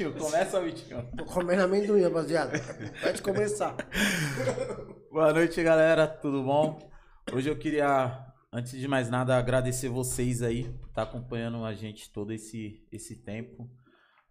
[0.00, 1.06] Vitinho, começa, Vitinho.
[1.14, 2.58] Tô comendo amendoim, rapaziada.
[3.02, 3.76] Pode começar.
[5.12, 6.06] Boa noite, galera.
[6.06, 6.78] Tudo bom?
[7.30, 12.10] Hoje eu queria, antes de mais nada, agradecer vocês aí por estar acompanhando a gente
[12.10, 13.68] todo esse, esse tempo.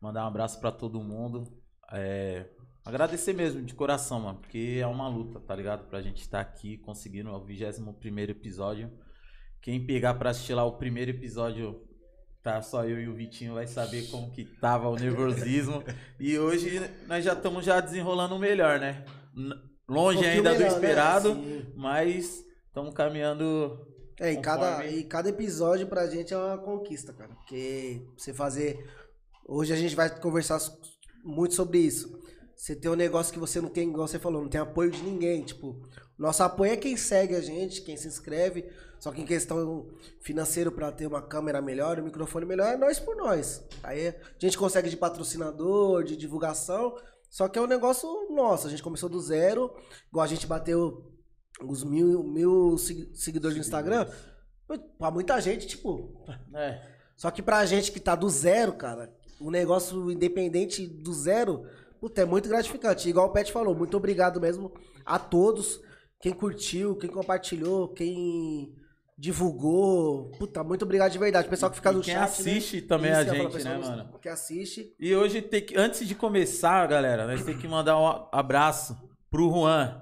[0.02, 1.48] Mandar um abraço pra todo mundo.
[1.92, 2.48] É,
[2.84, 5.88] agradecer mesmo, de coração, mano, porque é uma luta, tá ligado?
[5.88, 8.92] Pra gente estar aqui conseguindo o 21 primeiro episódio.
[9.62, 11.88] Quem pegar pra assistir lá o primeiro episódio,
[12.44, 15.84] tá só eu e o Vitinho vai saber como que tava o nervosismo.
[16.20, 19.04] e hoje nós já estamos já desenrolando melhor, né?
[19.88, 20.76] Longe Um ainda do melhor, né?
[20.76, 21.66] esperado, Sim.
[21.76, 23.86] mas estamos caminhando.
[24.20, 27.34] É, e cada, e cada episódio pra gente é uma conquista, cara.
[27.36, 28.86] Porque você fazer.
[29.48, 30.60] Hoje a gente vai conversar
[31.24, 32.20] muito sobre isso.
[32.56, 35.02] Você tem um negócio que você não tem, igual você falou, não tem apoio de
[35.02, 35.42] ninguém.
[35.44, 35.82] Tipo,
[36.20, 38.70] nosso apoio é quem segue a gente, quem se inscreve.
[39.00, 39.88] Só que em questão
[40.20, 43.64] financeiro pra ter uma câmera melhor, um microfone melhor, é nós por nós.
[43.82, 46.96] Aí a gente consegue de patrocinador, de divulgação.
[47.30, 48.68] Só que é um negócio nosso.
[48.68, 49.74] A gente começou do zero,
[50.10, 51.14] igual a gente bateu
[51.64, 54.06] os mil, mil segui- seguidores no Instagram.
[54.98, 56.22] Pra muita gente, tipo.
[56.54, 56.82] É,
[57.16, 61.66] Só que pra gente que tá do zero, cara, o negócio independente do zero,
[62.02, 63.08] puta, é muito gratificante.
[63.10, 64.72] Igual o Pet falou, muito obrigado mesmo
[65.06, 65.80] a todos.
[66.22, 68.74] Quem curtiu, quem compartilhou, quem
[69.18, 70.32] divulgou.
[70.38, 71.48] Puta, muito obrigado de verdade.
[71.48, 72.24] O pessoal que fica E no quem chat.
[72.24, 72.88] assiste né?
[72.88, 74.20] também Isso a gente, né, no- mano?
[74.22, 74.94] Que assiste.
[75.00, 78.98] E hoje tem que, antes de começar, galera, nós temos que mandar um abraço
[79.30, 80.02] pro Juan.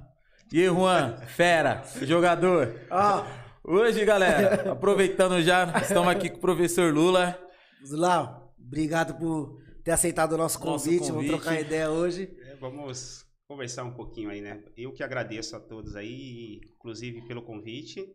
[0.51, 2.79] E aí, Juan, fera, jogador.
[2.89, 3.25] Ah,
[3.69, 7.37] Hoje, galera, aproveitando já, estamos aqui com o professor Lula.
[7.85, 11.07] Zulau, obrigado por ter aceitado o nosso Nosso convite.
[11.11, 11.31] Vamos convite.
[11.41, 12.33] trocar ideia hoje.
[12.45, 14.61] É, vamos conversar um pouquinho aí, né?
[14.75, 18.05] Eu que agradeço a todos aí, inclusive pelo convite.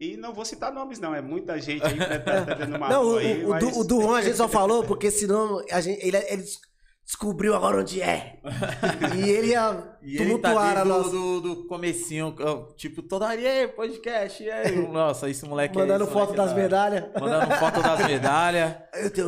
[0.00, 1.12] E não vou citar nomes, não.
[1.12, 3.64] É muita gente aí que tá, tá dando uma Não, o, aí, o, mas...
[3.64, 6.44] do, o do Juan a gente só falou porque senão a gente, ele, ele
[7.04, 8.38] descobriu agora onde é.
[9.18, 11.10] E ele ia E ele tumultuar tá a nossa.
[11.10, 12.32] do, do, do comecinho,
[12.76, 14.76] tipo, toda e aí, podcast, e aí?
[14.86, 16.62] Nossa, esse moleque é- Mandando esse foto moleque é das da hora.
[16.62, 17.10] medalhas.
[17.20, 18.76] Mandando foto das medalhas.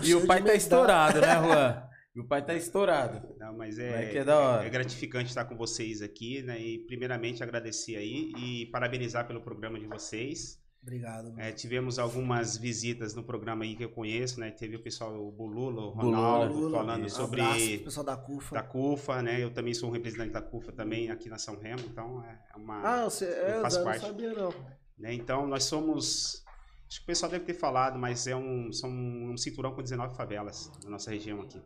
[0.04, 0.56] E o pai tá medalha.
[0.56, 1.89] estourado, né, Juan?
[2.14, 3.36] E o pai tá estourado.
[3.38, 4.66] Não, mas é, é da hora.
[4.66, 6.60] é gratificante estar com vocês aqui, né?
[6.60, 10.60] E primeiramente agradecer aí e parabenizar pelo programa de vocês.
[10.82, 11.30] Obrigado.
[11.30, 11.40] mano.
[11.40, 14.50] É, tivemos algumas visitas no programa aí que eu conheço, né?
[14.50, 15.90] Teve o pessoal, o Bulula, o.
[15.90, 18.54] Ronaldo, Lula, falando um sobre abraço pessoal da CUFA.
[18.54, 19.42] da CUFA, né?
[19.42, 22.82] Eu também sou um representante da CUFA também aqui na São Remo, então é uma.
[22.82, 24.00] Ah, você, é, eu faço não parte.
[24.00, 24.54] sabia não.
[24.98, 25.12] né?
[25.12, 26.42] Então nós somos.
[26.88, 30.16] Acho que o pessoal deve ter falado, mas é um, são um cinturão com 19
[30.16, 31.62] favelas na nossa região aqui.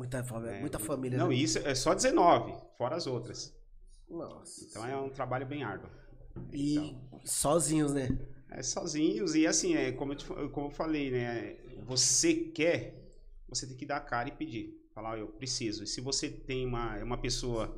[0.00, 1.18] Muita família, É, muita família.
[1.18, 1.34] Não, né?
[1.34, 3.54] isso é só 19, fora as outras.
[4.08, 4.64] Nossa.
[4.64, 5.90] Então é um trabalho bem árduo.
[6.52, 8.08] E Então, sozinhos, né?
[8.50, 11.58] é sozinhos e assim, é como eu, te- como eu falei, né?
[11.84, 13.10] Você quer,
[13.46, 14.74] você tem que dar a cara e pedir.
[14.94, 15.84] Falar, eu preciso.
[15.84, 17.76] E se você tem uma, é uma pessoa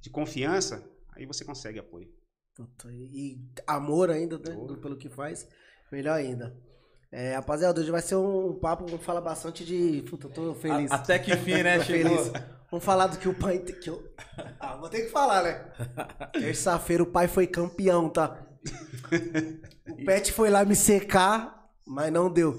[0.00, 2.08] de confiança, aí você consegue apoio.
[2.54, 4.54] Puta, e amor ainda, né?
[4.80, 5.48] Pelo que faz.
[5.90, 6.56] Melhor ainda.
[7.18, 10.02] É, rapaziada, hoje vai ser um papo, vamos falar bastante de.
[10.02, 10.90] Puta, eu tô feliz.
[10.92, 12.14] A- até que fim, né, chegou.
[12.14, 12.44] feliz.
[12.70, 13.58] Vamos falar do que o pai.
[13.58, 14.02] te- Que eu...
[14.60, 15.64] Ah, vou ter que falar, né?
[16.34, 18.36] Terça-feira o pai foi campeão, tá?
[19.88, 22.54] O Pet foi lá me secar, mas não deu.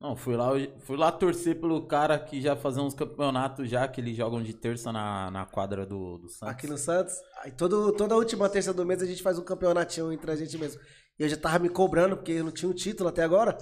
[0.00, 4.00] Não, fui lá, fui lá torcer pelo cara que já fazia uns campeonatos já, que
[4.00, 6.54] eles jogam de terça na, na quadra do, do Santos.
[6.54, 7.14] Aqui no Santos.
[7.42, 10.56] Aí todo, toda última terça do mês a gente faz um campeonatinho entre a gente
[10.56, 10.80] mesmo.
[11.18, 13.58] E eu já tava me cobrando, porque eu não tinha um título até agora.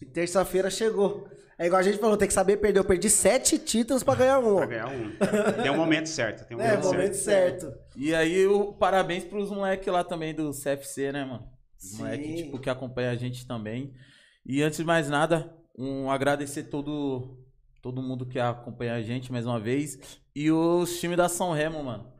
[0.00, 1.28] E terça-feira chegou.
[1.58, 2.80] É igual a gente falou, tem que saber perder.
[2.80, 4.56] Eu perdi sete títulos pra ganhar um.
[4.56, 5.10] Pra ganhar um.
[5.62, 6.46] Tem um momento certo.
[6.46, 7.60] Tem um É, momento momento certo.
[7.62, 7.78] certo.
[7.96, 11.48] E aí, o parabéns pros moleques lá também do CFC, né, mano?
[11.82, 11.98] Os Sim.
[11.98, 13.94] moleques, tipo, que acompanham a gente também.
[14.44, 17.38] E antes de mais nada, um agradecer todo,
[17.80, 19.98] todo mundo que acompanha a gente mais uma vez.
[20.34, 22.12] E os times da São Remo, mano.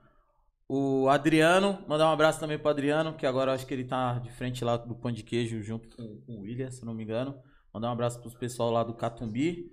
[0.69, 4.19] O Adriano, mandar um abraço também pro Adriano, que agora eu acho que ele tá
[4.19, 7.05] de frente lá do Pão de Queijo junto com, com o William, se não me
[7.05, 7.37] engano.
[7.77, 9.71] Mandar um abraço pros pessoal lá do Catumbi,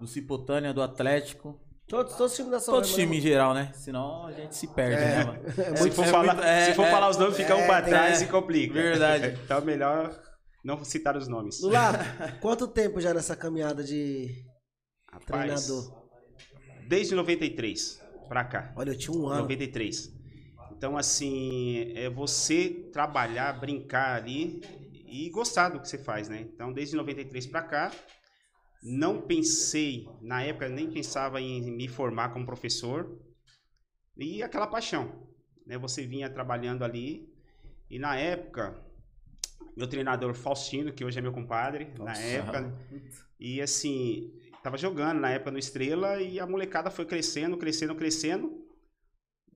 [0.00, 1.60] do Cipotânia, do Atlético.
[1.86, 3.70] Todos, todos os times da São Todos os times em geral, né?
[3.74, 5.18] Senão a gente se perde, É.
[5.18, 5.38] né, mano?
[5.56, 6.90] É Se muito- for, é falar, é, se for é.
[6.90, 8.24] falar os nomes, fica um É, pra trás é.
[8.24, 8.74] e complica.
[8.74, 9.38] Verdade.
[9.44, 10.20] Então é melhor
[10.64, 11.62] não citar os nomes.
[11.62, 11.92] Lula,
[12.42, 14.34] quanto tempo já nessa caminhada de
[15.12, 16.04] Rapaz, treinador?
[16.88, 18.72] Desde 93 pra cá.
[18.74, 19.42] Olha, eu tinha um ano.
[19.42, 20.12] 93.
[20.76, 24.60] Então, assim, é você trabalhar, brincar ali
[25.14, 26.40] e gostar do que você faz, né?
[26.40, 27.92] Então, desde 93 pra cá,
[28.82, 33.16] não pensei, na época, nem pensava em me formar como professor.
[34.16, 35.28] E aquela paixão,
[35.64, 35.78] né?
[35.78, 37.32] Você vinha trabalhando ali
[37.88, 38.76] e na época,
[39.76, 42.20] meu treinador Faustino, que hoje é meu compadre, na Nossa.
[42.20, 42.74] época,
[43.38, 44.32] e assim,
[44.64, 48.64] tava jogando na época no Estrela e a molecada foi crescendo, crescendo, crescendo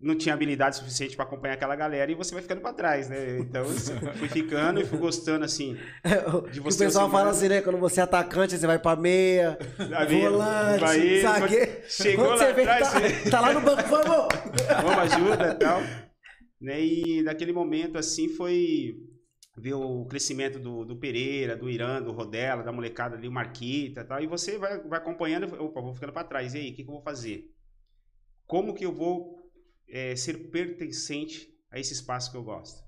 [0.00, 3.38] não tinha habilidade suficiente para acompanhar aquela galera e você vai ficando para trás, né?
[3.38, 3.64] Então,
[4.14, 5.76] fui ficando e fui gostando, assim,
[6.52, 6.84] de você.
[6.84, 7.60] O pessoal fala assim, né?
[7.60, 9.58] Quando você é atacante, você vai para meia,
[10.08, 11.72] volante, vai, zagueiro.
[11.88, 12.92] Chegou quando lá atrás...
[12.92, 13.30] Tá, você...
[13.30, 14.28] tá, lá no banco, vamos!
[14.82, 15.80] Vamos, ajuda e tal.
[16.60, 16.80] Né?
[16.80, 18.94] E naquele momento, assim, foi
[19.56, 24.02] ver o crescimento do, do Pereira, do Irã, do Rodela, da molecada ali, o Marquita
[24.02, 24.22] e tal.
[24.22, 26.54] E você vai, vai acompanhando, opa, vou ficando para trás.
[26.54, 27.50] E aí, o que, que eu vou fazer?
[28.46, 29.37] Como que eu vou
[29.88, 32.82] é, ser pertencente a esse espaço que eu gosto.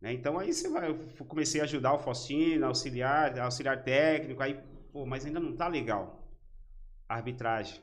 [0.00, 0.12] Né?
[0.12, 4.60] Então aí você vai, eu comecei a ajudar o Faustino, auxiliar, auxiliar técnico, aí,
[4.92, 6.28] pô, mas ainda não tá legal.
[7.08, 7.82] Arbitragem,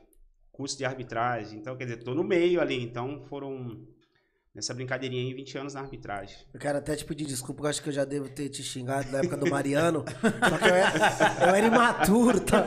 [0.50, 3.86] curso de arbitragem, então quer dizer, tô no meio ali, então foram
[4.54, 6.36] nessa brincadeirinha aí, 20 anos na arbitragem.
[6.52, 8.62] Eu quero até te pedir desculpa, porque eu acho que eu já devo ter te
[8.62, 10.04] xingado na época do Mariano.
[10.48, 12.66] só que eu era, eu era imaturo, tá?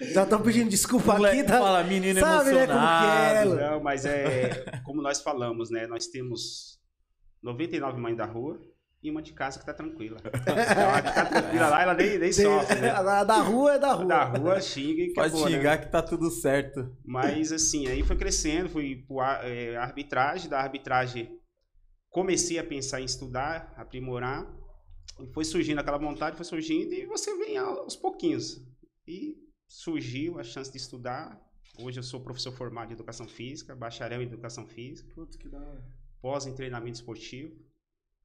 [0.12, 1.58] já tô pedindo desculpa aqui, tá?
[1.58, 2.74] Fala, menino Sabe, emocionado.
[2.74, 3.70] Né, como que é?
[3.70, 5.86] Não, mas é como nós falamos, né?
[5.86, 6.78] Nós temos
[7.42, 8.60] 99 mães da rua
[9.04, 10.18] e uma de casa que tá tranquila.
[10.24, 12.90] Ela tranquila lá, ela nem, nem sofre, né?
[12.96, 14.06] A da rua é da rua.
[14.06, 15.56] Da rua xinga e Pode acabou, né?
[15.56, 15.84] xingar né?
[15.84, 16.90] que tá tudo certo.
[17.04, 21.38] Mas assim, aí foi crescendo, fui pro é, arbitragem, da arbitragem
[22.14, 24.46] comecei a pensar em estudar, aprimorar,
[25.20, 28.64] e foi surgindo aquela vontade, foi surgindo, e você vem aos pouquinhos.
[29.04, 29.36] E
[29.68, 31.36] surgiu a chance de estudar.
[31.80, 35.12] Hoje eu sou professor formado em Educação Física, bacharel em Educação Física.
[35.12, 35.84] Putz, que da hora.
[36.22, 37.52] Pós em treinamento esportivo.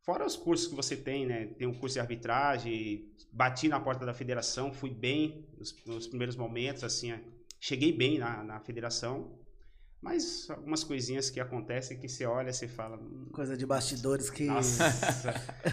[0.02, 1.48] Fora os cursos que você tem, né?
[1.58, 6.36] Tem um curso de arbitragem, bati na porta da federação, fui bem nos, nos primeiros
[6.36, 7.14] momentos, assim,
[7.60, 9.38] cheguei bem na, na federação.
[10.02, 12.96] Mas algumas coisinhas que acontecem que você olha, você fala.
[12.98, 14.46] Hum, Coisa de bastidores que.
[14.46, 14.86] Nossa.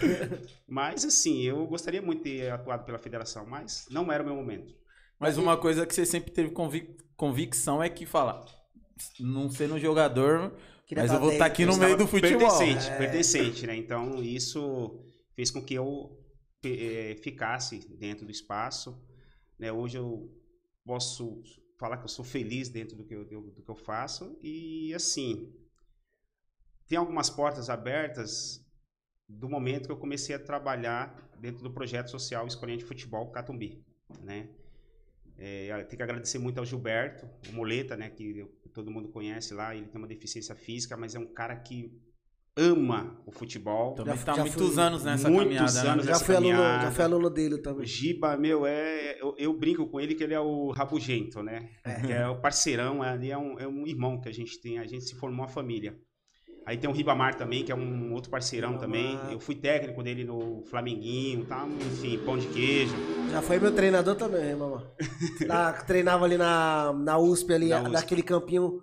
[0.67, 4.35] mas assim, eu gostaria muito de ter atuado pela federação, mas não era o meu
[4.35, 4.75] momento.
[5.17, 8.45] Mas uma coisa que você sempre teve convic convicção é que fala,
[9.19, 10.53] não sendo jogador,
[10.87, 12.39] Queria Mas eu vou estar tá aqui no meio do futebol.
[12.39, 12.97] Pertencente, é.
[12.97, 13.75] pertencente, né?
[13.75, 15.03] Então, isso
[15.35, 16.17] fez com que eu
[16.63, 18.97] é, ficasse dentro do espaço.
[19.59, 19.69] Né?
[19.69, 20.33] Hoje eu
[20.85, 21.43] posso
[21.77, 24.37] falar que eu sou feliz dentro do que eu, do que eu faço.
[24.41, 25.53] E, assim,
[26.87, 28.65] tem algumas portas abertas
[29.27, 33.85] do momento que eu comecei a trabalhar dentro do projeto social Escolinha de Futebol Catumbi,
[34.21, 34.49] né?
[35.37, 39.53] É, tenho que agradecer muito ao Gilberto, o Moleta, né, que eu todo mundo conhece
[39.53, 41.91] lá, ele tem uma deficiência física, mas é um cara que
[42.57, 43.93] ama o futebol.
[43.93, 45.83] Também está há muitos fui, anos nessa muitos caminhada.
[45.83, 45.89] Né?
[45.89, 46.13] Anos né?
[46.13, 46.63] já, fui caminhada.
[46.63, 47.83] aluno, já fui aluno dele também.
[47.83, 51.69] O Giba, meu, é, eu, eu, brinco com ele que ele é o rabugento, né?
[51.85, 54.87] É, é o parceirão, ali é um, é um irmão que a gente tem, a
[54.87, 55.95] gente se formou uma família.
[56.67, 58.85] Aí tem o Ribamar também, que é um outro parceirão Ribamar.
[58.85, 59.31] também.
[59.31, 61.65] Eu fui técnico dele no Flamenguinho, tá?
[61.65, 62.93] enfim, pão de queijo.
[63.31, 64.83] Já foi meu treinador também, mamãe.
[65.87, 67.91] treinava ali na, na USP, ali, na USP.
[67.93, 68.81] naquele campinho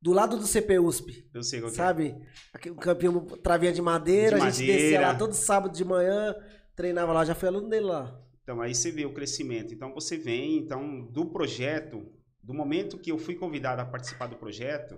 [0.00, 1.28] do lado do CP USP.
[1.34, 1.74] Eu sei qual é.
[1.74, 2.14] Sabe?
[2.52, 4.80] Aquele campinho, travinha de madeira, de a gente madeira.
[4.80, 6.36] descia lá todo sábado de manhã,
[6.76, 8.16] treinava lá, já foi aluno dele lá.
[8.44, 9.74] Então aí você vê o crescimento.
[9.74, 12.06] Então você vem, então, do projeto,
[12.40, 14.96] do momento que eu fui convidado a participar do projeto,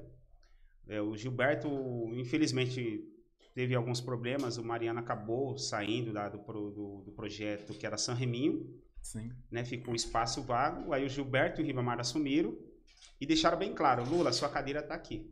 [0.88, 1.68] é, o Gilberto,
[2.12, 3.04] infelizmente,
[3.54, 4.56] teve alguns problemas.
[4.56, 8.72] O Mariano acabou saindo da, do, do, do, projeto que era San Reminho.
[9.02, 9.30] Sim.
[9.50, 10.92] Né, ficou um espaço vago.
[10.92, 12.56] Aí o Gilberto e o Ribamar assumiram
[13.20, 15.30] e deixaram bem claro: Lula, sua cadeira está aqui.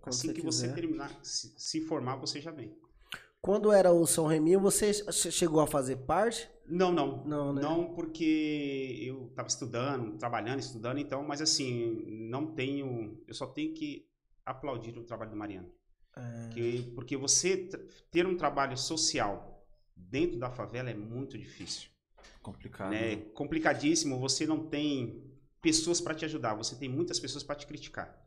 [0.00, 0.68] Quando assim você que quiser.
[0.68, 2.76] você terminar, se, se formar, você já vem.
[3.40, 6.48] Quando era o São Reminho, você chegou a fazer parte?
[6.64, 7.24] Não, não.
[7.24, 7.60] Não, né?
[7.60, 13.20] não porque eu estava estudando, trabalhando, estudando, então, mas assim, não tenho.
[13.26, 14.06] Eu só tenho que
[14.44, 15.70] aplaudir o trabalho do Mariano.
[16.16, 16.48] É...
[16.52, 17.68] Que, porque você
[18.10, 21.90] ter um trabalho social dentro da favela é muito difícil.
[22.42, 22.90] Complicado.
[22.90, 23.16] Né?
[23.16, 23.22] né?
[23.34, 24.18] Complicadíssimo.
[24.18, 25.22] Você não tem
[25.60, 28.20] pessoas para te ajudar, você tem muitas pessoas para te criticar.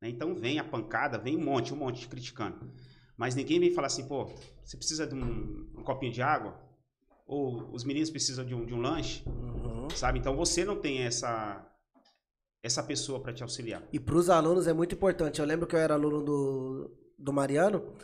[0.00, 0.08] Né?
[0.08, 2.72] Então vem a pancada, vem um monte, um monte te criticando.
[3.16, 4.32] Mas ninguém vem falar assim, pô,
[4.64, 6.58] você precisa de um, um copinho de água?
[7.26, 9.22] Ou os meninos precisam de um, de um lanche?
[9.28, 9.90] Uhum.
[9.90, 10.18] Sabe?
[10.18, 11.69] Então você não tem essa,
[12.62, 13.82] essa pessoa para te auxiliar.
[13.92, 15.40] E para os alunos é muito importante.
[15.40, 17.94] Eu lembro que eu era aluno do, do Mariano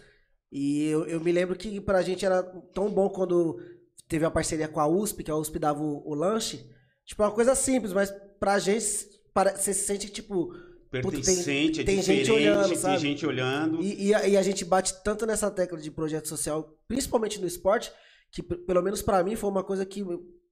[0.50, 3.60] e eu, eu me lembro que para a gente era tão bom quando
[4.08, 6.70] teve a parceria com a USP, que a USP dava o, o lanche.
[7.04, 10.54] Tipo, é uma coisa simples, mas para a gente para, você se sente tipo
[10.90, 12.94] pertencente, tem, é tem gente olhando, sabe?
[12.94, 13.82] tem gente olhando.
[13.82, 17.46] E, e, a, e, a, gente bate tanto nessa tecla de projeto social, principalmente no
[17.46, 17.92] esporte,
[18.30, 20.02] que pelo menos para mim foi uma coisa que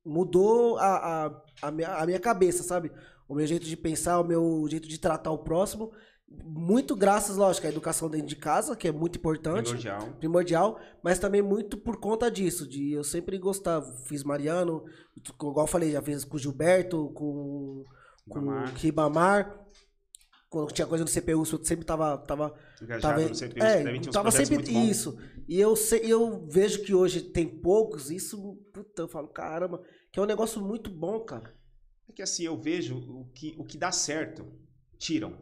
[0.05, 0.97] mudou a,
[1.27, 2.93] a, a, minha, a minha cabeça, sabe?
[3.29, 5.93] O meu jeito de pensar, o meu jeito de tratar o próximo.
[6.45, 9.67] Muito graças, lógico, à educação dentro de casa, que é muito importante.
[9.67, 10.09] Primordial.
[10.19, 13.87] Primordial, mas também muito por conta disso, de eu sempre gostava.
[14.07, 14.85] Fiz Mariano,
[15.17, 17.85] igual eu falei, já fiz com o Gilberto, com
[18.29, 18.73] com Ribamar.
[18.73, 19.61] o Ribamar.
[20.49, 22.17] Quando tinha coisa no CPU, senhor sempre tava.
[22.19, 25.19] tava Engajado tava, no CPU, é, tava sempre isso.
[25.49, 30.19] E eu, sei, eu vejo que hoje tem poucos, isso, puta, eu falo, caramba, que
[30.19, 31.53] é um negócio muito bom, cara.
[32.15, 34.47] Que assim, eu vejo o que, o que dá certo,
[34.99, 35.37] tiram.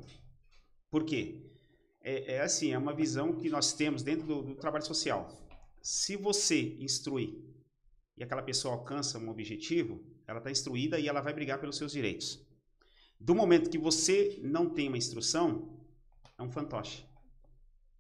[0.91, 1.51] Por quê?
[2.01, 5.31] É, é assim, é uma visão que nós temos dentro do, do trabalho social.
[5.83, 7.45] Se você instruir
[8.17, 11.93] e aquela pessoa alcança um objetivo, ela está instruída e ela vai brigar pelos seus
[11.93, 12.41] direitos.
[13.21, 15.79] Do momento que você não tem uma instrução,
[16.39, 17.05] é um fantoche.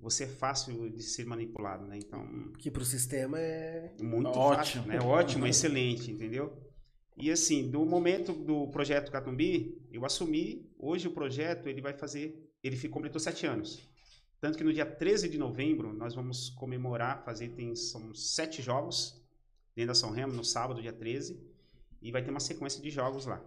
[0.00, 1.96] Você é fácil de ser manipulado, né?
[1.96, 3.94] Então, Que pro sistema é.
[4.00, 4.56] muito Ótimo.
[4.56, 5.00] fácil, né?
[5.00, 6.71] Ótimo, excelente, entendeu?
[7.16, 12.50] E assim, do momento do projeto Catumbi, eu assumi, hoje o projeto ele vai fazer,
[12.62, 13.86] ele completou sete anos.
[14.40, 19.22] Tanto que no dia 13 de novembro nós vamos comemorar, fazer, tem, são sete jogos
[19.76, 21.40] dentro da São Remo, no sábado, dia 13,
[22.00, 23.44] e vai ter uma sequência de jogos lá.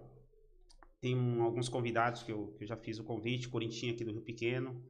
[1.01, 4.11] Tem um- alguns convidados que eu, que eu já fiz o convite, Corintinha aqui do
[4.11, 4.81] Rio Pequeno,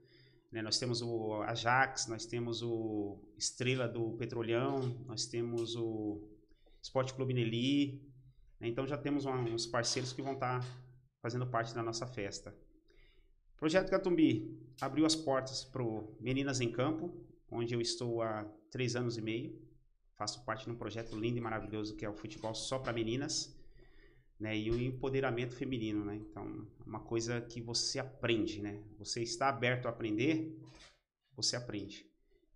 [0.51, 0.61] né?
[0.61, 6.21] Nós temos o Ajax, nós temos o Estrela do Petrolhão, nós temos o
[6.81, 8.01] Esporte Clube Nelly.
[8.59, 8.67] Né?
[8.67, 10.65] Então já temos uma- uns parceiros que vão estar
[11.21, 12.55] fazendo parte da nossa festa.
[13.57, 15.83] Projeto Catumbi abriu as portas para
[16.19, 17.13] Meninas em Campo,
[17.49, 19.59] onde eu estou há três anos e meio.
[20.17, 23.55] Faço parte de um projeto lindo e maravilhoso que é o futebol só para meninas.
[24.37, 26.17] Né, e o empoderamento feminino, né?
[26.17, 28.83] Então, é uma coisa que você aprende, né?
[28.99, 30.59] Você está aberto a aprender,
[31.37, 32.05] você aprende.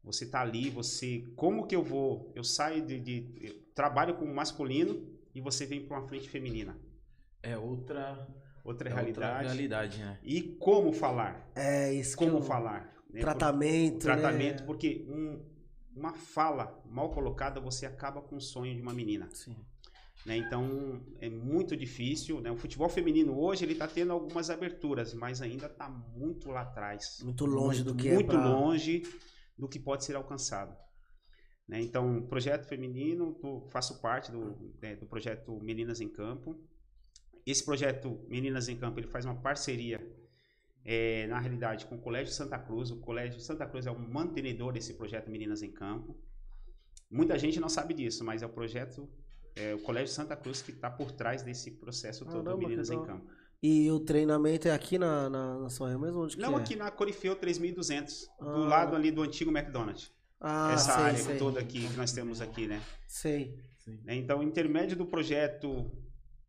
[0.03, 2.33] Você tá ali, você, como que eu vou?
[2.35, 5.07] Eu saio de, de eu trabalho com o masculino
[5.39, 6.77] e você vem para uma frente feminina,
[7.41, 8.27] É outra,
[8.63, 9.25] outra é realidade.
[9.27, 10.19] outra realidade, né?
[10.21, 11.49] E como falar?
[11.55, 12.93] É isso que Como eu- falar?
[13.09, 13.21] né?
[13.21, 13.93] Tratamento.
[13.93, 14.65] Por- tratamento, né?
[14.65, 15.41] porque um-
[15.95, 19.29] uma fala mal colocada você acaba com o sonho de uma menina.
[19.33, 19.55] Sim.
[20.25, 20.35] né?
[20.35, 22.41] Então é muito difícil.
[22.41, 22.51] Né?
[22.51, 27.21] O futebol feminino hoje ele está tendo algumas aberturas, mas ainda está muito lá atrás,
[27.23, 28.37] Muito longe do que muito é.
[28.37, 29.01] pra- longe
[29.57, 30.75] do que pode ser alcançado.
[31.69, 31.79] Né?
[31.81, 36.59] Então, projeto feminino, tô- faço parte do, né, do projeto Meninas em Campo.
[37.45, 40.01] Esse projeto Meninas em Campo ele faz uma parceria,
[40.83, 42.89] é, na realidade, com o Colégio Santa Cruz.
[42.89, 46.17] O Colégio Santa Cruz é o mantenedor desse projeto Meninas em Campo.
[47.09, 49.07] Muita gente não sabe disso, mas é o projeto,
[49.55, 52.99] é o Colégio Santa Cruz que está por trás desse processo todo, Caramba, Meninas em.
[53.05, 53.27] Campo.
[53.61, 56.23] E o treinamento é aqui na, na, na Remo mesmo?
[56.23, 56.61] Onde que Não é?
[56.61, 58.67] aqui na Corifeu 3200, do Ah.
[58.67, 60.11] lado ali do antigo McDonald's.
[60.39, 61.37] Ah, Essa sei, área sei.
[61.37, 62.81] toda aqui que nós temos aqui, né?
[63.07, 63.57] Sei.
[64.05, 65.91] Né, Então, intermédio do projeto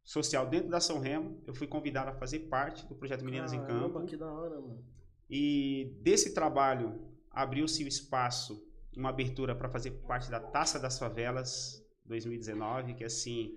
[0.04, 3.60] social dentro da São Remo, eu fui convidado a fazer parte do projeto Meninas em
[3.60, 4.06] Caramba, Campo.
[4.06, 4.84] que da hora, mano.
[5.28, 7.00] E desse trabalho
[7.30, 8.62] abriu-se o espaço,
[8.96, 13.54] uma abertura para fazer parte da Taça das Favelas 2019, que assim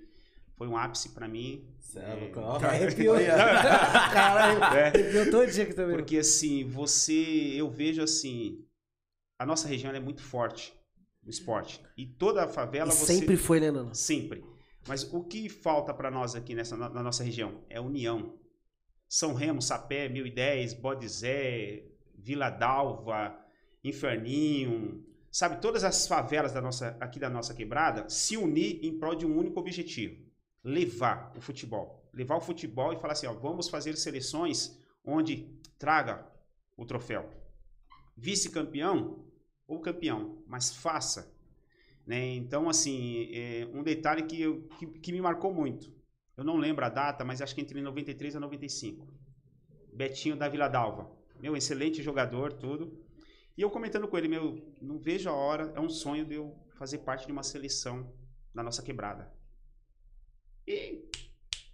[0.56, 1.68] foi um ápice para mim.
[1.80, 2.56] Cê é É, ó.
[2.58, 3.16] Arrepiou.
[4.14, 4.88] Caralho, É.
[4.88, 5.96] arrepiou todo dia aqui também.
[5.96, 8.63] Porque assim, você, eu vejo assim,
[9.44, 10.74] a nossa região é muito forte
[11.22, 11.82] no esporte.
[11.98, 13.94] E toda a favela E você sempre foi, né, Nana?
[13.94, 14.44] sempre.
[14.88, 18.40] Mas o que falta para nós aqui nessa na na nossa região é união.
[19.08, 21.84] São Remo, Sapé, 1010, Bodizé,
[22.18, 23.38] Vila Dalva,
[23.84, 29.14] Inferninho, sabe, todas as favelas da nossa aqui da nossa quebrada se unir em prol
[29.14, 30.24] de um único objetivo:
[30.64, 36.26] levar o futebol, levar o futebol e falar assim, ó, vamos fazer seleções onde traga
[36.78, 37.30] o troféu.
[38.16, 39.33] Vice-campeão
[39.68, 41.34] ou campeão, mas faça.
[42.06, 42.36] Né?
[42.36, 45.92] Então, assim, é um detalhe que, eu, que, que me marcou muito.
[46.36, 49.08] Eu não lembro a data, mas acho que entre 93 a 95.
[49.94, 51.12] Betinho da Vila Dalva.
[51.40, 53.04] Meu, excelente jogador, tudo.
[53.56, 56.58] E eu comentando com ele, meu, não vejo a hora, é um sonho de eu
[56.76, 58.12] fazer parte de uma seleção
[58.54, 59.32] da nossa quebrada.
[60.68, 61.08] E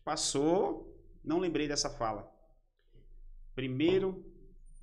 [0.03, 2.29] passou, não lembrei dessa fala.
[3.55, 4.25] Primeiro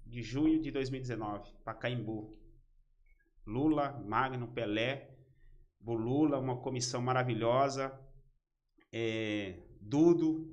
[0.06, 2.35] de junho de 2019, Pacaembu.
[3.46, 5.10] Lula, Magno, Pelé,
[5.80, 7.92] Bulula, uma comissão maravilhosa,
[8.92, 10.52] é, Dudo,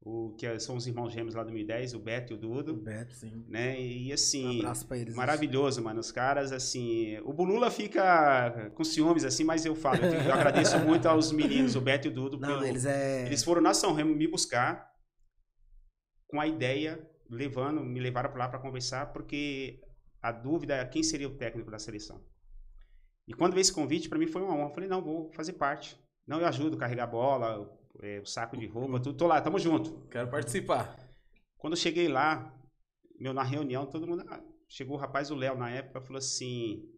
[0.00, 3.14] o, que são os irmãos gêmeos lá do 2010, o Beto e o Dudo, Beto.
[3.14, 3.44] Sim.
[3.48, 3.80] né?
[3.80, 5.14] E Um assim, abraço pra eles.
[5.14, 5.98] maravilhoso, mano.
[5.98, 10.78] Os caras, assim, o Bulula fica com ciúmes, assim, mas eu falo, eu, eu agradeço
[10.86, 13.26] muito aos meninos, o Beto e o Dudo, Não, pelo, eles é.
[13.26, 14.88] eles foram na São Remo me buscar
[16.28, 19.80] com a ideia, levando, me levaram para lá para conversar, porque
[20.20, 22.22] a dúvida é quem seria o técnico da seleção.
[23.26, 24.70] E quando veio esse convite, para mim foi uma honra.
[24.70, 25.98] Eu falei, não, vou fazer parte.
[26.26, 29.16] Não, eu ajudo a carregar a bola, é, o saco de roupa, tudo.
[29.16, 30.06] Tô lá, tamo junto.
[30.08, 30.96] Quero participar.
[31.56, 32.54] Quando eu cheguei lá,
[33.18, 34.24] meu, na reunião, todo mundo.
[34.28, 36.88] ah, chegou o rapaz, o Léo, na época, falou assim: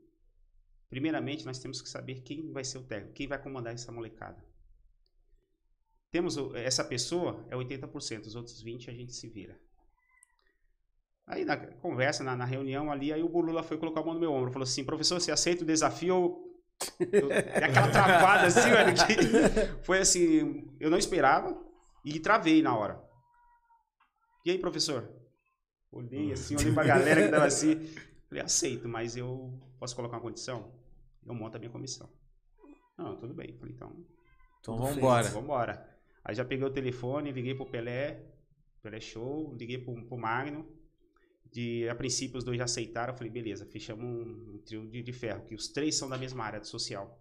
[0.89, 4.45] primeiramente, nós temos que saber quem vai ser o técnico, quem vai comandar essa molecada.
[6.11, 9.59] temos essa pessoa, é 80%, os outros 20% a gente se vira.
[11.31, 14.21] Aí na conversa, na, na, reunião ali, aí o Bulula foi colocar a mão no
[14.21, 16.45] meu ombro, falou assim, professor, você aceita o desafio?
[16.99, 21.57] Eu, aquela travada assim, velho, que foi assim, eu não esperava
[22.05, 23.01] e travei na hora.
[24.45, 25.09] E aí, professor?
[25.93, 27.77] Olhei assim, olhei pra galera que tava assim,
[28.29, 30.73] falei, aceito, mas eu posso colocar uma condição?
[31.25, 32.11] Eu monto a minha comissão.
[32.99, 33.57] Não, tudo bem.
[33.57, 34.05] Falei, então.
[34.61, 35.29] Então vamos embora.
[35.29, 35.97] Vamos embora.
[36.25, 38.21] Aí já peguei o telefone, liguei pro Pelé,
[38.83, 40.80] Pelé Show, liguei pro, pro Magno.
[41.53, 45.13] De, a princípio os dois já aceitaram, eu falei, beleza, fechamos um, trio de, de,
[45.13, 47.21] ferro, que os três são da mesma área de social.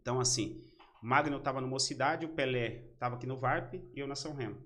[0.00, 0.60] Então, assim,
[1.00, 4.34] o Magno estava no Mocidade, o Pelé estava aqui no VARP e eu na São
[4.34, 4.60] Remo.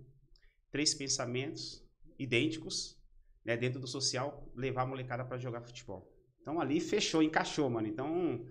[0.71, 1.87] Três pensamentos
[2.19, 2.97] idênticos,
[3.45, 6.11] né, dentro do social, levar a molecada para jogar futebol.
[6.41, 7.89] Então ali fechou, encaixou, mano.
[7.89, 8.47] Então,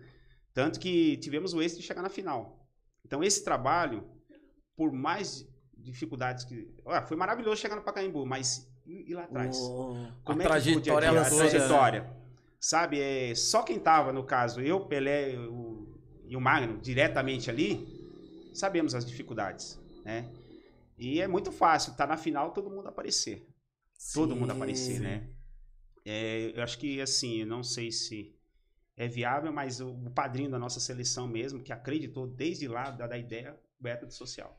[0.54, 2.70] tanto que tivemos o êxito de chegar na final.
[3.04, 4.08] Então esse trabalho,
[4.76, 6.74] por mais dificuldades que.
[6.84, 9.58] Olha, foi maravilhoso chegar no Pacaembu, mas e, e lá atrás?
[9.60, 12.16] Oh, Como a é trajetória, que a trajetória.
[12.60, 18.52] Sabe, é, só quem tava, no caso, eu, Pelé o, e o Magno, diretamente ali,
[18.54, 20.30] sabemos as dificuldades, né?
[20.98, 23.48] E é muito fácil, tá na final, todo mundo aparecer.
[23.98, 25.30] Sim, todo mundo aparecer, né?
[26.06, 28.36] É, eu acho que, assim, eu não sei se
[28.96, 33.08] é viável, mas o, o, padrinho da nossa seleção mesmo, que acreditou desde lá da,
[33.08, 34.58] da ideia, método social.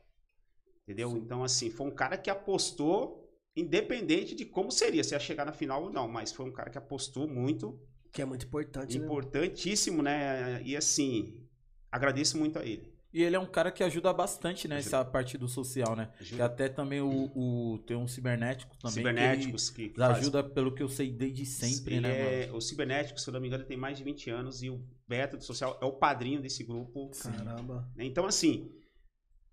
[0.83, 1.09] Entendeu?
[1.11, 1.17] Sim.
[1.17, 3.26] Então, assim, foi um cara que apostou,
[3.57, 6.69] independente de como seria, se ia chegar na final ou não, mas foi um cara
[6.69, 7.79] que apostou muito.
[8.11, 9.03] Que é muito importante, né?
[9.03, 10.59] Importantíssimo, né?
[10.59, 10.61] né?
[10.63, 11.43] E, assim,
[11.91, 12.95] agradeço muito a ele.
[13.11, 14.77] E ele é um cara que ajuda bastante, né?
[14.77, 16.11] Essa parte do social, né?
[16.19, 16.35] Ajuda.
[16.35, 18.97] Que até também o, o, tem um cibernético também.
[18.97, 20.53] Cibernéticos que, que ajuda, faz...
[20.53, 22.45] pelo que eu sei, desde sempre, ele né?
[22.45, 24.85] É, o cibernético, se eu não me engano, tem mais de 20 anos e o
[25.09, 27.09] método social é o padrinho desse grupo.
[27.23, 27.89] Caramba.
[27.97, 28.69] Então, assim,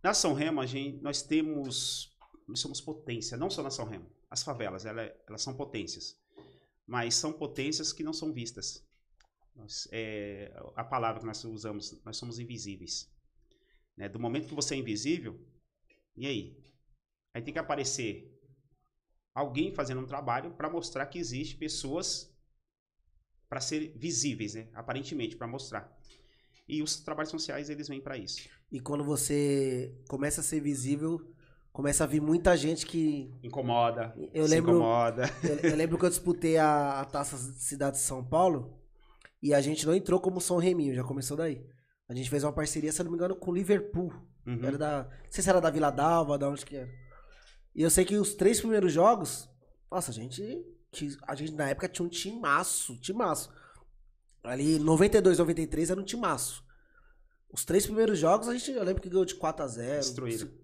[0.02, 2.13] na São Remo, a gente, nós temos.
[2.46, 4.10] Nós somos potência, não só na São Remo.
[4.30, 6.18] As favelas, ela, elas são potências.
[6.86, 8.86] Mas são potências que não são vistas.
[9.54, 13.10] Nós, é, a palavra que nós usamos, nós somos invisíveis.
[13.96, 14.08] Né?
[14.08, 15.40] Do momento que você é invisível,
[16.16, 16.64] e aí?
[17.32, 18.30] Aí tem que aparecer
[19.34, 22.32] alguém fazendo um trabalho para mostrar que existe pessoas
[23.48, 24.68] para ser visíveis, né?
[24.72, 25.96] Aparentemente, para mostrar.
[26.66, 28.48] E os trabalhos sociais, eles vêm para isso.
[28.70, 31.33] E quando você começa a ser visível,
[31.74, 33.34] começa a vir muita gente que...
[33.42, 35.24] Incomoda, eu lembro, incomoda.
[35.42, 38.78] Eu, eu, lembro que eu disputei a, a Taça Cidade de São Paulo
[39.42, 41.66] e a gente não entrou como São Reminho, já começou daí.
[42.08, 44.12] A gente fez uma parceria, se não me engano, com o Liverpool.
[44.46, 44.60] Uhum.
[44.62, 45.02] Era da.
[45.04, 46.88] Não sei se era da Vila Dalva, da onde que era.
[47.74, 49.50] E eu sei que os três primeiros jogos.
[49.90, 50.64] Nossa, a gente.
[51.26, 53.52] A gente na época tinha um timaço, timaço.
[54.44, 56.62] Ali, 92, 93 era um timaço.
[57.52, 60.63] Os três primeiros jogos, a gente, eu lembro que ganhou de 4 a 0 Destruíram.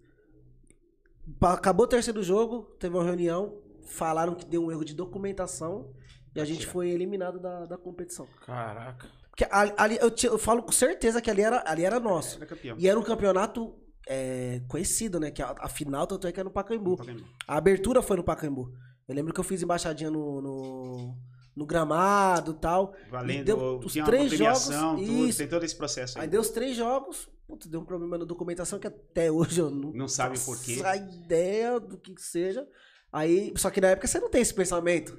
[1.40, 5.93] Acabou o terceiro jogo, teve uma reunião, falaram que deu um erro de documentação
[6.35, 8.27] e a gente foi eliminado da, da competição.
[8.45, 9.09] Caraca.
[9.31, 12.43] Porque ali, eu, te, eu, falo com certeza que ali era, ali era nosso.
[12.43, 13.75] Era e era um campeonato
[14.07, 15.31] é, conhecido, né?
[15.31, 16.97] Que a, a, final, tanto é que era no Pacaembu.
[16.97, 17.25] Pacaembu.
[17.47, 18.73] A abertura foi no Pacaembu.
[19.09, 21.16] Eu lembro que eu fiz embaixadinha no, no,
[21.57, 22.95] no gramado e tal.
[23.11, 24.69] Valendo, deu os três jogos.
[24.69, 25.38] Tudo, isso.
[25.38, 26.25] Tem todo esse processo aí.
[26.25, 27.29] Aí deu os três jogos.
[27.51, 29.93] Putz, deu um problema na documentação que até hoje eu não.
[29.93, 30.81] Não sabe por quê.
[30.85, 32.65] a ideia do que seja.
[33.13, 35.19] Aí, só que na época você não tem esse pensamento.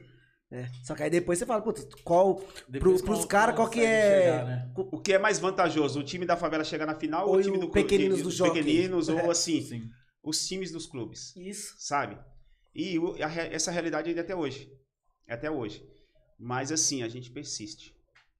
[0.49, 0.65] É.
[0.85, 2.35] Só que aí depois você fala, putz, qual.
[2.79, 4.21] Pro, pros caras, qual que é.
[4.21, 4.71] Chegar, né?
[4.77, 5.99] O que é mais vantajoso?
[5.99, 8.31] O time da favela chegar na final ou, ou o time do Pequeninos de, do
[8.31, 8.53] jogo?
[8.53, 9.29] Pequeninos, ou é.
[9.29, 9.89] assim, Sim.
[10.23, 11.35] os times dos clubes.
[11.35, 11.75] Isso.
[11.77, 12.17] Sabe?
[12.73, 14.71] E a, essa realidade ainda é até hoje.
[15.27, 15.85] É até hoje.
[16.39, 17.93] Mas assim, a gente persiste.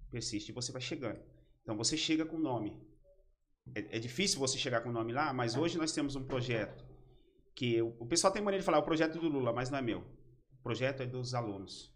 [0.10, 1.19] Persiste e você vai chegando.
[1.62, 2.73] Então você chega com nome.
[3.76, 5.60] É, é difícil você chegar com o nome lá, mas é.
[5.60, 6.86] hoje nós temos um projeto
[7.56, 9.82] que o, o pessoal tem maneira de falar, o projeto do Lula, mas não é
[9.82, 10.00] meu.
[10.00, 11.91] O projeto é dos alunos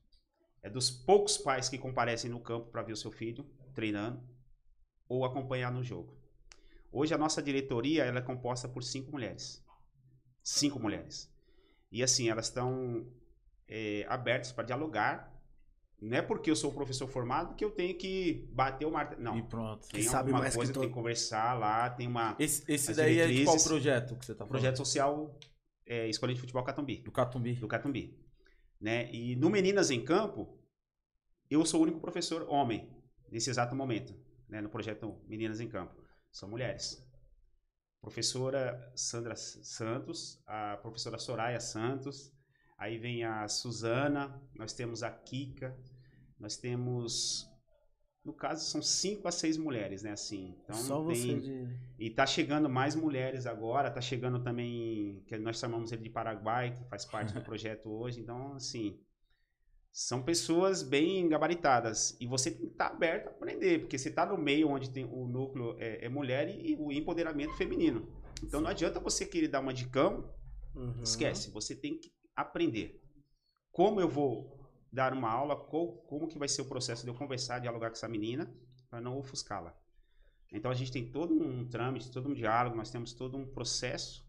[0.65, 4.19] é dos poucos pais que comparecem no campo para ver o seu filho treinando
[5.07, 6.17] ou acompanhar no jogo.
[6.91, 9.63] Hoje a nossa diretoria ela é composta por cinco mulheres.
[10.41, 11.31] Cinco mulheres.
[11.91, 13.07] E assim, elas estão
[13.67, 15.34] é, abertas para dialogar.
[16.01, 19.21] Não é porque eu sou professor formado que eu tenho que bater o martelo.
[19.21, 19.37] Não.
[19.37, 19.87] E pronto.
[19.87, 20.81] Tem sabe mais coisa que, tô...
[20.81, 22.35] tem que conversar lá, tem uma.
[22.37, 24.51] Esse, esse daí é de qual projeto que você está falando?
[24.51, 25.35] Projeto social
[25.85, 26.97] é, Escola de Futebol Catumbi.
[26.97, 27.53] Do Catumbi.
[27.53, 28.17] Do Catumbi.
[28.79, 29.11] Né?
[29.13, 30.59] E no Meninas em Campo,
[31.49, 32.89] eu sou o único professor homem
[33.31, 34.15] nesse exato momento,
[34.49, 34.61] né?
[34.61, 35.95] no projeto Meninas em Campo.
[36.31, 37.03] São mulheres.
[38.01, 42.34] Professora Sandra Santos, a professora Soraya Santos,
[42.77, 45.77] aí vem a Suzana, nós temos a Kika,
[46.39, 47.49] nós temos
[48.25, 50.11] no caso, são cinco a seis mulheres, né?
[50.11, 51.15] Assim, então Só tem...
[51.15, 51.67] você de...
[51.99, 56.75] E tá chegando mais mulheres agora, tá chegando também, que nós chamamos ele de Paraguai,
[56.75, 58.19] que faz parte do projeto hoje.
[58.19, 58.99] Então, assim,
[59.91, 62.17] são pessoas bem gabaritadas.
[62.19, 65.05] E você tem que estar aberto a aprender, porque você está no meio onde tem
[65.05, 68.11] o núcleo é, é mulher e, e, o empoderamento feminino.
[68.43, 70.33] Então não adianta você querer dar uma dicão,
[70.75, 71.01] Uhum.
[71.01, 71.51] esquece.
[71.51, 73.01] Você tem que aprender.
[73.71, 74.59] Como eu vou
[74.91, 77.95] dar uma aula, qual, como que vai ser o processo de eu conversar, dialogar com
[77.95, 78.53] essa menina,
[78.89, 79.75] para não ofuscá-la.
[80.51, 84.25] Então a gente tem todo um trâmite, todo um diálogo, nós temos todo um processo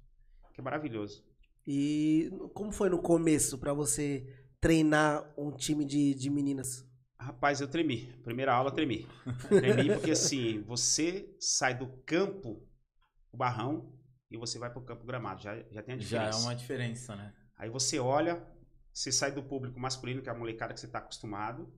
[0.53, 1.25] que é maravilhoso.
[1.67, 4.27] E como foi no começo pra você
[4.61, 6.85] treinar um time de, de meninas?
[7.19, 8.13] Rapaz, eu tremi.
[8.23, 9.07] Primeira aula, tremi.
[9.49, 12.63] Tremi porque, assim, você sai do campo,
[13.33, 13.93] o barrão,
[14.31, 15.43] e você vai pro campo gramado.
[15.43, 16.39] Já, já tem a Já diferença.
[16.39, 17.35] é uma diferença, né?
[17.57, 18.43] Aí você olha,
[18.93, 21.73] você sai do público masculino, que é a molecada que você tá acostumado,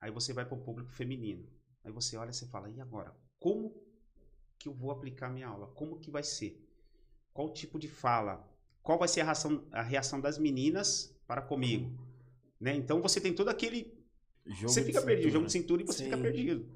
[0.00, 1.48] aí você vai pro público feminino.
[1.84, 3.14] Aí você olha e você fala, e agora?
[3.38, 3.74] Como
[4.58, 5.68] que eu vou aplicar a minha aula?
[5.68, 6.62] Como que vai ser?
[7.32, 8.48] Qual tipo de fala?
[8.82, 11.92] Qual vai ser a reação, a reação das meninas para comigo?
[12.60, 12.74] Né?
[12.74, 13.94] Então você tem todo aquele
[14.46, 15.32] Jogo você fica perdido, cintura.
[15.32, 16.04] jogo de cintura e você Sim.
[16.04, 16.66] fica perdido.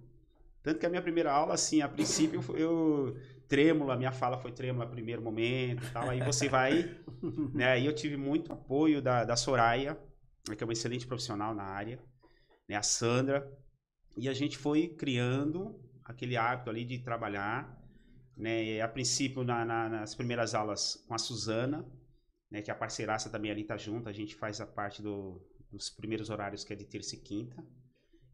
[0.63, 3.17] Tanto que a minha primeira aula, assim, a princípio, eu
[3.51, 6.09] trêmula, minha fala foi trêmula no primeiro momento e tal.
[6.09, 6.97] Aí você vai,
[7.53, 7.73] né?
[7.73, 9.99] Aí eu tive muito apoio da, da Soraya,
[10.57, 11.99] que é uma excelente profissional na área,
[12.69, 12.77] né?
[12.77, 13.51] A Sandra.
[14.17, 17.77] E a gente foi criando aquele hábito ali de trabalhar,
[18.37, 18.81] né?
[18.81, 21.85] A princípio, na- na- nas primeiras aulas com a Suzana,
[22.51, 22.63] né?
[22.63, 26.31] Que a parceiraça também ali tá junto, a gente faz a parte do, dos primeiros
[26.31, 27.65] horários que é de terça e quinta.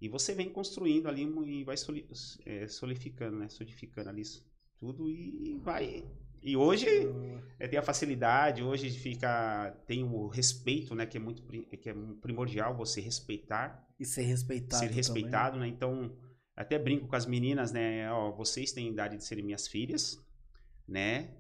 [0.01, 2.07] E você vem construindo ali e vai soli,
[2.45, 3.49] é, solidificando, né?
[3.49, 4.45] Solidificando ali isso
[4.79, 6.05] tudo e vai.
[6.43, 6.87] E hoje
[7.59, 11.05] é, tem a facilidade, hoje fica tem o respeito, né?
[11.05, 14.85] Que é muito que é primordial você respeitar, E ser respeitado.
[14.85, 15.67] ser respeitado, né?
[15.67, 16.17] Então
[16.55, 18.11] até brinco com as meninas, né?
[18.13, 20.19] Ó, vocês têm idade de serem minhas filhas,
[20.87, 21.35] né?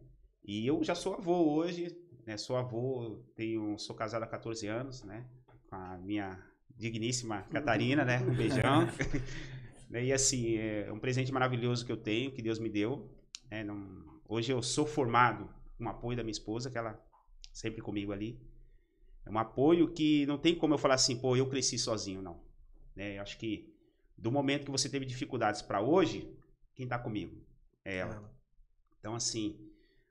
[0.45, 1.97] E eu já sou avô hoje,
[2.27, 2.37] né?
[2.37, 5.25] Sou avô, tenho, sou casado há 14 anos, né?
[5.69, 6.39] Com a minha
[6.77, 8.19] digníssima Catarina, né?
[8.21, 8.87] Um beijão.
[9.89, 13.09] Né, e assim, é um presente maravilhoso que eu tenho, que Deus me deu.
[13.51, 13.65] Né?
[13.65, 17.01] Não- hoje eu sou formado com o apoio da minha esposa, que ela
[17.53, 18.41] sempre comigo ali.
[19.25, 22.41] É um apoio que não tem como eu falar assim, pô, eu cresci sozinho, não.
[22.95, 23.19] Né?
[23.19, 23.75] Eu acho que
[24.17, 26.33] do momento que você teve dificuldades para hoje,
[26.75, 27.37] quem tá comigo?
[27.85, 28.33] É ela.
[28.99, 29.59] Então, assim,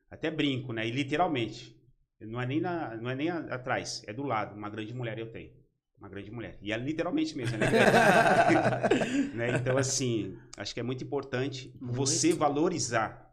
[0.10, 0.88] até brinco, né?
[0.88, 1.76] E literalmente,
[2.19, 4.56] não é nem, na, não é nem atrás, é do lado.
[4.56, 5.52] Uma grande mulher eu tenho.
[5.98, 6.58] Uma grande mulher.
[6.62, 7.67] E é literalmente mesmo, né?
[9.34, 9.58] Né?
[9.58, 12.39] Então, assim, acho que é muito importante você Muito.
[12.39, 13.25] valorizar,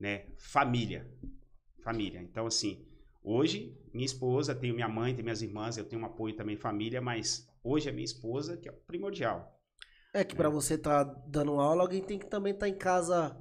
[0.00, 0.24] né?
[0.38, 1.06] Família.
[1.82, 2.20] Família.
[2.20, 2.84] Então, assim,
[3.22, 7.00] hoje, minha esposa, tenho minha mãe, tenho minhas irmãs, eu tenho um apoio também família,
[7.00, 9.56] mas hoje é minha esposa que é primordial.
[10.12, 13.36] É que pra você tá dando aula, alguém tem que também estar em casa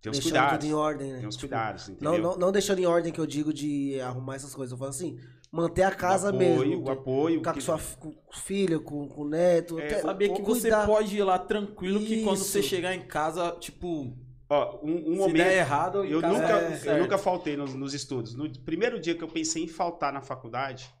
[0.00, 0.58] Tem os deixando cuidados.
[0.58, 1.18] tudo em ordem, né?
[1.18, 2.12] Tem os Tipo, cuidados, entendeu?
[2.12, 4.72] Não, não, não deixando em ordem que eu digo de arrumar essas coisas.
[4.72, 5.18] Eu falo assim,
[5.52, 6.84] manter a casa o apoio, mesmo.
[6.86, 7.38] O apoio.
[7.40, 9.78] Ficar com que- sua fi- com o filho, com, com o neto.
[9.78, 10.86] É, ter- Saber que você cuidar.
[10.86, 12.68] pode ir lá tranquilo, que quando você Isso.
[12.70, 14.16] chegar em casa, tipo,
[14.48, 15.36] Ó, um, um se momento.
[15.36, 18.34] der errado, Eu nunca, é eu nunca faltei nos, nos estudos.
[18.34, 20.92] No primeiro dia que eu pensei em faltar na faculdade,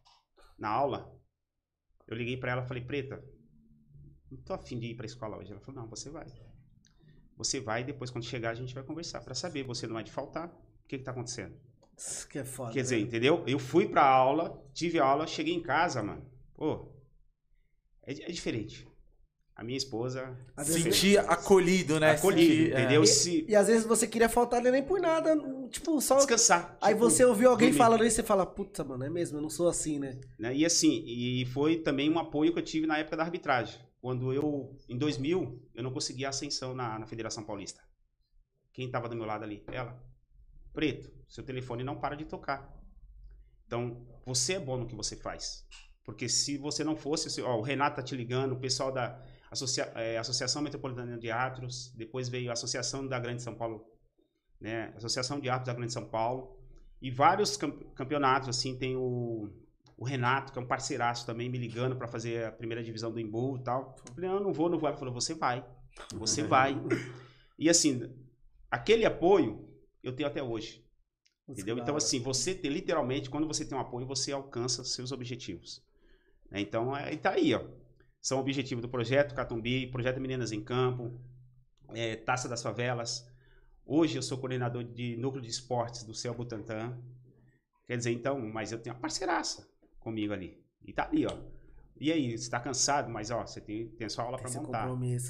[0.58, 1.14] na aula,
[2.08, 3.22] eu liguei pra ela e falei, Preta,
[4.30, 5.52] não tô afim de ir pra escola hoje.
[5.52, 6.26] Ela falou, não, você vai.
[7.36, 9.62] Você vai e depois, quando chegar, a gente vai conversar pra saber.
[9.64, 10.48] Você não é de faltar.
[10.48, 11.54] O que que tá acontecendo?
[11.96, 12.72] Isso que é foda.
[12.72, 13.02] Quer dizer, né?
[13.02, 13.44] entendeu?
[13.46, 16.28] Eu fui pra aula, tive aula, cheguei em casa, mano.
[16.54, 16.92] Pô,
[18.02, 18.88] é, é diferente.
[19.56, 20.36] A minha esposa...
[20.54, 22.10] Às Sentir acolhido, né?
[22.10, 22.80] Acolhido, Sentir, é.
[22.80, 23.02] entendeu?
[23.02, 25.34] E, Se e às vezes você queria faltar ali nem por nada.
[25.70, 26.16] Tipo, só.
[26.16, 26.76] descansar.
[26.80, 27.78] Aí tipo, você ouviu alguém dormir.
[27.78, 30.20] falando isso e você fala, puta, mano, é mesmo, eu não sou assim, né?
[30.38, 30.54] né?
[30.54, 33.80] E assim, e foi também um apoio que eu tive na época da arbitragem.
[33.98, 37.80] Quando eu, em 2000, eu não conseguia ascensão na, na Federação Paulista.
[38.74, 39.64] Quem estava do meu lado ali?
[39.68, 39.98] Ela.
[40.74, 42.70] Preto, seu telefone não para de tocar.
[43.66, 45.64] Então, você é bom no que você faz.
[46.04, 49.20] Porque se você não fosse, se- ó, o Renato tá te ligando, o pessoal da
[49.56, 53.84] Associa- eh, Associação Metropolitana de Árbitros, depois veio a Associação da Grande São Paulo,
[54.60, 54.92] né?
[54.96, 56.56] Associação de Árbitros da Grande São Paulo,
[57.00, 59.50] e vários cam- campeonatos, assim, tem o,
[59.96, 63.18] o Renato, que é um parceiraço também, me ligando para fazer a primeira divisão do
[63.20, 63.96] Embu e tal.
[64.08, 64.88] Eu falei, não, não vou, não vou.
[64.88, 65.64] Ela falou, você vai,
[66.14, 66.74] você vai.
[67.58, 68.10] E assim,
[68.70, 69.68] aquele apoio
[70.02, 70.84] eu tenho até hoje.
[71.48, 71.76] Entendeu?
[71.78, 75.80] Então, assim, você tem literalmente, quando você tem um apoio, você alcança seus objetivos.
[76.50, 76.60] Né?
[76.60, 77.62] Então, é, tá aí, ó.
[78.26, 81.16] São objetivos do projeto Catumbi, projeto Meninas em Campo,
[81.94, 83.24] é, Taça das Favelas.
[83.84, 87.00] Hoje eu sou coordenador de núcleo de esportes do Céu Butantã.
[87.86, 90.60] Quer dizer, então, mas eu tenho uma parceiraça comigo ali.
[90.84, 91.38] E tá ali, ó.
[92.00, 94.86] E aí, você está cansado, mas ó, você tem, tem a sua aula para montar.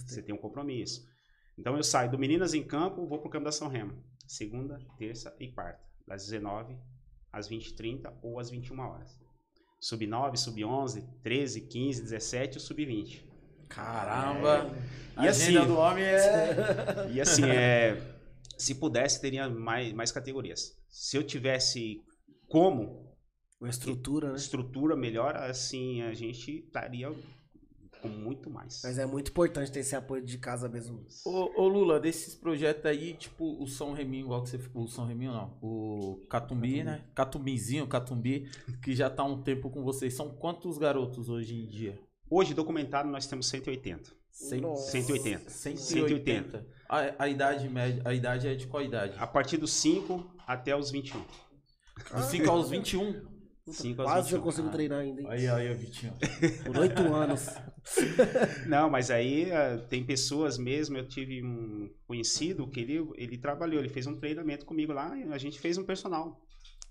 [0.07, 0.15] Tem.
[0.15, 1.07] Você tem um compromisso.
[1.59, 4.03] Então eu saio do Meninas em Campo, vou pro campo da São Remo.
[4.27, 5.85] Segunda, terça e quarta.
[6.07, 6.75] Das 19
[7.31, 9.26] às 20h30 ou às 21 horas.
[9.81, 13.25] Sub 9, sub 11, 13, 15, 17 e sub 20.
[13.69, 14.71] Caramba!
[15.19, 15.25] É.
[15.25, 17.09] E assim, do homem é.
[17.13, 18.01] E assim, é,
[18.57, 20.77] se pudesse, teria mais, mais categorias.
[20.89, 22.03] Se eu tivesse
[22.49, 23.05] como.
[23.59, 24.37] Uma estrutura, né?
[24.37, 27.11] Estrutura melhor, assim, a gente estaria
[28.01, 28.81] com muito mais.
[28.85, 31.05] Mas é muito importante ter esse apoio de casa mesmo.
[31.25, 34.61] Ô, ô Lula, desses projetos aí, tipo o São Reminho, igual que você.
[34.75, 35.57] O São Reminho não.
[35.61, 36.85] O Catumbi, Catumbi.
[36.85, 37.05] né?
[37.15, 38.49] Catumbizinho, Catumbi,
[38.83, 40.15] que já tá há um tempo com vocês.
[40.15, 41.99] São quantos garotos hoje em dia?
[42.29, 44.11] Hoje, documentado, nós temos 180.
[44.61, 44.91] Nossa.
[44.91, 45.51] 180.
[45.51, 46.67] 180.
[46.89, 49.15] A, a, idade média, a idade é de qual idade?
[49.19, 51.23] A partir dos 5 até os 21.
[52.15, 53.36] Dos 5 aos 21?
[53.67, 55.23] Puta, quase eu consigo treinar ainda.
[55.23, 55.27] Hein?
[55.29, 56.15] Aí, aí, Vitinho.
[56.65, 57.49] Por oito anos.
[58.69, 60.97] Não, mas aí uh, tem pessoas mesmo.
[60.97, 65.13] Eu tive um conhecido que ele, ele trabalhou, ele fez um treinamento comigo lá.
[65.33, 66.41] a gente fez um personal.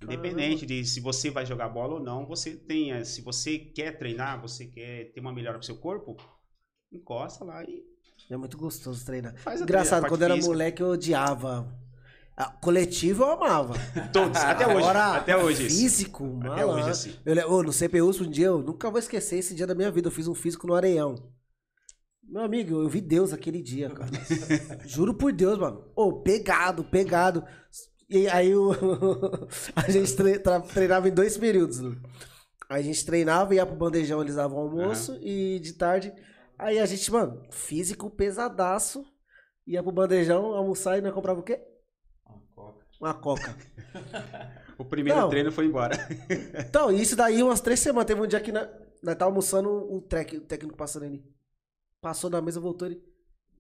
[0.04, 3.02] Independente de se você vai jogar bola ou não, você tem.
[3.06, 6.18] Se você quer treinar, você quer ter uma melhora pro seu corpo,
[6.92, 7.84] encosta lá e.
[8.30, 9.34] É muito gostoso treinar.
[9.38, 11.74] Faz Engraçado, quando eu era moleque eu odiava
[12.62, 13.74] coletivo eu amava.
[14.12, 14.78] Todos, até hoje.
[14.78, 15.69] Agora, até hoje.
[15.69, 16.52] Físico, mano.
[16.52, 17.15] Até hoje, assim.
[17.26, 20.08] Eu, oh, no CPU, um dia, eu nunca vou esquecer esse dia da minha vida.
[20.08, 21.15] Eu fiz um físico no Areião.
[22.28, 24.12] Meu amigo, eu vi Deus aquele dia, cara.
[24.86, 25.86] Juro por Deus, mano.
[25.95, 27.45] Ô, oh, pegado, pegado.
[28.10, 28.71] E aí o...
[29.76, 30.13] a gente
[30.74, 31.80] treinava em dois períodos.
[32.67, 35.13] Aí a gente treinava, ia pro bandejão, eles davam almoço.
[35.13, 35.19] Uhum.
[35.21, 36.13] E de tarde,
[36.58, 39.06] aí a gente, mano, físico pesadaço.
[39.67, 41.60] Ia pro bandejão, almoçar e nós comprava o quê?
[42.99, 43.55] Uma coca.
[44.77, 45.29] o primeiro não.
[45.29, 45.95] treino foi embora.
[46.60, 48.08] então, isso daí umas três semanas.
[48.08, 48.67] Teve um dia que nós,
[49.01, 51.23] nós tava almoçando, o, trek, o técnico passando ali.
[52.01, 53.01] Passou na mesa, voltou ele.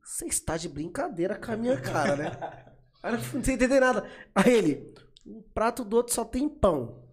[0.03, 2.31] Você está de brincadeira com a minha cara, né?
[3.01, 4.07] Aí eu não sem entender nada.
[4.33, 4.93] Aí ele,
[5.25, 7.03] um prato do outro só tem pão.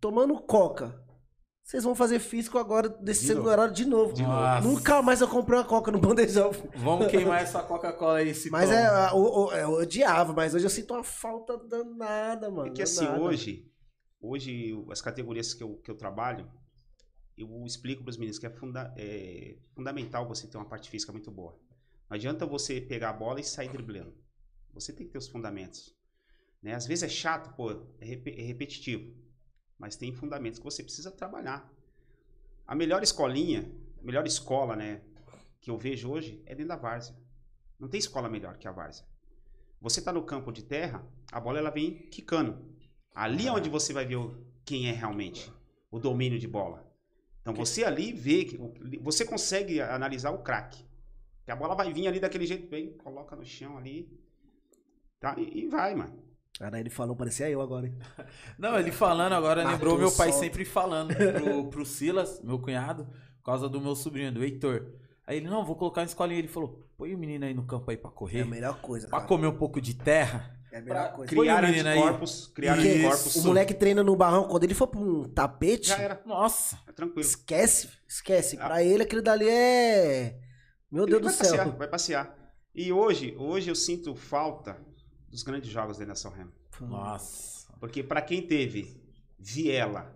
[0.00, 1.02] Tomando coca.
[1.72, 4.12] Vocês vão fazer físico agora desse segundo horário de novo.
[4.12, 4.60] De novo.
[4.60, 6.50] Nunca mais eu comprei uma coca no bandejão.
[6.76, 10.92] Vamos queimar essa Coca-Cola aí, esse Mas é, eu, eu, odiava, mas hoje eu sinto
[10.92, 12.68] uma falta danada, mano.
[12.68, 13.72] É que assim, hoje,
[14.20, 16.46] hoje as categorias que eu, que eu trabalho,
[17.38, 21.10] eu explico para os meninos que é, funda, é fundamental você ter uma parte física
[21.10, 21.58] muito boa.
[22.10, 24.14] Não adianta você pegar a bola e sair driblando.
[24.74, 25.96] Você tem que ter os fundamentos.
[26.62, 26.74] Né?
[26.74, 29.22] Às vezes é chato, pô, é, rep é repetitivo
[29.82, 31.68] mas tem fundamentos que você precisa trabalhar.
[32.64, 33.68] A melhor escolinha,
[34.00, 35.02] a melhor escola, né,
[35.60, 37.16] que eu vejo hoje é dentro da várzea.
[37.80, 39.04] Não tem escola melhor que a várzea.
[39.80, 42.64] Você está no campo de terra, a bola ela vem quicando.
[43.12, 44.18] Ali é onde você vai ver
[44.64, 45.52] quem é realmente
[45.90, 46.88] o domínio de bola.
[47.40, 48.56] Então você ali vê que
[49.00, 50.86] você consegue analisar o craque.
[51.48, 54.08] A bola vai vir ali daquele jeito, bem, coloca no chão ali,
[55.18, 55.34] tá?
[55.36, 56.22] E, e vai, mano.
[56.58, 57.98] Cara, ele falou, parecia eu agora, hein?
[58.58, 63.06] Não, ele falando agora lembrou meu pai sempre falando pro, pro Silas, meu cunhado,
[63.38, 64.86] por causa do meu sobrinho, do Heitor.
[65.26, 66.38] Aí ele, não, vou colocar na escolinha.
[66.38, 68.40] Ele falou, põe o menino aí no campo aí pra correr.
[68.40, 69.28] É a melhor coisa, Pra cara.
[69.28, 70.58] comer um pouco de terra.
[70.72, 71.30] É a melhor coisa.
[71.30, 73.36] Criar anticorpos, criar anticorpos.
[73.36, 75.88] O moleque treina no barrão, quando ele for pra um tapete...
[75.88, 76.20] Já era.
[76.26, 76.78] Nossa.
[76.88, 77.20] É tranquilo.
[77.20, 78.58] Esquece, esquece.
[78.60, 78.66] Ah.
[78.66, 80.38] Pra ele, aquilo dali é...
[80.90, 81.50] Meu ele Deus do céu.
[81.56, 82.36] Passear, vai passear.
[82.74, 84.76] E hoje, hoje eu sinto falta
[85.32, 86.52] dos grandes jogos da Nação Remo.
[86.78, 87.72] Nossa.
[87.80, 89.02] Porque para quem teve
[89.38, 90.14] Viela,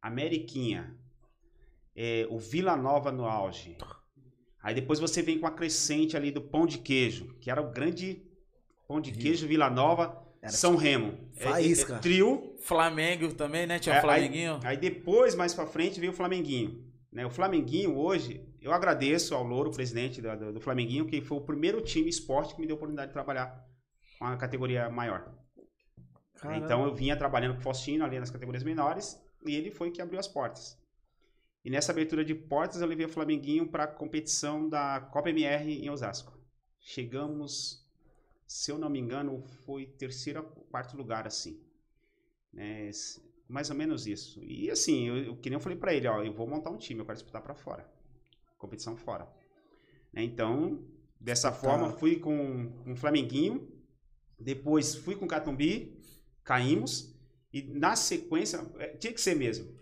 [0.00, 0.96] Ameriquinha,
[1.94, 3.76] é, o Vila Nova no auge,
[4.62, 7.72] aí depois você vem com a crescente ali do pão de queijo, que era o
[7.72, 8.22] grande
[8.86, 11.18] pão de queijo Vila Nova, era São Remo.
[11.36, 11.94] É, Faísca.
[11.94, 12.54] É, é, trio.
[12.60, 13.80] Flamengo também, né?
[13.80, 14.60] Tinha é, Flamenguinho.
[14.62, 16.84] Aí, aí, depois, mais pra frente, veio o Flamenguinho.
[17.10, 17.26] Né?
[17.26, 21.40] O Flamenguinho hoje, eu agradeço ao Louro, presidente do, do, do Flamenguinho, que foi o
[21.40, 23.73] primeiro time esporte que me deu a oportunidade de trabalhar
[24.18, 25.32] com a categoria maior.
[26.36, 26.64] Caramba.
[26.64, 30.02] Então eu vinha trabalhando com o Faustino ali nas categorias menores e ele foi que
[30.02, 30.78] abriu as portas.
[31.64, 35.82] E nessa abertura de portas eu levei o Flamenguinho para a competição da Copa MR
[35.82, 36.38] em Osasco.
[36.78, 37.82] Chegamos,
[38.46, 41.58] se eu não me engano, foi terceiro ou quarto lugar assim.
[42.56, 42.90] É,
[43.48, 44.42] mais ou menos isso.
[44.44, 46.76] E assim, eu, eu que nem eu falei para ele, ó, eu vou montar um
[46.76, 47.90] time, eu quero disputar para fora.
[48.58, 49.26] Competição fora.
[50.12, 50.84] Né, então,
[51.18, 51.56] dessa tá.
[51.56, 53.73] forma, fui com, com o Flamenguinho,
[54.38, 55.98] depois fui com o Catumbi,
[56.42, 57.14] caímos.
[57.52, 59.72] E na sequência, é, tinha que ser mesmo.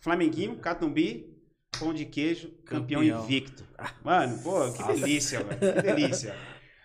[0.00, 1.32] Flamenguinho, Catumbi,
[1.78, 3.24] pão de queijo, campeão, campeão.
[3.24, 3.66] invicto.
[4.04, 5.74] Mano, pô, que delícia, velho.
[5.74, 6.36] Que delícia.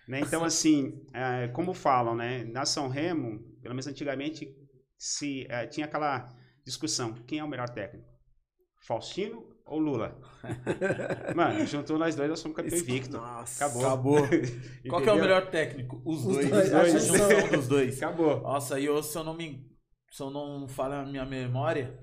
[0.06, 0.20] né?
[0.20, 2.44] Então, assim, é, como falam, né?
[2.44, 4.48] Na São Remo, pelo menos antigamente,
[4.96, 6.28] se, é, tinha aquela
[6.64, 8.08] discussão: quem é o melhor técnico?
[8.86, 10.16] Faustino ou Lula.
[11.34, 13.16] Mano, juntou nós dois, nós somos campeão invicto.
[13.16, 13.64] Nossa.
[13.64, 13.86] Acabou.
[13.86, 14.28] Acabou.
[14.88, 16.00] Qual que é o melhor técnico?
[16.04, 16.50] Os, Os dois.
[16.50, 16.94] dois, Os dois.
[16.94, 17.48] a junção.
[17.50, 18.02] dos dois.
[18.02, 18.40] Acabou.
[18.40, 19.66] Nossa, e eu, se eu não me.
[20.10, 21.98] Se eu não falha a minha memória,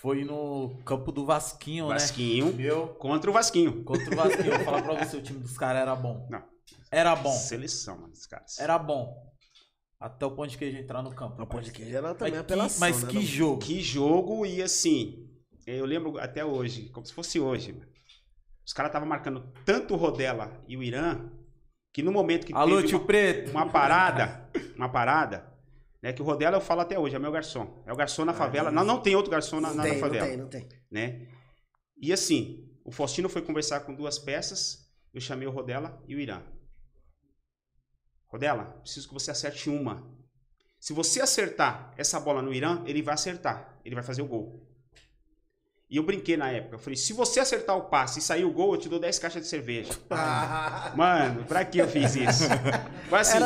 [0.00, 2.52] foi no campo do Vasquinho, Vasquinho né?
[2.52, 2.88] Meu.
[2.88, 3.82] contra o Vasquinho.
[3.82, 4.50] Contra o Vasquinho.
[4.52, 6.26] Vou falar pra você, o time dos caras era bom.
[6.30, 6.42] Não.
[6.90, 7.32] Era bom.
[7.32, 8.58] Seleção, mano, dos caras.
[8.58, 9.34] Era bom.
[9.98, 11.42] Até o pão de queijo entrar no campo.
[11.42, 13.58] O pão de queijo era também Mas apelação, que, mas né, que jogo.
[13.58, 15.23] Que jogo e assim,
[15.66, 17.74] eu lembro até hoje, como se fosse hoje.
[18.66, 21.30] Os caras estavam marcando tanto o Rodela e o Irã,
[21.92, 23.50] que no momento que Alô, teve tio uma, Preto.
[23.50, 25.52] uma parada, uma parada,
[26.02, 27.82] né, que o Rodela eu falo até hoje, é meu garçom.
[27.86, 28.70] É o garçom na favela.
[28.70, 30.68] Não, não tem outro garçom na, Não na- tem, na não favela, tem, não tem.
[30.90, 31.28] né?
[32.00, 36.20] E assim, o Faustino foi conversar com duas peças, eu chamei o Rodela e o
[36.20, 36.42] Irã.
[38.26, 40.12] Rodela, preciso que você acerte uma.
[40.80, 43.78] Se você acertar essa bola no Irã, ele vai acertar.
[43.84, 44.68] Ele vai fazer o gol.
[45.90, 46.76] E eu brinquei na época.
[46.76, 49.18] Eu falei, se você acertar o passe e sair o gol, eu te dou 10
[49.18, 49.92] caixas de cerveja.
[50.96, 52.44] Mano, pra que eu fiz isso?
[53.08, 53.38] Foi assim,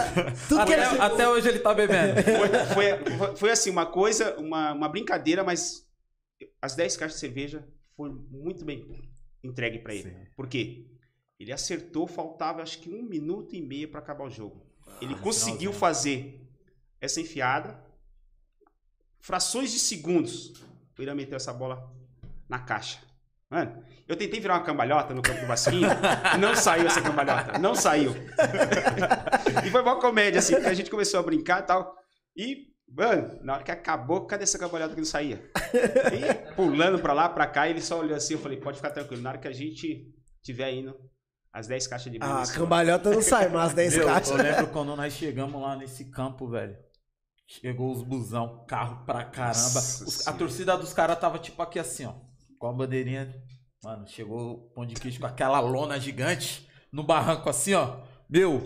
[0.49, 1.05] que Até, era...
[1.05, 2.23] até hoje ele tá bebendo.
[2.23, 2.49] foi,
[3.19, 5.87] foi- foi- assim, uma coisa, uma, uma brincadeira, mas
[6.63, 7.67] as 10 caixas de cerveja
[7.97, 8.87] foi muito bem
[9.43, 10.11] entregue pra ele.
[10.11, 10.27] Sim.
[10.37, 10.87] Por quê?
[11.39, 14.65] Ele acertou, faltava acho que um minuto e meio pra acabar o jogo.
[15.03, 15.79] Ele conseguiu finalzinho.
[15.79, 16.41] fazer
[17.01, 17.81] essa enfiada,
[19.21, 20.53] frações de segundos,
[20.99, 21.93] o Irã meteu essa bola
[22.49, 22.99] na caixa.
[23.51, 25.89] Mano, eu tentei virar uma cambalhota no campo do Vasquinho,
[26.39, 28.15] não saiu essa cambalhota, não saiu.
[29.65, 31.95] e foi uma comédia, assim, porque a gente começou a brincar e tal.
[32.37, 35.43] E, mano, na hora que acabou, cadê essa cambalhota que não saía?
[36.13, 39.23] E pulando pra lá, pra cá, ele só olhou assim, eu falei, pode ficar tranquilo,
[39.23, 40.07] na hora que a gente
[40.43, 40.95] tiver indo,
[41.51, 44.31] as 10 caixas de Ah, cambalhota não sai, mas 10 Meu, caixas.
[44.31, 46.77] eu lembro quando nós chegamos lá nesse campo, velho.
[47.47, 49.55] Chegou os busão, carro pra caramba.
[49.55, 52.13] Nossa Os- a torcida dos caras tava tipo aqui assim, ó.
[52.59, 53.35] Com a bandeirinha.
[53.83, 58.01] Mano, chegou o pão de queijo com aquela lona gigante no barranco assim, ó.
[58.29, 58.59] Meu,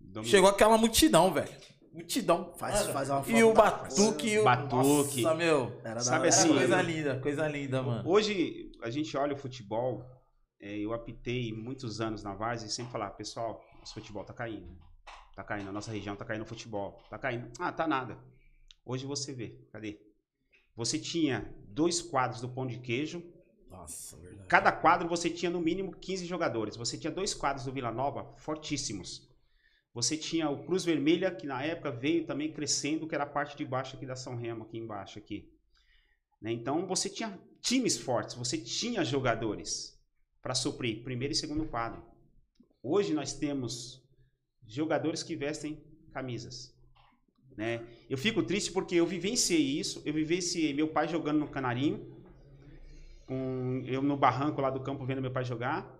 [0.00, 0.30] Domingo.
[0.30, 1.50] chegou aquela multidão, velho.
[1.92, 2.54] Multidão.
[2.56, 4.28] Faz- Mano, faz uma E o foto da- batuque.
[4.28, 4.44] e o...
[4.44, 5.22] Batuque.
[5.22, 5.80] Nossa, meu.
[5.84, 8.08] Era Sabe da- assim, Era coisa eu- linda, coisa linda, mano.
[8.08, 10.04] Hoje, a gente olha o futebol,
[10.60, 14.78] é, eu apitei muitos anos na Várzea e sempre falar, pessoal, nosso futebol tá caindo.
[15.34, 17.02] Tá caindo, a nossa região tá caindo o futebol.
[17.10, 17.50] Tá caindo.
[17.58, 18.16] Ah, tá nada.
[18.84, 19.98] Hoje você vê, cadê?
[20.78, 23.20] Você tinha dois quadros do pão de queijo,
[23.68, 24.46] Nossa, verdade.
[24.48, 26.76] cada quadro você tinha no mínimo 15 jogadores.
[26.76, 29.28] Você tinha dois quadros do Vila Nova fortíssimos.
[29.92, 33.56] Você tinha o Cruz Vermelha, que na época veio também crescendo, que era a parte
[33.56, 35.52] de baixo aqui da São Remo, aqui embaixo aqui.
[36.40, 36.52] Né?
[36.52, 40.00] Então você tinha times fortes, você tinha jogadores
[40.40, 42.04] para suprir primeiro e segundo quadro.
[42.80, 44.00] Hoje nós temos
[44.64, 46.77] jogadores que vestem camisas.
[47.58, 47.82] Né?
[48.08, 52.06] Eu fico triste porque eu vivenciei isso, eu vivenciei meu pai jogando no Canarinho,
[53.26, 55.92] com eu no barranco lá do campo vendo meu pai jogar.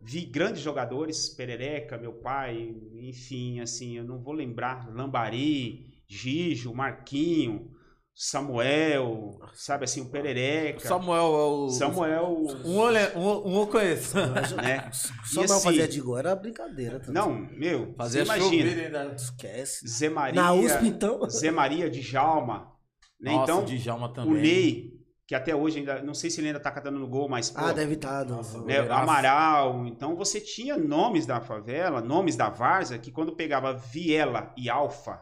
[0.00, 7.70] Vi grandes jogadores, Perereca, meu pai, enfim, assim, eu não vou lembrar, Lambari, Gijo, Marquinho,
[8.14, 10.80] Samuel, sabe assim, o Perereca.
[10.86, 11.68] Samuel é o.
[11.70, 14.16] Samuel, Um, olha, um, um eu conheço.
[14.56, 14.90] né?
[15.24, 17.00] Só não assim- fazia de gol, era brincadeira.
[17.00, 17.12] tudo.
[17.12, 19.14] Não, meu, Fazia imagina.
[19.16, 19.86] Esquece.
[19.88, 21.20] Zé Maria, Na USP, então.
[21.30, 22.72] Zé Maria de Jalma,
[23.20, 23.32] né?
[23.32, 24.42] Nossa, então, o Djalma o também.
[24.42, 24.90] Ney,
[25.26, 27.60] que até hoje ainda, não sei se ele ainda tá catando no gol, mas pô,
[27.60, 28.24] Ah, deve estar.
[28.26, 28.78] Nossa, né.
[28.90, 29.86] Amaral.
[29.86, 35.20] Então você tinha nomes da favela, nomes da várzea, que quando pegava Viela e Alfa,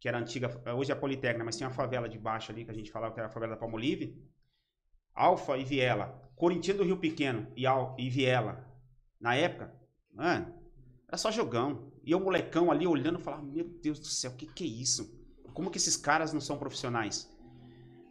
[0.00, 2.70] que era antiga, hoje é a Politécnica, mas tinha uma favela de baixo ali, que
[2.70, 4.22] a gente falava que era a favela da Palmolive.
[5.14, 6.30] Alfa e Viela.
[6.36, 8.64] Corinthians do Rio Pequeno e, Al, e Viela.
[9.20, 9.74] Na época,
[10.12, 10.54] mano,
[11.08, 11.92] era só jogão.
[12.04, 15.18] E eu, molecão ali, olhando, falava, meu Deus do céu, o que que é isso?
[15.52, 17.28] Como que esses caras não são profissionais?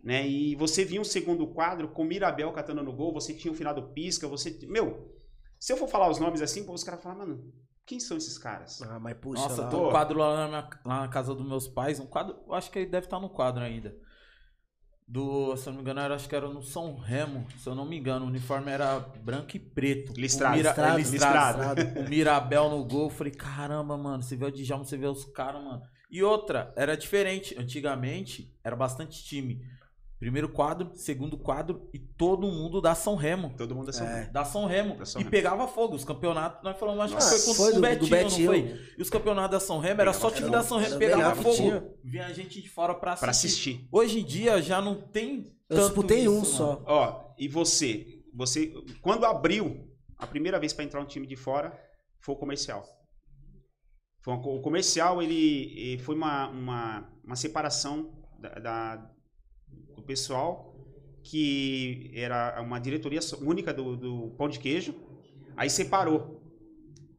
[0.03, 0.27] Né?
[0.27, 3.73] E você via um segundo quadro com Mirabel catando no gol, você tinha o final
[3.73, 4.57] do Pisca, você...
[4.67, 5.15] Meu,
[5.59, 7.53] se eu for falar os nomes assim, os caras falam, mano,
[7.87, 8.81] quem são esses caras?
[8.83, 9.41] Ah, mas puxa.
[9.41, 9.69] Nossa, lá.
[9.69, 11.99] tem um quadro lá na, minha- lá na casa dos meus pais.
[11.99, 13.95] Um quadro, eu acho que ele deve estar no quadro ainda.
[15.09, 17.47] Do, se eu não me engano, era, acho que era no São Remo.
[17.59, 20.11] Se eu não me engano, o uniforme era branco e preto.
[20.19, 20.55] Listrado.
[20.55, 21.57] O Mira- Listrado, é, listrado.
[21.81, 21.99] listrado.
[22.01, 23.03] O Mirabel no gol.
[23.05, 24.21] Eu falei, caramba, mano.
[24.21, 25.81] Você vê o Djalma, você vê os caras, mano.
[26.11, 27.57] E outra, era diferente.
[27.57, 29.61] Antigamente, era bastante time.
[30.19, 33.53] Primeiro quadro, segundo quadro e todo mundo da São Remo.
[33.55, 34.11] Todo mundo é São É.
[34.21, 34.33] Paulo.
[34.33, 34.97] Da São Remo.
[34.97, 35.31] Da São e Remo.
[35.31, 35.95] pegava fogo.
[35.95, 38.51] Os campeonatos, nós falamos, acho Nossa, que foi com Foi o do, Betinho, do Betinho.
[38.51, 38.81] não foi?
[38.97, 41.55] E os campeonatos da São Remo era só time da São Remo pegava melhor que
[41.55, 41.81] tinha.
[41.81, 41.97] fogo.
[42.03, 43.21] Vinha gente de fora pra assistir.
[43.25, 43.87] Pra assistir.
[43.91, 46.45] Hoje em dia já não tem Eu tanto disputei isso, um mano.
[46.45, 46.83] só.
[46.87, 49.87] Ó, e você, você, quando abriu
[50.17, 51.79] a primeira vez pra entrar um time de fora,
[52.21, 52.83] foi o comercial.
[54.23, 59.11] Foi co- o comercial, ele, eh, foi uma, uma, uma separação da, da-
[59.97, 60.73] do pessoal
[61.23, 64.95] que era uma diretoria única do, do pão de queijo,
[65.57, 66.41] aí separou.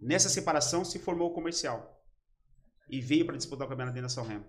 [0.01, 2.01] Nessa separação se formou o comercial.
[2.89, 4.47] E veio para disputar o campeonato dentro da São Remo.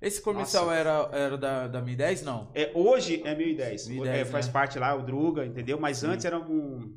[0.00, 2.50] Esse comercial era, era da, da 1010, não?
[2.54, 3.88] É, hoje é 1010.
[3.88, 4.52] 1010, é, faz né?
[4.52, 5.78] parte lá, o Druga, entendeu?
[5.78, 6.06] Mas Sim.
[6.06, 6.96] antes era um.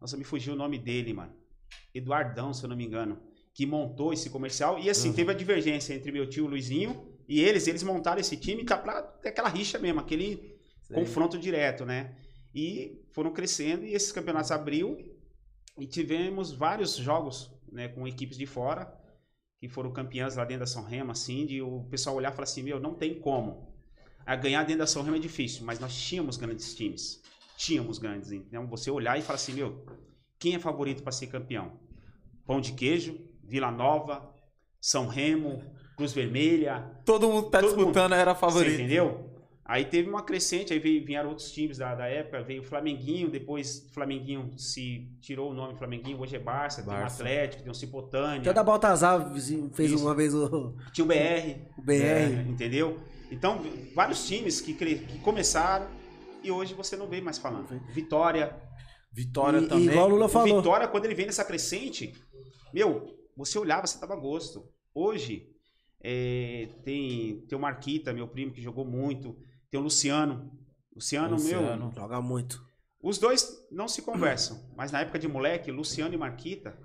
[0.00, 1.32] Nossa, me fugiu o nome dele, mano.
[1.94, 3.20] Eduardão, se eu não me engano.
[3.54, 4.78] Que montou esse comercial.
[4.78, 5.14] E assim, Uhum.
[5.14, 7.66] teve a divergência entre meu tio Luizinho e eles.
[7.66, 10.96] Eles montaram esse time tá pra ter aquela rixa mesmo, aquele Sei.
[10.96, 12.16] confronto direto, né?
[12.54, 14.96] E foram crescendo e esses campeonatos abriu
[15.76, 18.98] e tivemos vários jogos, né, com equipes de fora
[19.60, 22.44] que foram campeãs lá dentro da São Remo, assim, de o pessoal olhar e falar
[22.44, 23.76] assim, meu, não tem como.
[24.24, 27.20] A ganhar dentro da São Remo é difícil, mas nós tínhamos grandes times.
[27.56, 28.30] Tínhamos grandes.
[28.30, 29.84] Então você olhar e falar assim, meu,
[30.38, 31.80] quem é favorito para ser campeão?
[32.46, 34.32] Pão de queijo, Vila Nova,
[34.80, 35.60] São Remo,
[35.98, 38.74] Cruz Vermelha, Todo mundo que tá Todo disputando era você favorito.
[38.74, 39.28] entendeu?
[39.64, 43.28] Aí teve uma crescente, aí veio, vieram outros times da, da época, veio o Flamenguinho,
[43.30, 47.16] depois o Flamenguinho se tirou o nome Flamenguinho, hoje é Barça, tem um Barça.
[47.22, 49.30] Atlético, tem um Cipotânia, Até da Baltazar
[49.74, 50.02] fez Isso.
[50.02, 51.92] uma vez o, tinha o BR, o BR.
[52.02, 52.98] é, entendeu?
[53.30, 53.60] Então,
[53.94, 55.86] vários times que, cre- que começaram
[56.42, 57.68] e hoje você não vê mais falando.
[57.92, 58.56] Vitória,
[59.12, 59.88] Vitória E- e também.
[59.88, 60.62] igual o Lula o falou.
[60.62, 62.14] Vitória, quando ele vem nessa crescente,
[62.72, 64.64] meu, você olhava, você tava a gosto.
[64.94, 65.46] Hoje,
[66.02, 69.36] é, tem, tem o Marquita, meu primo, que jogou muito.
[69.70, 70.50] Tem o Luciano.
[70.94, 71.86] Luciano, Luciano.
[71.86, 71.92] meu.
[71.94, 72.66] Joga muito.
[73.02, 74.72] Os dois não se conversam.
[74.76, 76.76] Mas na época de moleque, Luciano e Marquita.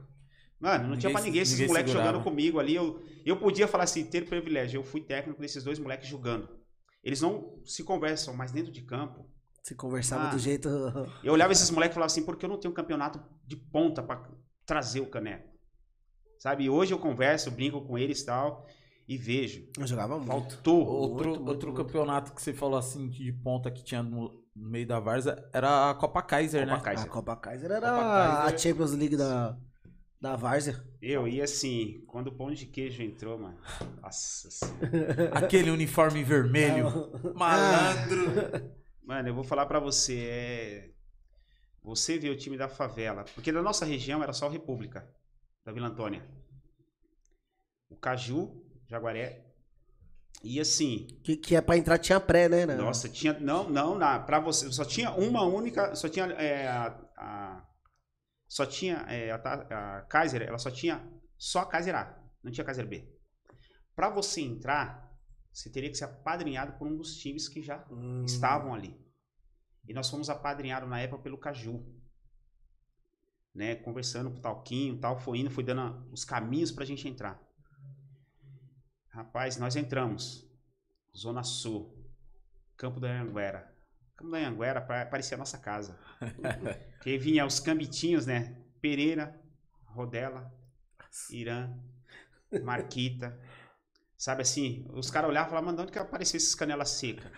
[0.59, 2.11] Mano, não tinha Ninguém pra se- ninguém esses ninguém moleques segurava.
[2.14, 2.76] jogando comigo ali.
[2.76, 4.78] Eu, eu podia falar assim, ter privilégio.
[4.80, 6.47] Eu fui técnico desses dois moleques jogando.
[7.03, 9.30] Eles não se conversam, mas dentro de campo.
[9.61, 10.32] Se conversava Ah.
[10.32, 10.70] do jeito.
[11.24, 13.55] Eu olhava esses moleques e falava assim, por que eu não tenho um campeonato de
[13.57, 14.30] ponta pra
[14.66, 15.49] trazer o caneco?
[16.39, 16.66] Sabe?
[16.66, 18.66] E hoje eu converso, brinco com eles e tal,
[19.08, 19.68] e vejo.
[19.78, 20.28] Eu jogava muito.
[20.28, 20.86] Faltou.
[20.86, 21.86] Outro, Muito, muito, outro muito.
[21.86, 25.89] campeonato que você falou assim de ponta que tinha no, no meio da Varsa era
[25.89, 26.84] a Copa Kaiser, Copa né?
[26.84, 27.06] Kaiser.
[27.06, 28.56] A Copa Kaiser era Copa Kaiser.
[28.56, 29.58] a Champions League da,
[30.22, 30.82] da Várzea.
[31.01, 33.58] Eu, e assim, quando o pão de queijo entrou, mano.
[34.01, 35.32] Nossa senhora.
[35.38, 37.12] Aquele uniforme vermelho.
[37.36, 38.24] Malandro.
[39.04, 40.89] Mano, eu vou falar pra você, é.
[41.84, 43.26] Você vê o time da favela.
[43.36, 45.06] Porque da nossa região era só o República,
[45.66, 46.26] da Vila Antônia.
[47.89, 48.62] O Caju,
[48.94, 49.46] Jaguaré.
[50.44, 52.66] E assim, Que, que é pra entrar tinha pré, né?
[52.66, 52.76] né?
[52.76, 53.38] Nossa, tinha.
[53.39, 54.72] Não, não, na, pra você.
[54.72, 55.96] Só tinha uma única.
[55.96, 56.26] Só tinha.
[56.34, 56.88] É, a,
[57.18, 57.68] a-
[58.48, 58.98] só tinha.
[59.10, 59.36] É, a,
[59.98, 61.02] a Kaiser, ela só tinha.
[61.38, 62.22] Só a Kaiser A.
[62.44, 63.10] Não tinha Kaiser B.
[63.96, 65.12] Pra você entrar,
[65.52, 68.26] você teria que ser apadrinhado por um dos times que já Hum.
[68.26, 69.00] estavam ali.
[69.88, 71.84] E nós fomos apadrinhados na época pelo Caju.
[73.56, 77.08] Né, conversando com o Talquinho e tal, foi indo, foi dando os caminhos pra gente
[77.08, 77.39] entrar.
[79.14, 80.43] Rapaz, nós entramos.
[81.16, 81.93] Zona Sul.
[82.76, 83.72] Campo da Anguera.
[84.18, 85.97] Campo da Anguera pa- parecia a nossa casa.
[86.93, 88.57] Porque vinha os cambitinhos, né?
[88.82, 89.39] Pereira,
[89.86, 90.51] Rodela,
[91.30, 91.70] Irã,
[92.64, 93.39] Marquita.
[94.18, 97.32] Sabe assim, os caras olhavam e falavam, mano, de onde que apareceu esses canela seca?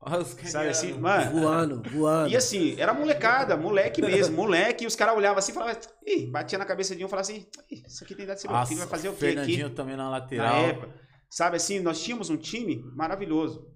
[0.00, 1.30] Olha os Sabe assim, mano.
[1.30, 2.30] Voando, voando.
[2.32, 6.26] E assim, era molecada, moleque mesmo, moleque, e os caras olhavam assim e falavam, ih,
[6.26, 8.48] batia na cabeça de um e falava assim, "Ih, isso aqui tem idade de ser
[8.48, 9.76] meu Nossa, filho, vai fazer o quê Fernandinho aqui?
[9.76, 10.64] também na Na lateral.
[10.64, 11.01] época.
[11.34, 13.66] Sabe assim, nós tínhamos um time maravilhoso.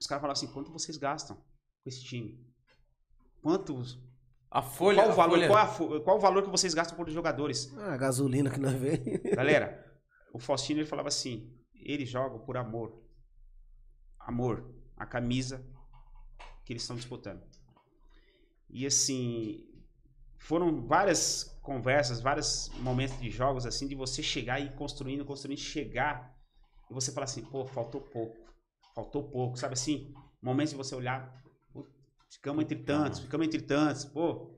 [0.00, 2.40] Os caras falavam assim, quanto vocês gastam com esse time?
[3.42, 3.98] Quantos?
[4.48, 4.98] A folha.
[5.02, 7.10] qual, o a valor, folha- qual, a fo- qual o valor que vocês gastam por
[7.10, 7.76] jogadores?
[7.76, 9.02] Ah, a gasolina que nós vem.
[9.34, 9.84] Galera,
[10.32, 13.02] o Faustino ele falava assim, eles jogam por amor.
[14.20, 14.72] Amor.
[14.96, 15.66] A camisa
[16.64, 17.42] que eles estão disputando.
[18.70, 19.66] E assim,
[20.38, 25.58] foram várias conversas, vários momentos de jogos assim, de você chegar e ir construindo, construindo,
[25.58, 26.35] chegar
[26.90, 28.36] e você falar assim, pô, faltou pouco.
[28.94, 30.14] Faltou pouco, sabe assim?
[30.40, 31.86] Momentos de você olhar, pô,
[32.30, 34.56] ficamos entre tantos, ficamos entre tantos, pô,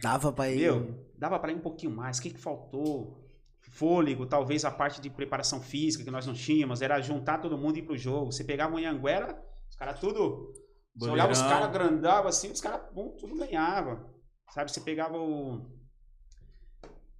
[0.00, 0.60] Dava pra ir.
[0.60, 2.18] meu, dava pra ir um pouquinho mais.
[2.18, 3.18] O que, que faltou?
[3.72, 7.76] Fôlego, talvez a parte de preparação física que nós não tínhamos, era juntar todo mundo
[7.76, 8.32] e ir pro jogo.
[8.32, 10.52] Você pegava o Anhanguera, os caras tudo.
[10.96, 14.10] Você olhava os caras grandavam assim, os caras bom, tudo ganhava.
[14.50, 15.70] Sabe, você pegava o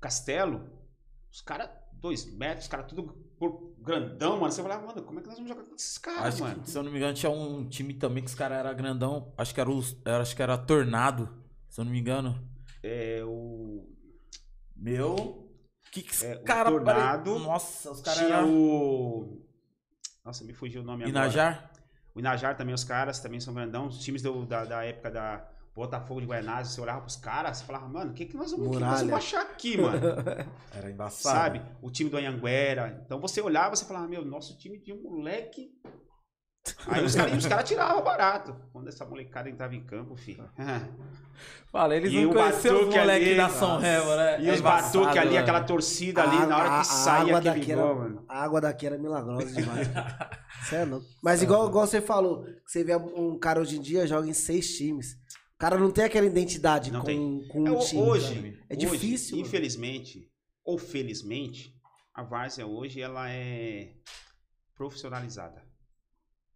[0.01, 0.69] Castelo,
[1.31, 3.15] os caras, dois metros, os caras tudo
[3.83, 4.53] grandão, mano.
[4.53, 6.61] Você falava, mano, como é que nós vamos jogar com esses caras, Acho mano?
[6.63, 9.33] que, se eu não me engano, tinha um time também que os caras eram grandão.
[9.37, 11.29] Acho que era, os, era- acho que era Tornado.
[11.69, 12.49] Se eu não me engano.
[12.83, 13.89] É, o.
[14.77, 15.49] Meu.
[15.93, 16.73] Que que É, caras.
[16.73, 18.53] Tornado, Nossa, os caras Tinha eram.
[18.55, 19.47] o.
[20.25, 21.11] Nossa, me fugiu o nome agora.
[21.27, 21.71] Inajar?
[22.15, 23.87] O Inajar também, os caras também são grandão.
[23.87, 25.49] Os times do- da, da época da
[25.81, 28.67] Botafogo de Guaianazes, você olhava pros caras, você falava, mano, o que, que nós vamos,
[28.67, 29.07] o que nós Muralha.
[29.07, 29.99] vamos achar aqui, mano?
[30.75, 31.39] Era embaçado.
[31.39, 31.63] Sabe?
[31.83, 33.03] O time do Anhanguera.
[33.05, 35.71] Então você olhava você falava, meu, nosso time de um moleque
[36.87, 38.55] Aí os caras cara tiravam barato.
[38.73, 40.49] Quando essa molecada entrava em campo, filho.
[41.73, 44.43] Fala, eles e não conheciam os moleques da São Remo, né?
[44.43, 45.39] E é os batuques ali, mano.
[45.39, 48.25] aquela torcida ali, a, na hora que saía aquele gol, mano.
[48.29, 49.89] A água daqui era milagrosa demais.
[50.63, 51.07] Você é louco.
[51.23, 54.77] Mas igual, igual você falou, você vê um cara hoje em dia joga em seis
[54.77, 55.17] times.
[55.61, 57.49] O cara não tem aquela identidade não com, tem.
[57.49, 58.01] com é, um time.
[58.01, 59.37] Hoje, é difícil.
[59.37, 60.33] Hoje, infelizmente,
[60.65, 61.79] ou felizmente,
[62.15, 63.95] a Várzea hoje ela é
[64.75, 65.63] profissionalizada.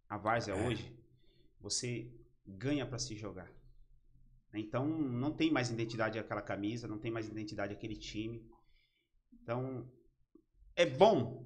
[0.09, 0.67] A Várzea é.
[0.67, 0.91] hoje,
[1.61, 2.11] você
[2.47, 3.47] ganha para se jogar.
[4.55, 8.43] Então, não tem mais identidade aquela camisa, não tem mais identidade aquele time.
[9.39, 9.87] Então,
[10.75, 11.45] é bom.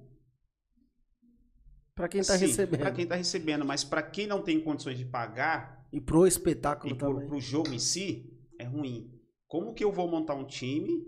[1.94, 2.80] Para quem está recebendo.
[2.80, 5.79] Para quem está recebendo, mas para quem não tem condições de pagar.
[5.92, 7.26] E pro espetáculo e também.
[7.26, 9.10] Para o jogo em si, é ruim.
[9.46, 11.04] Como que eu vou montar um time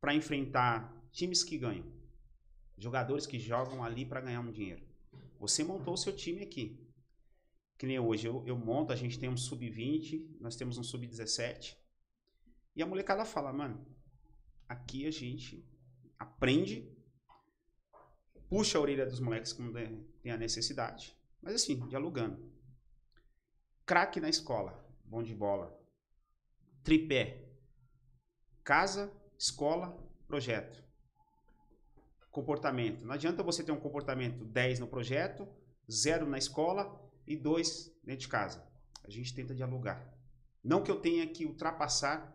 [0.00, 1.86] para enfrentar times que ganham?
[2.76, 4.82] Jogadores que jogam ali para ganhar um dinheiro.
[5.38, 6.82] Você montou o seu time aqui
[7.82, 11.76] que nem hoje, eu, eu monto, a gente tem um sub-20, nós temos um sub-17.
[12.76, 13.84] E a molecada fala, mano,
[14.68, 15.68] aqui a gente
[16.16, 16.88] aprende,
[18.48, 19.72] puxa a orelha dos moleques quando
[20.22, 21.18] tem a necessidade.
[21.42, 22.52] Mas assim, dialogando.
[23.84, 25.76] Craque na escola, bom de bola.
[26.84, 27.48] Tripé.
[28.62, 30.84] Casa, escola, projeto.
[32.30, 33.04] Comportamento.
[33.04, 35.48] Não adianta você ter um comportamento 10 no projeto,
[35.90, 38.64] 0 na escola e dois dentro de casa.
[39.04, 40.12] A gente tenta dialogar.
[40.62, 42.32] Não que eu tenha que ultrapassar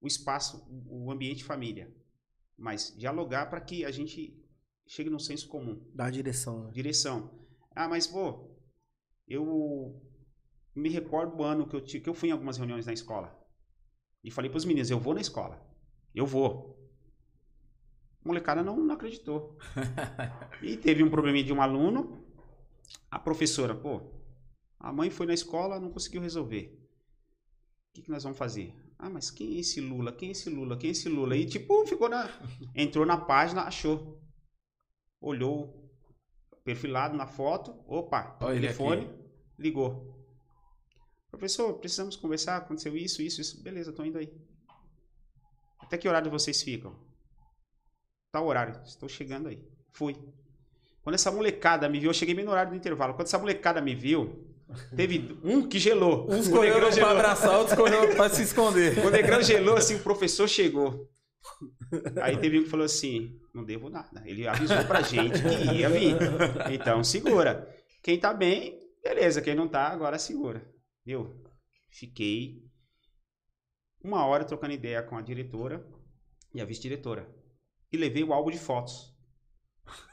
[0.00, 1.94] o espaço, o ambiente família,
[2.56, 4.36] mas dialogar para que a gente
[4.86, 5.80] chegue num senso comum.
[5.94, 6.64] Dar direção.
[6.64, 6.72] Né?
[6.72, 7.46] Direção.
[7.70, 8.50] Ah, mas pô,
[9.28, 10.07] eu
[10.78, 13.36] me recordo do ano que eu, que eu fui em algumas reuniões na escola
[14.22, 15.60] e falei para os meninos: eu vou na escola,
[16.14, 16.76] eu vou.
[18.24, 19.56] A molecada não, não acreditou.
[20.62, 22.24] e teve um probleminha de um aluno.
[23.10, 24.02] A professora, pô,
[24.78, 26.78] a mãe foi na escola, não conseguiu resolver.
[27.90, 28.74] O que, que nós vamos fazer?
[28.98, 30.12] Ah, mas quem é esse Lula?
[30.12, 30.76] Quem é esse Lula?
[30.76, 31.36] Quem é esse Lula?
[31.36, 32.28] E tipo, ficou na.
[32.74, 34.20] Entrou na página, achou.
[35.20, 35.88] Olhou
[36.64, 37.74] perfilado na foto.
[37.86, 39.08] Opa, Olha telefone,
[39.58, 40.17] ligou.
[41.38, 42.56] Professor, precisamos conversar.
[42.56, 43.62] Aconteceu isso, isso, isso.
[43.62, 44.32] Beleza, tô indo aí.
[45.78, 46.94] Até que horário vocês ficam?
[48.34, 48.80] O horário.
[48.84, 49.62] Estou chegando aí.
[49.92, 50.14] Fui.
[51.02, 53.14] Quando essa molecada me viu, eu cheguei bem no horário do intervalo.
[53.14, 54.44] Quando essa molecada me viu,
[54.94, 56.30] Teve um que gelou.
[56.30, 57.76] Um escolheu para abraçar, outro
[58.16, 58.98] para se esconder.
[59.04, 61.08] O Negrão gelou, assim, o professor chegou.
[62.20, 64.22] Aí teve um que falou assim: não devo nada.
[64.26, 66.16] Ele avisou pra gente que ia vir.
[66.70, 67.66] Então segura.
[68.02, 69.40] Quem tá bem, beleza.
[69.40, 70.62] Quem não tá, agora segura.
[71.08, 71.42] Eu
[71.90, 72.62] fiquei
[74.04, 75.82] uma hora trocando ideia com a diretora
[76.52, 77.26] e a vice-diretora.
[77.90, 79.16] E levei o álbum de fotos.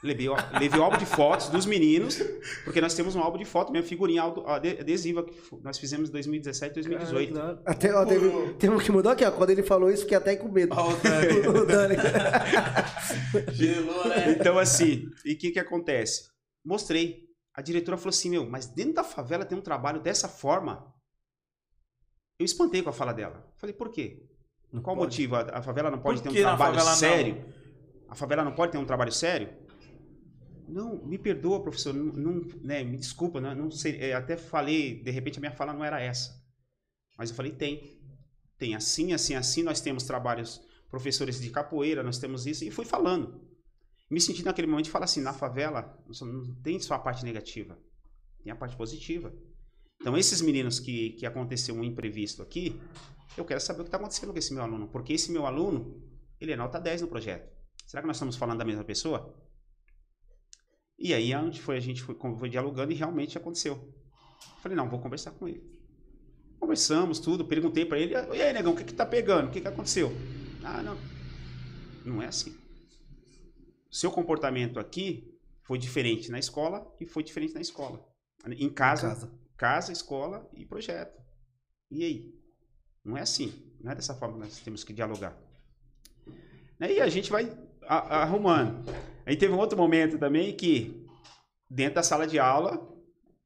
[0.02, 0.26] Levei,
[0.58, 2.18] levei o álbum de fotos dos meninos,
[2.64, 6.76] porque nós temos um álbum de foto, minha figurinha adesiva que nós fizemos em 2017,
[6.76, 7.34] 2018.
[7.34, 9.30] Cara, até, ó, teve, teve que mudar aqui, ó.
[9.30, 10.74] Quando ele falou isso, fiquei até com medo.
[10.74, 11.40] Ó, o Dani.
[11.46, 11.96] o Dani.
[13.52, 14.32] Gelou, né?
[14.32, 16.30] Então, assim, e o que que acontece?
[16.64, 17.25] Mostrei.
[17.56, 20.94] A diretora falou assim, meu, mas dentro da favela tem um trabalho dessa forma.
[22.38, 23.50] Eu espantei com a fala dela.
[23.56, 24.28] Falei, por quê?
[24.70, 25.36] Não Qual motivo?
[25.36, 27.36] A, favela não pode ter um trabalho sério?
[27.36, 27.54] Não?
[28.10, 29.48] A favela não pode ter um trabalho sério?
[30.68, 35.00] Não, me perdoa, professor, não, não né, me desculpa, não, não sei, é, até falei,
[35.00, 36.44] de repente a minha fala não era essa.
[37.16, 37.96] Mas eu falei, tem.
[38.58, 42.84] Tem assim, assim, assim, nós temos trabalhos, professores de capoeira, nós temos isso, e fui
[42.84, 43.45] falando.
[44.08, 47.76] Me senti naquele momento de falar assim, na favela não tem só a parte negativa,
[48.42, 49.34] tem a parte positiva.
[50.00, 52.80] Então, esses meninos que, que aconteceu um imprevisto aqui,
[53.36, 56.00] eu quero saber o que está acontecendo com esse meu aluno, porque esse meu aluno,
[56.40, 57.50] ele é nota 10 no projeto.
[57.86, 59.34] Será que nós estamos falando da mesma pessoa?
[60.98, 63.92] E aí a gente foi, a gente foi, foi dialogando e realmente aconteceu.
[64.60, 65.64] Falei, não, vou conversar com ele.
[66.60, 69.48] Conversamos tudo, perguntei para ele, e aí, negão, o que que tá pegando?
[69.48, 70.12] O que que aconteceu?
[70.64, 70.96] Ah, não.
[72.04, 72.56] Não é assim.
[73.96, 78.06] Seu comportamento aqui foi diferente na escola e foi diferente na escola.
[78.46, 81.18] Em casa, casa, casa, escola e projeto.
[81.90, 82.34] E aí?
[83.02, 83.72] Não é assim.
[83.80, 85.34] Não é dessa forma que nós temos que dialogar.
[86.78, 87.50] E a gente vai
[87.88, 88.84] arrumando.
[89.24, 91.06] Aí teve um outro momento também que,
[91.70, 92.76] dentro da sala de aula,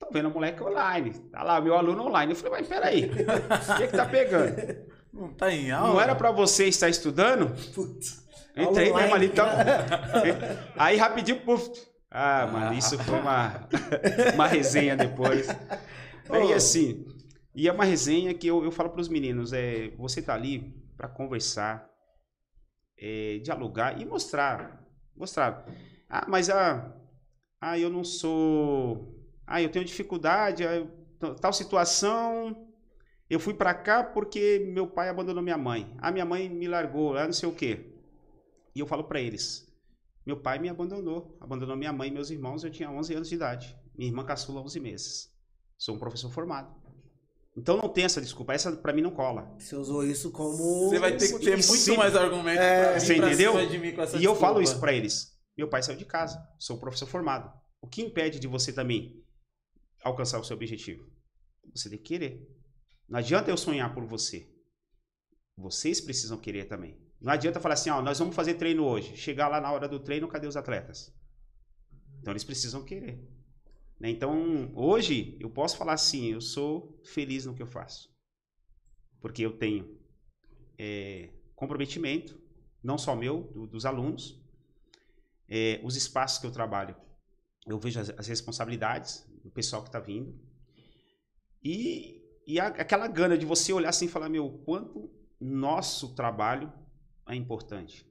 [0.01, 1.13] tô vendo o moleque online.
[1.31, 2.33] Tá lá, meu aluno online.
[2.33, 4.91] Eu falei, mas peraí, o que, é que tá pegando?
[5.15, 5.93] Não tá em aula?
[5.93, 7.55] Não era para você estar estudando?
[7.73, 8.29] Putz.
[8.63, 9.47] Entrei mesmo ali, então.
[10.77, 11.71] Aí rapidinho, puf.
[12.11, 13.69] Ah, mano, isso foi uma,
[14.35, 15.49] uma resenha depois.
[16.29, 17.07] Aí assim,
[17.55, 20.75] e é uma resenha que eu, eu falo para os meninos, é, você tá ali
[20.97, 21.89] para conversar,
[22.99, 24.85] é, dialogar e mostrar.
[25.17, 25.65] Mostrar.
[26.09, 26.93] Ah, mas ah,
[27.61, 29.15] ah, eu não sou.
[29.47, 30.65] Ah, eu tenho dificuldade,
[31.41, 32.71] tal situação,
[33.29, 35.95] eu fui para cá porque meu pai abandonou minha mãe.
[35.99, 37.90] A minha mãe me largou, lá não sei o quê.
[38.75, 39.71] E eu falo para eles:
[40.25, 42.63] meu pai me abandonou, abandonou minha mãe e meus irmãos.
[42.63, 43.77] Eu tinha 11 anos de idade.
[43.97, 45.33] Minha irmã caçula 11 meses.
[45.79, 46.75] Sou um professor formado.
[47.57, 48.53] Então não tem essa desculpa.
[48.53, 49.53] Essa para mim não cola.
[49.59, 50.89] Você usou isso como.
[50.89, 52.61] Você vai ter que ter muito mais argumentos.
[52.63, 53.59] É, você entendeu?
[53.61, 54.19] e desculpa.
[54.19, 55.37] eu falo isso para eles.
[55.57, 56.41] Meu pai saiu de casa.
[56.59, 57.53] Sou um professor formado.
[57.81, 59.25] O que impede de você também
[60.05, 61.11] alcançar o seu objetivo?
[61.75, 62.47] Você tem que querer.
[63.09, 64.49] Não adianta eu sonhar por você.
[65.57, 67.10] Vocês precisam querer também.
[67.21, 69.17] Não adianta falar assim, ó, nós vamos fazer treino hoje.
[69.17, 71.15] Chegar lá na hora do treino, cadê os atletas?
[72.21, 73.29] Então eles precisam querer.
[73.99, 74.11] Né?
[74.11, 78.09] Então, hoje, eu posso falar assim, eu sou feliz no que eu faço.
[79.21, 80.01] Porque eu tenho
[80.79, 82.41] é, comprometimento,
[82.83, 84.43] não só meu, do, dos alunos,
[85.49, 86.97] é, os espaços que eu trabalho.
[87.67, 90.35] Eu vejo as, as responsabilidades do pessoal que está vindo.
[91.63, 95.09] E e a, aquela gana de você olhar assim e falar, meu, quanto
[95.41, 96.73] nosso trabalho
[97.33, 98.07] é importante.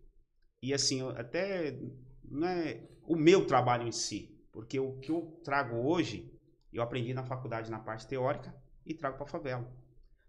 [0.61, 1.79] E assim, até
[2.23, 6.31] não é o meu trabalho em si, porque o que eu trago hoje,
[6.71, 8.55] eu aprendi na faculdade na parte teórica
[8.85, 9.79] e trago para a favela.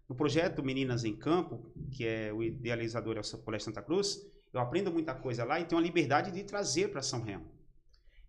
[0.07, 4.19] No projeto Meninas em Campo, que é o idealizador é o Colégio Santa Cruz,
[4.53, 7.49] eu aprendo muita coisa lá e tenho a liberdade de trazer para São Remo.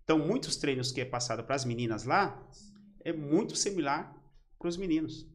[0.04, 2.48] Então, muitos treinos que é passado para as meninas lá
[3.04, 4.14] é muito similar
[4.58, 5.26] para os meninos.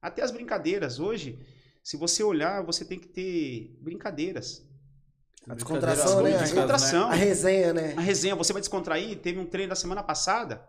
[0.00, 0.98] Até as brincadeiras.
[0.98, 1.38] Hoje,
[1.88, 4.62] se você olhar, você tem que ter brincadeiras.
[5.48, 6.36] A descontração, né?
[6.36, 7.08] Descontração.
[7.08, 7.94] A resenha, né?
[7.96, 8.36] A resenha.
[8.36, 9.18] Você vai descontrair.
[9.20, 10.68] Teve um treino da semana passada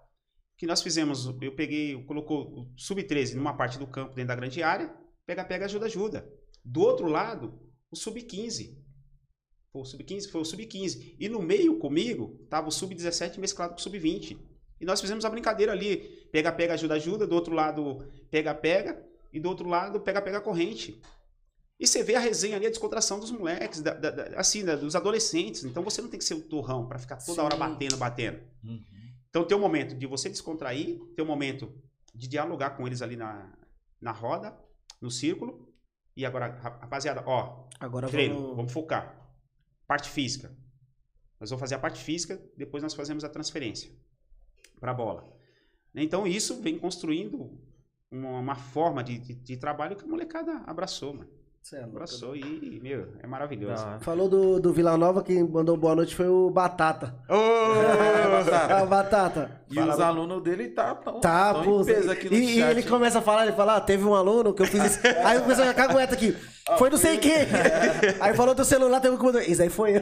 [0.57, 1.26] que nós fizemos.
[1.41, 4.95] Eu peguei, colocou o sub-13 numa parte do campo dentro da grande área.
[5.26, 6.26] Pega, pega, ajuda, ajuda.
[6.63, 8.78] Do outro lado, o sub-15.
[9.74, 10.30] Foi o sub-15?
[10.32, 11.17] Foi o sub-15.
[11.20, 14.39] E no meio comigo, tava o sub-17 mesclado com o sub-20.
[14.80, 15.97] E nós fizemos a brincadeira ali.
[16.32, 17.28] Pega, pega, ajuda, ajuda.
[17.28, 21.01] Do outro lado, pega, pega e do outro lado pega pega corrente.
[21.80, 24.95] E você vê a resenha ali, a descontração dos moleques, da, da, da, assim, dos
[24.95, 25.63] adolescentes.
[25.63, 27.41] Então você não tem que ser o torrão para ficar toda Sim.
[27.41, 28.41] hora batendo, batendo.
[28.61, 28.84] Uhum.
[29.30, 31.73] Então tem um momento de você descontrair, tem um momento
[32.13, 33.53] de dialogar com eles ali na,
[34.01, 34.57] na roda,
[34.99, 35.73] no círculo.
[36.17, 38.55] E agora, rapaziada, ó, agora treino, vamos...
[38.57, 39.32] vamos focar.
[39.88, 40.53] Parte física.
[41.39, 43.89] Nós vamos fazer a parte física, depois nós fazemos a transferência
[44.82, 45.34] para a bola.
[45.95, 47.57] Então isso vem construindo
[48.12, 51.38] uma, uma forma de, de, de, trabalho que a molecada abraçou, mano.
[51.72, 53.86] É abraçou e, meu, é maravilhoso.
[53.99, 57.16] Falou do, do Vila Nova, quem mandou boa noite foi o Batata.
[57.30, 57.36] Ô,
[58.82, 59.62] oh, Batata.
[59.70, 62.62] E Fala, os alunos dele tá tão, tá, tão pô, peso aqui no e, e,
[62.62, 64.99] ele começa a falar, ele fala, ah, teve um aluno que eu fiz isso.
[65.24, 66.36] aí o pessoal já cagueta aqui.
[66.78, 67.34] Foi não sei quem.
[68.20, 69.41] aí falou do celular, teve um que mandou.
[69.41, 70.01] Isso aí foi eu.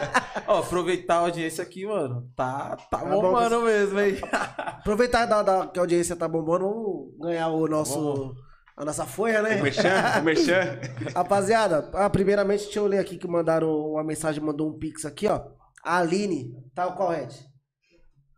[0.48, 2.26] Ó, aproveitar a audiência aqui, mano.
[2.34, 4.18] Tá, tá, tá bombando bom, mesmo, hein?
[4.66, 8.34] aproveitar da, da, que a audiência tá bombando, vamos ganhar o nosso.
[8.82, 9.60] A nossa folha, né?
[9.60, 10.80] O merchan, o merchan.
[11.14, 15.28] Rapaziada, ah, primeiramente, deixa eu ler aqui que mandaram uma mensagem, mandou um pix aqui,
[15.28, 15.40] ó.
[15.84, 17.36] A Aline, tá o correto.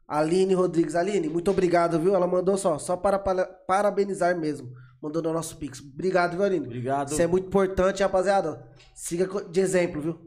[0.06, 0.94] Aline Rodrigues.
[0.94, 2.14] Aline, muito obrigado, viu?
[2.14, 4.70] Ela mandou só, só para, para parabenizar mesmo.
[5.00, 5.80] Mandou no nosso pix.
[5.80, 6.66] Obrigado, viu, Aline?
[6.66, 7.08] Obrigado.
[7.08, 8.68] Isso é muito importante, rapaziada.
[8.94, 10.18] Siga de exemplo, viu?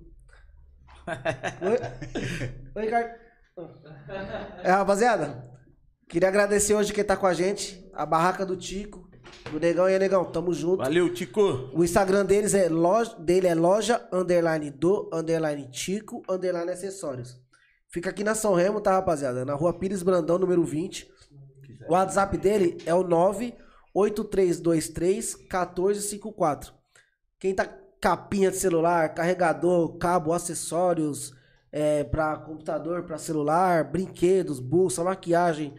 [1.61, 3.11] Oi, Oi Ricardo.
[4.63, 5.47] É, rapaziada,
[6.09, 9.06] queria agradecer hoje quem tá com a gente, a Barraca do Tico,
[9.51, 10.77] do Negão e a Negão, tamo junto.
[10.77, 11.69] Valeu, Tico.
[11.73, 17.39] O Instagram deles é loja, dele é loja, underline do, underline Tico, underline acessórios.
[17.89, 19.45] Fica aqui na São Remo, tá, rapaziada?
[19.45, 21.09] Na rua Pires Brandão, número 20.
[21.87, 26.73] O WhatsApp dele é o 98323 1454.
[27.39, 27.65] Quem tá
[28.01, 31.33] capinha de celular, carregador, cabo, acessórios
[31.71, 35.73] é, para computador, para celular, brinquedos, bolsa, maquiagem,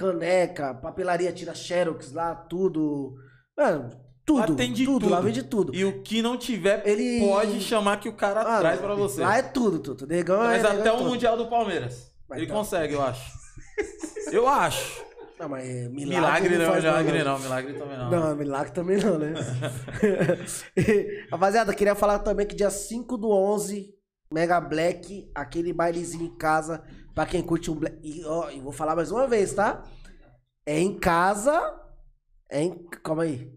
[0.00, 3.16] caneca, papelaria, tira xerox lá, tudo.
[3.56, 3.90] Mano,
[4.24, 4.52] tudo.
[4.54, 5.10] Atende tudo, tudo.
[5.10, 5.74] lá vende tudo.
[5.74, 9.20] E o que não tiver, ele pode chamar que o cara ah, traz para você.
[9.20, 10.06] Lá é tudo, tudo.
[10.06, 12.10] Negão Mas é, até negão o Mundial do Palmeiras.
[12.32, 12.54] Ele tá.
[12.54, 13.30] consegue, eu acho.
[14.32, 15.04] eu acho.
[15.38, 18.10] Não, mas é milagre, milagre não, milagre não, não, milagre também não.
[18.10, 19.32] Não, milagre também não, né?
[21.32, 23.94] Rapaziada, queria falar também que dia 5 do 11,
[24.32, 26.84] Mega Black, aquele bailezinho em casa,
[27.14, 27.98] pra quem curte um Black.
[28.02, 29.84] E, ó, e vou falar mais uma vez, tá?
[30.66, 31.78] É em casa.
[32.48, 32.84] É em.
[33.02, 33.52] Calma aí.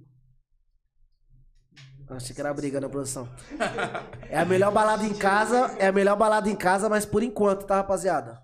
[2.10, 3.28] Achei que era briga na produção.
[4.30, 5.76] É a melhor balada em casa.
[5.80, 8.42] É a melhor balada em casa, mas por enquanto, tá, rapaziada?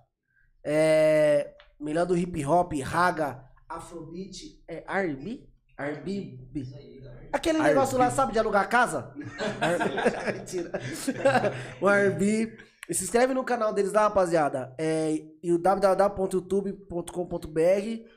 [0.64, 1.54] É.
[1.80, 5.48] Melhor do hip hop, raga, afrobeat, é R&B?
[5.78, 6.38] R&B.
[7.32, 9.14] Aquele negócio lá, sabe, de alugar casa?
[10.34, 10.72] Mentira.
[11.80, 12.58] o R&B.
[12.92, 14.74] Se inscreve no canal deles lá, rapaziada.
[14.78, 18.10] É, e o www.youtube.com.br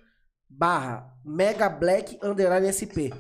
[0.48, 3.12] barra Mega Black underline SP.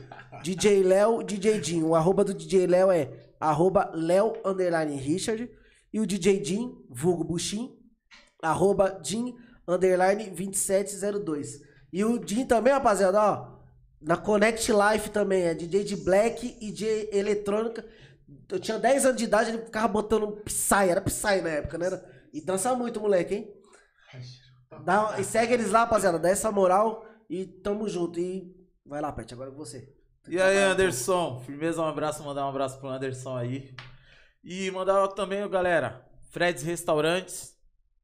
[0.42, 1.82] DJ Léo, DJ Jim.
[1.82, 5.50] O arroba do DJ Léo é arroba Léo underline Richard.
[5.92, 7.76] E o DJ Jim, vulgo Buxim,
[8.42, 9.36] arroba Jim
[9.68, 11.60] underline 2702.
[11.92, 13.60] E o Jim também, rapaziada, ó.
[14.00, 17.84] Na Connect Life também, é DJ de Black e de eletrônica.
[18.50, 22.02] Eu tinha 10 anos de idade, ele ficava botando Psy, era Psy na época, né?
[22.32, 23.54] E dança muito, moleque, hein?
[24.84, 28.18] Dá, e segue eles lá, rapaziada, dá essa moral e tamo junto.
[28.18, 28.54] E
[28.84, 29.92] vai lá, Pet, agora com você.
[30.28, 31.40] E aí, Anderson?
[31.44, 33.74] Firmeza, um abraço, mandar um abraço pro Anderson aí.
[34.44, 37.52] E mandar também, galera, Freds Restaurantes.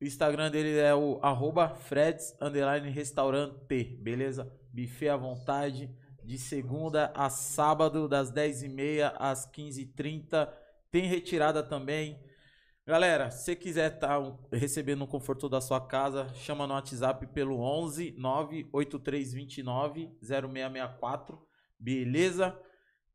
[0.01, 2.37] O Instagram dele é o arroba Freds
[2.93, 3.55] restaurante,
[4.01, 4.49] beleza?
[4.72, 5.93] Buffet à vontade,
[6.29, 10.53] de segunda a sábado, das 10h30 às 15h30.
[10.91, 12.22] Tem retirada também.
[12.87, 17.61] Galera, se quiser estar tá recebendo no conforto da sua casa, chama no WhatsApp pelo
[17.61, 21.43] 11 98329 0664,
[21.79, 22.61] beleza?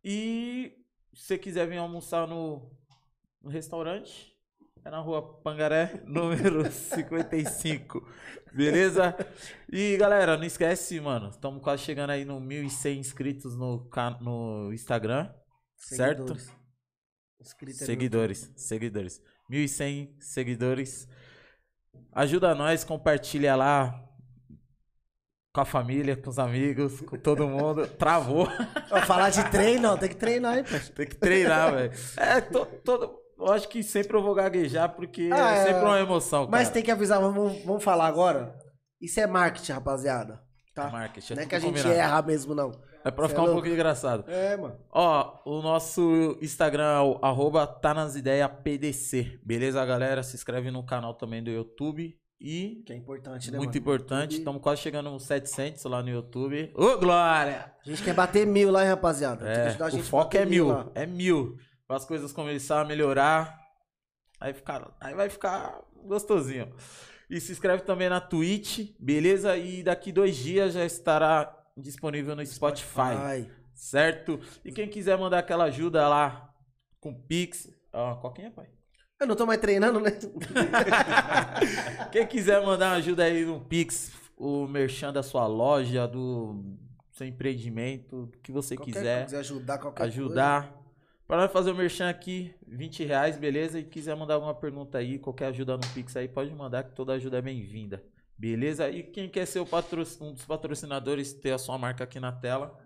[0.03, 0.84] E
[1.14, 2.76] se quiser vir almoçar no,
[3.39, 4.32] no restaurante,
[4.86, 8.05] é na rua Pangaré, número 55.
[8.53, 9.15] Beleza?
[9.71, 11.29] E galera, não esquece, mano.
[11.29, 15.34] Estamos quase chegando aí no 1.100 inscritos no, no Instagram.
[15.77, 16.43] Seguidores.
[16.43, 16.63] Certo?
[17.73, 19.21] seguidores, seguidores.
[19.49, 21.07] 1.100 seguidores.
[22.11, 24.03] Ajuda nós, compartilha lá
[25.53, 27.88] com a família, com os amigos, com todo mundo.
[27.97, 28.47] Travou.
[29.05, 30.65] falar de treino, tem que treinar, hein,
[30.95, 31.91] Tem que treinar, velho.
[32.17, 36.00] É, to, todo eu acho que sempre eu vou gaguejar, porque ah, é sempre uma
[36.00, 36.52] emoção, cara.
[36.52, 38.58] Mas tem que avisar, vamos, vamos falar agora.
[39.02, 40.41] Isso é marketing, rapaziada.
[40.74, 40.89] Tá?
[40.89, 41.34] Marketing.
[41.34, 42.00] É não é que a gente combinado.
[42.00, 42.72] erra mesmo, não.
[43.06, 44.24] É pra ficar é um pouco engraçado.
[44.30, 44.76] É, mano.
[44.89, 49.39] Ó, o nosso Instagram é o arroba tá nas ideias PDC.
[49.44, 50.24] Beleza, galera?
[50.24, 52.18] Se inscreve no canal também do YouTube.
[52.39, 52.82] E.
[52.86, 53.58] Que é importante, né?
[53.58, 53.80] Muito mano?
[53.80, 54.38] importante.
[54.38, 56.72] Estamos quase chegando nos 700 lá no YouTube.
[56.76, 57.74] Ô, Glória!
[57.86, 59.48] A gente quer bater mil lá, hein, rapaziada?
[59.48, 60.68] É, o foco é mil.
[60.68, 63.59] mil é mil para as coisas começar a melhorar.
[64.39, 66.73] Aí, ficar, aí vai ficar gostosinho.
[67.29, 69.55] E se inscreve também na Twitch, beleza?
[69.57, 73.51] E daqui dois dias já estará disponível no Spotify, Spotify.
[73.73, 74.39] certo?
[74.63, 76.53] E quem quiser mandar aquela ajuda lá
[76.99, 78.67] com Pix, ó, qualquer pai.
[79.19, 80.11] Eu não tô mais treinando, né?
[82.11, 86.77] quem quiser mandar ajuda aí no Pix, o merchan da sua loja, do
[87.11, 89.25] seu empreendimento, o que você qualquer quiser.
[89.25, 90.67] quiser ajudar qualquer ajudar.
[90.67, 90.82] Coisa.
[91.34, 93.79] Para fazer o merchan aqui, 20 reais, beleza?
[93.79, 97.13] E quiser mandar alguma pergunta aí, qualquer ajuda no Pix aí, pode mandar que toda
[97.13, 98.03] ajuda é bem-vinda.
[98.38, 98.88] Beleza?
[98.88, 102.79] E quem quer ser um dos patrocinadores, ter a sua marca aqui na tela,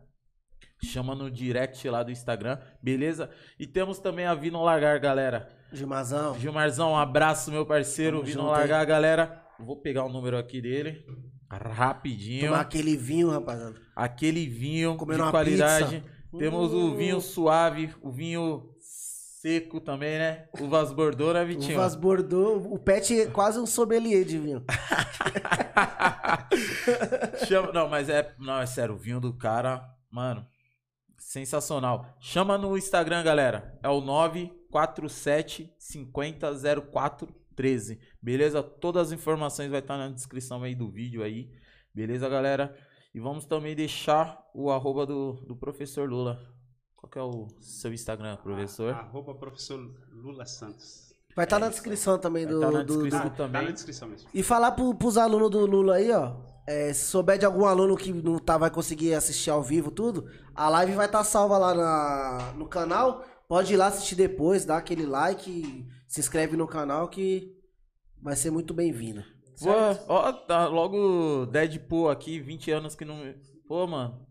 [0.81, 3.29] chama no direct lá do Instagram, beleza?
[3.59, 5.49] E temos também a Vino Largar, galera.
[5.73, 6.39] Gilmarzão.
[6.39, 8.19] Gilmarzão, um abraço, meu parceiro.
[8.19, 9.43] Vamos Vino Largar, galera.
[9.59, 11.05] Vou pegar o número aqui dele.
[11.51, 12.45] Rapidinho.
[12.45, 13.75] Tomar aquele vinho, rapaziada.
[13.93, 15.99] Aquele vinho Comendo de qualidade.
[15.99, 16.16] Pizza.
[16.38, 20.49] Temos o vinho suave, o vinho seco também, né?
[20.59, 21.77] Uvas Bordeaux, né, Vitinho?
[21.77, 22.65] Uvas Bordeaux.
[22.69, 24.63] O Pet é quase um sommelier de vinho.
[27.47, 30.45] Chama, não, mas é, não, é sério, o vinho do cara, mano,
[31.17, 32.05] sensacional.
[32.19, 33.77] Chama no Instagram, galera.
[33.83, 36.51] É o 947 50
[36.91, 37.27] 04
[37.57, 37.99] 13.
[38.21, 38.61] Beleza?
[38.61, 41.49] Todas as informações vai estar na descrição aí do vídeo aí.
[41.93, 42.77] Beleza, galera?
[43.18, 46.39] E vamos também deixar o arroba do, do professor Lula.
[46.95, 48.93] Qual que é o seu Instagram, professor?
[48.93, 49.80] arroba professor
[50.11, 51.15] Lula Santos.
[51.36, 52.59] Vai estar tá na descrição também do.
[52.59, 53.36] Tá na descrição do, do...
[53.36, 53.61] também.
[53.61, 54.30] Tá na descrição mesmo.
[54.32, 56.36] E falar pro, pros alunos do Lula aí, ó.
[56.68, 60.30] É, se souber de algum aluno que não tá, vai conseguir assistir ao vivo tudo,
[60.53, 63.26] a live vai estar tá salva lá na, no canal.
[63.47, 67.57] Pode ir lá assistir depois, dar aquele like, se inscreve no canal que
[68.22, 69.24] vai ser muito bem-vindo.
[69.62, 69.72] Pô,
[70.08, 73.34] ó, tá logo Deadpool aqui, 20 anos que não.
[73.68, 74.26] Pô, mano.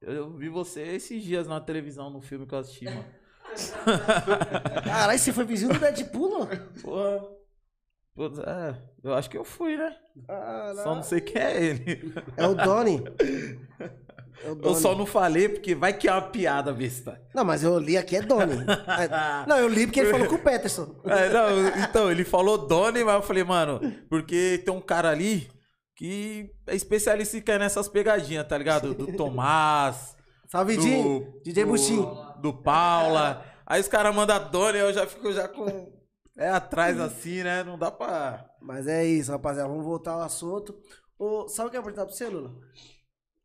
[0.00, 3.04] Eu vi você esses dias na televisão, no filme que eu assisti, mano.
[4.84, 6.46] Caralho, você foi vizinho do Deadpool.
[6.82, 9.96] Pô, é, eu acho que eu fui, né?
[10.26, 10.82] Caralho.
[10.82, 12.14] Só não sei quem é ele.
[12.36, 13.02] É o Donnie.
[14.44, 17.20] Eu só não falei porque vai que é uma piada besta.
[17.34, 18.64] Não, mas eu li aqui é Doni.
[19.00, 21.00] É, não, eu li porque ele falou com o Peterson.
[21.04, 25.48] É, não, então, ele falou Doni, mas eu falei, mano, porque tem um cara ali
[25.94, 28.94] que é especialista em nessas pegadinhas, tá ligado?
[28.94, 30.16] Do Tomás.
[30.48, 32.06] Salve, do, DJ Buxim.
[32.40, 33.44] Do Paula.
[33.66, 35.92] Aí os caras mandam Doni, eu já fico já com.
[36.36, 37.62] É atrás assim, né?
[37.62, 38.48] Não dá pra.
[38.60, 39.68] Mas é isso, rapaziada.
[39.68, 40.74] Vamos voltar ao assunto.
[41.18, 42.52] Ô, sabe o que eu ia perguntar pra você, Lula?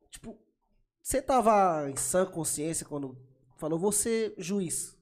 [0.10, 0.38] Tipo,
[1.06, 3.16] você tava em sã consciência quando
[3.58, 4.98] falou, vou ser juiz?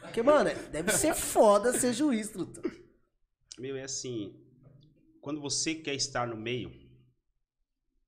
[0.00, 2.62] Porque, mano, deve ser foda ser juiz, truta.
[3.58, 4.34] Meu, é assim.
[5.20, 6.72] Quando você quer estar no meio,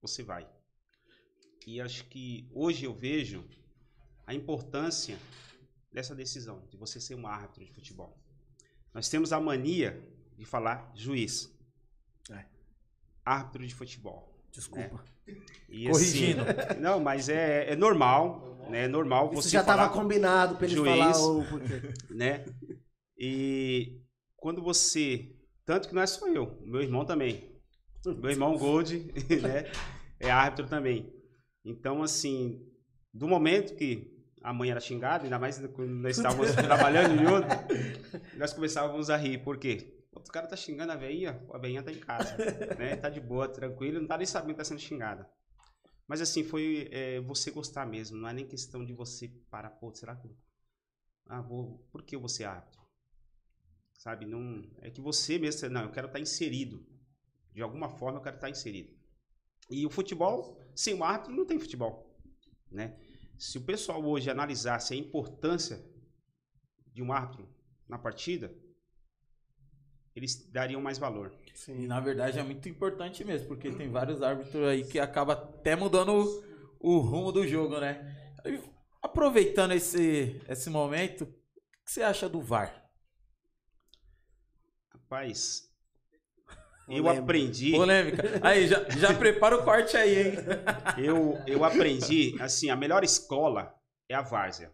[0.00, 0.48] você vai.
[1.66, 3.46] E acho que hoje eu vejo
[4.26, 5.18] a importância
[5.92, 8.18] dessa decisão, de você ser um árbitro de futebol.
[8.94, 10.02] Nós temos a mania
[10.38, 11.54] de falar juiz.
[12.30, 12.46] É.
[13.22, 14.31] Árbitro de futebol.
[14.52, 15.04] Desculpa.
[15.26, 15.90] Né?
[15.90, 16.42] Corrigindo.
[16.42, 18.84] Assim, não, mas é, é normal, né?
[18.84, 21.80] É normal Isso você já estava combinado para ele juiz, falar o porquê.
[22.10, 22.44] Né?
[23.16, 24.00] E
[24.36, 25.34] quando você...
[25.64, 27.52] Tanto que não é só eu, meu irmão também.
[28.04, 28.98] Meu irmão Gold,
[29.40, 29.70] né?
[30.18, 31.12] É árbitro também.
[31.64, 32.60] Então, assim,
[33.14, 37.46] do momento que a mãe era xingada, ainda mais quando nós estávamos trabalhando junto,
[38.36, 39.38] nós começávamos a rir.
[39.38, 40.01] Por quê?
[40.14, 42.36] O cara tá xingando a veinha, a veinha tá em casa,
[42.78, 42.96] né?
[42.96, 45.28] Tá de boa, tranquilo, não tá nem sabendo que tá sendo xingada.
[46.06, 49.92] Mas assim, foi é, você gostar mesmo, não é nem questão de você parar, pô,
[49.94, 50.28] será que...
[51.26, 51.86] Ah, vou...
[51.90, 52.82] Por que você árbitro?
[53.94, 54.62] Sabe, não...
[54.82, 56.84] É que você mesmo, não, eu quero estar tá inserido.
[57.52, 58.94] De alguma forma eu quero estar tá inserido.
[59.70, 62.14] E o futebol, sem o árbitro, não tem futebol,
[62.70, 62.98] né?
[63.38, 65.82] Se o pessoal hoje analisasse a importância
[66.92, 67.48] de um árbitro
[67.88, 68.54] na partida,
[70.14, 71.32] eles dariam mais valor.
[71.54, 75.34] Sim, e na verdade é muito importante mesmo, porque tem vários árbitros aí que acaba
[75.34, 76.44] até mudando
[76.80, 78.18] o, o rumo do jogo, né?
[79.02, 81.26] aproveitando esse, esse momento, o
[81.84, 82.72] que você acha do VAR?
[84.92, 85.68] Rapaz,
[86.88, 87.72] eu aprendi.
[87.72, 88.22] Polêmica.
[88.42, 90.34] Aí, já, já prepara o corte aí, hein?
[90.98, 93.74] eu, eu aprendi, assim, a melhor escola
[94.08, 94.72] é a várzea.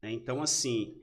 [0.00, 0.12] Né?
[0.12, 1.00] Então, assim,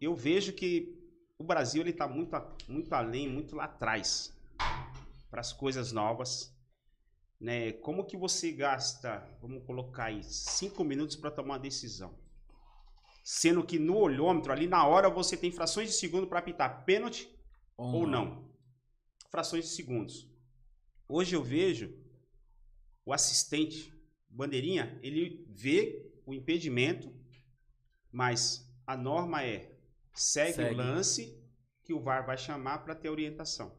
[0.00, 0.97] eu vejo que
[1.38, 2.36] o Brasil ele está muito,
[2.68, 4.36] muito além, muito lá atrás
[5.30, 6.52] para as coisas novas.
[7.40, 7.72] Né?
[7.72, 12.18] Como que você gasta, vamos colocar aí, cinco minutos para tomar uma decisão?
[13.22, 17.30] Sendo que no olhômetro, ali na hora, você tem frações de segundo para apitar pênalti
[17.76, 18.24] ou, ou não.
[18.24, 18.48] não.
[19.30, 20.28] Frações de segundos.
[21.08, 21.94] Hoje eu vejo
[23.04, 23.94] o assistente,
[24.28, 27.14] bandeirinha, ele vê o impedimento,
[28.10, 29.77] mas a norma é
[30.20, 30.74] segue, segue.
[30.74, 31.38] o lance
[31.84, 33.72] que o VAR vai chamar para ter orientação.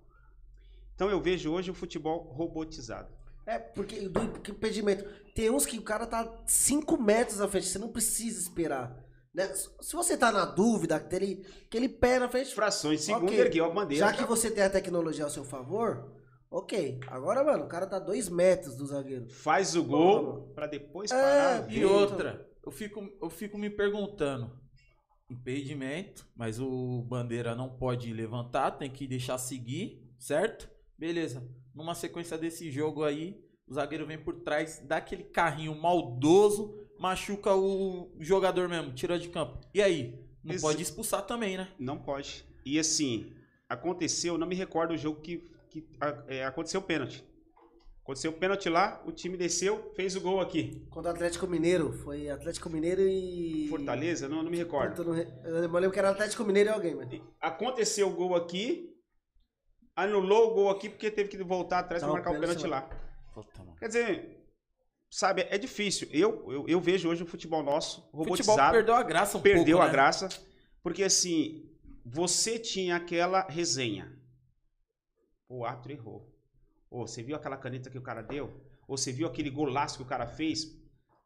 [0.95, 3.13] Então eu vejo hoje o futebol robotizado.
[3.45, 4.21] É, porque do
[4.51, 5.05] impedimento.
[5.33, 8.95] Tem uns que o cara tá 5 metros à frente, você não precisa esperar.
[9.33, 9.47] Né?
[9.47, 12.53] Se você tá na dúvida, aquele, aquele pé na frente.
[12.53, 13.39] Frações de segundo okay.
[13.39, 14.07] ergueu a bandeira.
[14.07, 16.11] Já que você tem a tecnologia ao seu favor,
[16.51, 16.99] ok.
[17.07, 19.29] Agora, mano, o cara tá 2 metros do zagueiro.
[19.29, 21.69] Faz o gol para depois parar.
[21.69, 24.58] É, e outra, eu fico, eu fico me perguntando
[25.29, 30.69] impedimento, mas o bandeira não pode levantar, tem que deixar seguir, certo?
[30.97, 31.47] Beleza.
[31.73, 37.55] Numa sequência desse jogo aí, o zagueiro vem por trás, dá aquele carrinho maldoso, machuca
[37.55, 39.59] o jogador mesmo, tira de campo.
[39.73, 40.19] E aí?
[40.43, 40.61] Não Esse...
[40.61, 41.69] pode expulsar também, né?
[41.77, 42.43] Não pode.
[42.65, 43.31] E assim,
[43.67, 45.87] aconteceu, não me recordo o jogo que, que
[46.27, 47.23] é, aconteceu o pênalti.
[48.09, 50.83] Aconteceu o pênalti lá, o time desceu, fez o gol aqui.
[50.89, 51.93] Contra o Atlético Mineiro.
[51.93, 53.67] Foi Atlético Mineiro e.
[53.69, 54.27] Fortaleza?
[54.27, 55.15] Não, não me recordo.
[55.43, 57.07] Eu lembro que era Atlético Mineiro e alguém, mas.
[57.39, 58.99] Aconteceu o gol aqui,
[59.95, 62.89] anulou o gol aqui porque teve que voltar atrás para marcar o pênalti lá.
[63.31, 64.43] Puta, Quer dizer,
[65.07, 66.07] sabe, é difícil.
[66.11, 68.31] Eu, eu, eu, vejo hoje o futebol nosso robotizado.
[68.31, 69.91] O futebol perdeu a graça um Perdeu pouco, a né?
[69.91, 70.29] graça.
[70.81, 71.69] Porque assim,
[72.03, 74.11] você tinha aquela resenha.
[75.47, 76.38] O árbitro errou.
[76.89, 78.61] Ou você viu aquela caneta que o cara deu?
[78.87, 80.75] Ou você viu aquele golaço que o cara fez?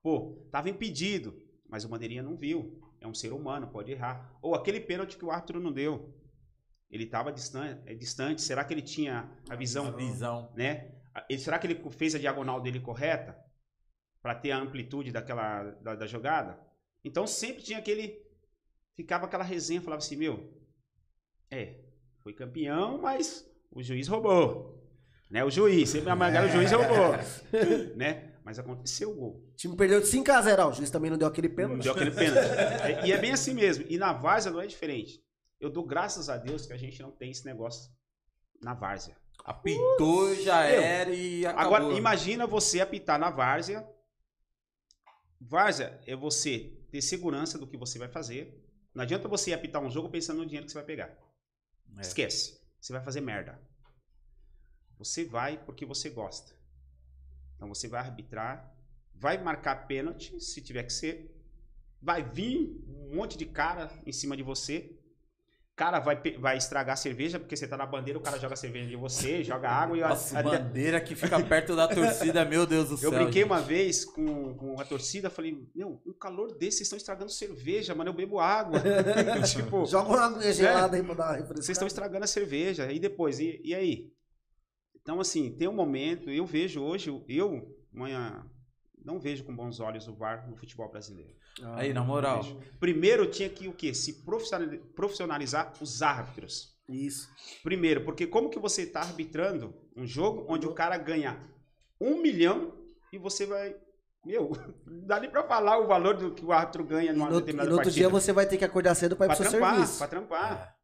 [0.02, 2.82] Pô, tava impedido, mas o bandeirinha não viu.
[3.00, 4.38] É um ser humano, pode errar.
[4.42, 6.14] Ou aquele pênalti que o árbitro não deu.
[6.90, 8.42] Ele estava distante, é distante.
[8.42, 9.88] Será que ele tinha a visão?
[9.88, 10.54] A visão.
[10.56, 10.94] Né?
[11.40, 13.38] Será que ele fez a diagonal dele correta?
[14.22, 16.60] Para ter a amplitude daquela da, da, jogada?
[17.04, 18.22] Então sempre tinha aquele.
[18.96, 20.54] Ficava aquela resenha, falava assim: meu,
[21.50, 21.80] é,
[22.22, 24.73] foi campeão, mas o juiz roubou.
[25.34, 25.44] Né?
[25.44, 27.14] O juiz, sempre amargaram o juiz é o gol.
[27.98, 28.36] né?
[28.46, 29.44] Mas aconteceu o gol.
[29.52, 30.70] O time perdeu de 5x0.
[30.70, 31.78] O juiz também não deu aquele pênalti.
[31.78, 32.48] Não deu aquele pênalti.
[32.48, 33.84] é, e é bem assim mesmo.
[33.90, 35.20] E na várzea não é diferente.
[35.60, 37.92] Eu dou graças a Deus que a gente não tem esse negócio
[38.62, 39.18] na várzea.
[39.44, 41.78] Apitou, já era e acabou.
[41.78, 43.84] Agora, imagina você apitar na várzea.
[45.42, 48.64] Várzea é você ter segurança do que você vai fazer.
[48.94, 51.18] Não adianta você apitar um jogo pensando no dinheiro que você vai pegar.
[51.98, 52.02] É.
[52.02, 52.62] Esquece.
[52.80, 53.60] Você vai fazer merda.
[55.04, 56.54] Você vai porque você gosta.
[57.56, 58.74] Então você vai arbitrar,
[59.14, 61.30] vai marcar pênalti, se tiver que ser.
[62.02, 64.98] Vai vir um monte de cara em cima de você.
[65.76, 68.88] Cara vai, vai estragar a cerveja, porque você tá na bandeira, o cara joga cerveja
[68.88, 72.90] de você, joga água e Nossa, a bandeira que fica perto da torcida, meu Deus
[72.90, 73.12] do céu.
[73.12, 73.52] Eu brinquei gente.
[73.52, 77.96] uma vez com, com a torcida, falei, meu, um calor desse, vocês estão estragando cerveja,
[77.96, 78.80] mano, eu bebo água.
[79.52, 82.92] tipo, Joga uma água gelada é, aí pra dar uma Vocês estão estragando a cerveja.
[82.92, 84.14] E depois, e, e aí?
[85.04, 88.50] Então, assim, tem um momento, eu vejo hoje, eu, uma,
[89.04, 91.36] não vejo com bons olhos o VAR no futebol brasileiro.
[91.62, 92.42] Ah, Aí, na moral.
[92.80, 93.94] Primeiro tinha que o quê?
[93.94, 96.74] Se profissionali- profissionalizar os árbitros.
[96.88, 97.30] Isso.
[97.62, 101.40] Primeiro, porque como que você está arbitrando um jogo onde o cara ganha
[102.00, 102.74] um milhão
[103.12, 103.76] e você vai.
[104.26, 104.52] Meu,
[104.88, 107.70] não dá nem pra falar o valor do que o árbitro ganha numa no, determinada
[107.70, 108.08] no outro partida.
[108.08, 109.98] dia você vai ter que acordar cedo pra ir pra pro seu trampar, serviço.
[109.98, 110.78] pra trampar.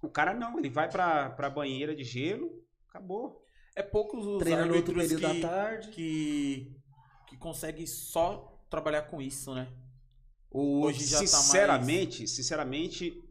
[0.00, 2.50] O cara não, ele vai pra, pra banheira de gelo,
[2.88, 3.43] acabou.
[3.76, 5.88] É poucos os Treina no outro árbitros período que, da tarde.
[5.88, 6.76] que,
[7.28, 9.68] que conseguem só trabalhar com isso, né?
[10.50, 11.30] Ou hoje já tá mais...
[11.30, 13.22] sinceramente, sinceramente,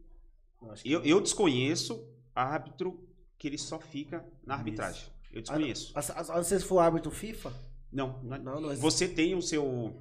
[0.84, 5.08] Eu eu, desconheço árbitro que ele só fica na arbitragem.
[5.32, 5.92] Eu desconheço.
[5.94, 7.52] A, a, a, não sei se for árbitro FIFA.
[7.90, 8.82] Não, não, Não, não existe.
[8.82, 9.94] você tem o seu.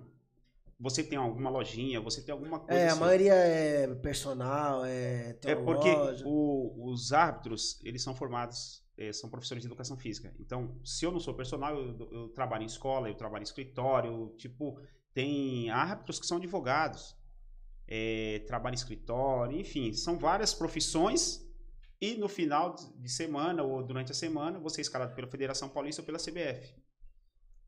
[0.80, 2.74] Você tem alguma lojinha, você tem alguma coisa.
[2.82, 3.00] É, a assim.
[3.00, 5.34] maioria é personal, é.
[5.34, 6.24] Tem É porque loja.
[6.28, 10.34] o- os árbitros, eles são formados, são professores de educação física.
[10.39, 14.34] Então, se eu não sou personal, eu, eu trabalho em escola, eu trabalho em escritório,
[14.38, 14.80] tipo,
[15.14, 17.16] tem árbitros que são advogados,
[17.88, 21.44] eh, trabalham em escritório, enfim, são várias profissões
[22.00, 26.02] e no final de semana ou durante a semana, você é escalado pela Federação Paulista
[26.02, 26.76] ou pela CBF.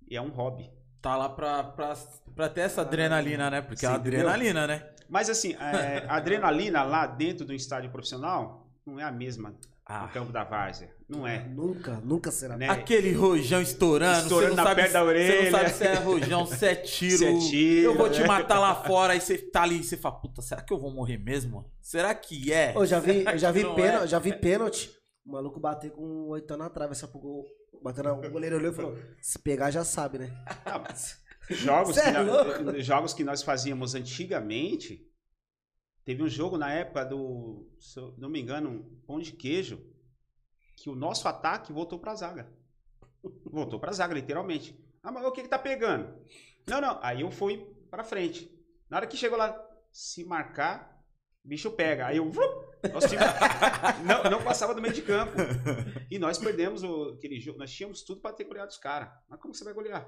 [0.10, 0.70] E é um hobby.
[1.02, 1.96] Tá lá pra, pra,
[2.36, 3.62] pra ter essa adrenalina, né?
[3.62, 4.22] Porque é a entendeu?
[4.22, 4.94] adrenalina, né?
[5.08, 9.58] Mas assim, eh, a adrenalina lá dentro do estádio profissional não é a mesma
[9.88, 10.90] Ah, no campo da várzea.
[11.08, 11.48] Não é.
[11.48, 12.58] Nunca, nunca será.
[12.58, 12.68] Né?
[12.68, 15.52] Aquele rojão estourando, Estourando na sabe, perna da Você não orelha.
[15.52, 17.18] sabe se é rojão, se é tiro.
[17.20, 18.28] Se é tiro, eu vou te né?
[18.28, 20.92] matar lá fora, aí você tá ali e você fala, puta, será que eu vou
[20.92, 21.70] morrer mesmo?
[21.80, 22.76] Será que é?
[22.76, 24.08] Eu já vi, eu já vi, pênalti, é?
[24.08, 24.90] já vi pênalti.
[25.24, 26.92] O maluco bater com o oitão na trave.
[26.94, 27.44] Essa pouco,
[27.84, 30.32] batendo, o goleiro olhou e falou: se pegar já sabe, né?
[30.66, 31.18] Ah, mas
[31.50, 35.00] jogos, Cê que é nós- jogos que nós fazíamos antigamente.
[36.06, 39.84] Teve um jogo na época do, se eu não me engano, um pão de queijo,
[40.78, 42.48] que o nosso ataque voltou pra zaga.
[43.46, 44.80] Voltou pra zaga, literalmente.
[45.02, 46.16] Ah, mas o que que tá pegando?
[46.68, 47.00] Não, não.
[47.02, 47.58] Aí eu fui
[47.90, 48.52] pra frente.
[48.90, 49.56] Na hora que chegou lá,
[49.92, 51.04] se marcar,
[51.44, 52.06] bicho pega.
[52.08, 52.30] Aí eu.
[52.32, 53.22] time
[54.06, 55.34] não, não passava do meio de campo.
[56.12, 57.58] E nós perdemos o- aquele jogo.
[57.58, 59.10] Nós tínhamos tudo pra ter goleado os caras.
[59.28, 60.06] Mas como você vai golear?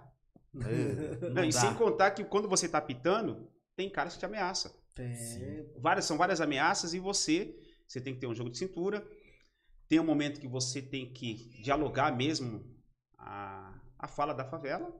[0.55, 1.59] É, Não, e dá.
[1.59, 4.72] sem contar que quando você tá pitando, tem caras que te ameaçam.
[4.98, 5.72] Tem.
[5.80, 7.56] Várias, são várias ameaças e você,
[7.88, 9.06] você tem que ter um jogo de cintura.
[9.88, 12.65] Tem um momento que você tem que dialogar mesmo
[13.18, 14.94] a, a fala da favela,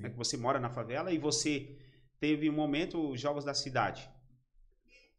[0.00, 1.78] né, que você mora na favela e você
[2.18, 4.10] teve um momento, os jogos da cidade.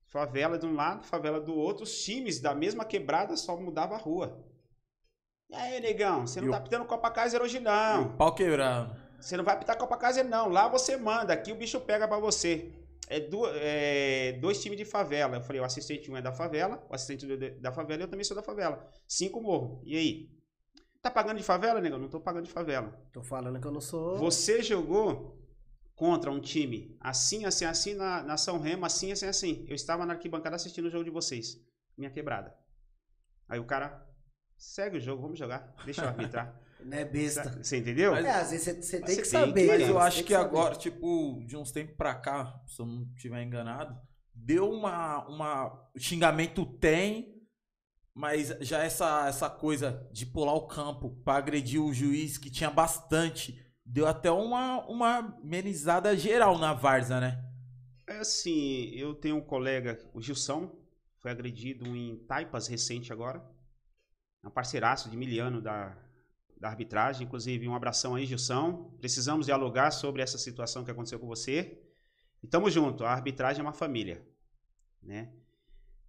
[0.08, 3.98] Favela de um lado, favela do outro, os times da mesma quebrada só mudava a
[3.98, 4.44] rua.
[5.50, 8.18] E aí, negão, você não E tá pitando Copa Kaiser hoje E não.
[8.18, 9.06] pau quebrando.
[9.20, 10.50] Você não vai apitar Copa Casa, não.
[10.50, 12.72] Lá você manda, aqui o bicho pega pra você.
[13.08, 15.38] É, du- é, dois times de favela.
[15.38, 18.08] Eu falei, o assistente um é da favela, o assistente do- da favela e eu
[18.10, 18.90] também sou da favela.
[19.08, 19.82] Cinco morro.
[19.86, 20.30] E aí?
[21.02, 22.00] Tá pagando de favela, negão?
[22.00, 22.90] Não tô pagando de favela.
[23.14, 24.18] Tô falando que eu não sou.
[24.18, 25.40] Você jogou
[25.96, 29.66] contra um time assim, assim, assim, na, na São Remo, assim, assim, assim.
[29.68, 31.62] Eu estava na arquibancada assistindo o jogo de vocês.
[31.96, 32.56] Minha quebrada.
[33.48, 34.04] Aí o cara,
[34.58, 35.76] segue o jogo, vamos jogar.
[35.86, 36.60] Deixa eu arbitrar.
[36.86, 37.50] Não é besta.
[37.64, 38.12] Você entendeu?
[38.12, 39.62] Mas- É, às vezes você, você tem Você que tem saber.
[39.62, 39.90] que- Mas né?
[39.90, 40.46] eu acho que saber.
[40.46, 44.00] agora, tipo, de uns tempos pra cá, se eu não estiver enganado,
[44.34, 45.90] deu uma, uma.
[45.96, 47.42] O xingamento tem,
[48.14, 52.70] mas já essa, essa coisa de pular o campo pra agredir o juiz, que tinha
[52.70, 57.44] bastante, deu até uma, uma amenizada geral na Varza, né?
[58.08, 60.72] É assim, eu tenho um colega, o Gilson,
[61.20, 63.44] foi agredido em Taipas recente agora.
[64.44, 65.98] É um parceiraço de miliano da,
[66.66, 67.26] da arbitragem.
[67.28, 68.98] Inclusive, um abração aí, Gilson.
[69.00, 71.80] Precisamos dialogar sobre essa situação que aconteceu com você.
[72.42, 74.28] E tamo junto, a arbitragem é uma família,
[75.02, 75.32] né?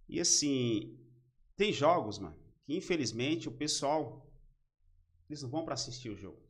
[0.09, 0.97] E assim,
[1.55, 4.27] tem jogos, mano, que infelizmente o pessoal,
[5.29, 6.41] eles não vão pra assistir o jogo.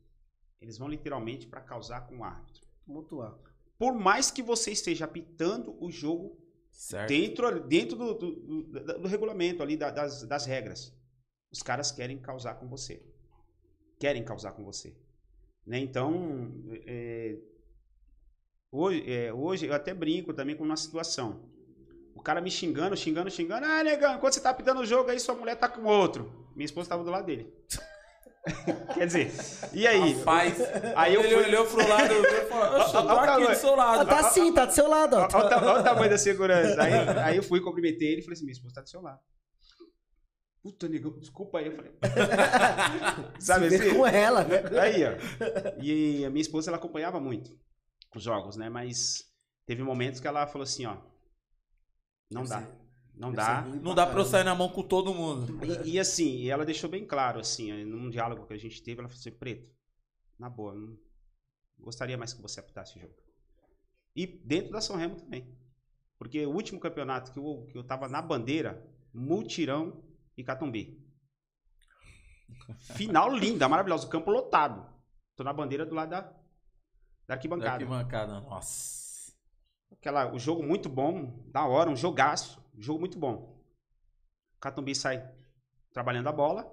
[0.60, 2.66] Eles vão literalmente pra causar com o árbitro.
[2.86, 3.38] Mutuar.
[3.78, 6.38] Por mais que você esteja apitando o jogo
[6.70, 7.08] Certo.
[7.08, 10.92] dentro, dentro do, do, do- do regulamento ali, da- das, das regras.
[11.50, 13.02] Os caras querem causar com você.
[13.98, 14.94] Querem causar com você.
[15.66, 15.78] Né?
[15.80, 16.52] Então,
[16.86, 17.36] é,
[18.70, 21.48] hoje, é, hoje eu até brinco também com uma situação.
[22.14, 23.66] O cara me xingando, xingando, xingando.
[23.66, 26.48] Ah, negão, enquanto você tá apitando o jogo aí, sua mulher tá com outro.
[26.56, 27.52] Minha esposa tava do lado dele.
[28.94, 29.30] Quer dizer,
[29.74, 30.14] e aí?
[30.14, 30.56] Rapaz,
[30.96, 33.76] Aí eu ele fui- olhou pro lado e falou, "Oxe, eu aqui do seu Ah,
[33.76, 34.08] lado.
[34.08, 36.82] tá sim, tá do seu lado, olha o tamanho da segurança.
[36.82, 36.92] Aí,
[37.24, 39.20] aí eu fui, cumprimentei ele e falei assim: minha esposa tá do seu lado.
[40.68, 41.66] Puta, negão, desculpa aí.
[41.66, 41.92] Eu falei.
[43.40, 43.94] Sabe assim?
[43.96, 44.56] com ela, né?
[44.78, 45.82] Aí, ó.
[45.82, 47.58] E a minha esposa, ela acompanhava muito
[48.14, 48.68] os jogos, né?
[48.68, 49.32] Mas
[49.64, 50.98] teve momentos que ela falou assim: ó.
[52.30, 52.68] Não dá.
[53.14, 53.62] Não dá.
[53.62, 55.58] Não dá pra eu sair na mão com todo mundo.
[55.64, 59.00] E, e assim, e ela deixou bem claro, assim, num diálogo que a gente teve,
[59.00, 59.74] ela falou assim: Preto,
[60.38, 60.98] na boa, não
[61.78, 63.14] gostaria mais que você apitasse o jogo.
[64.14, 65.50] E dentro da São Remo também.
[66.18, 70.06] Porque o último campeonato que eu, que eu tava na bandeira, Multirão
[70.38, 71.04] e Catumbi.
[72.94, 74.06] Final linda, maravilhosa.
[74.06, 74.88] O campo lotado.
[75.36, 76.20] Tô na bandeira do lado da,
[77.26, 77.70] da arquibancada.
[77.70, 79.32] Da arquibancada, nossa.
[79.92, 82.64] Aquela, o jogo muito bom, da hora, um jogaço.
[82.76, 83.60] Um jogo muito bom.
[84.60, 85.28] Catumbi sai
[85.92, 86.72] trabalhando a bola.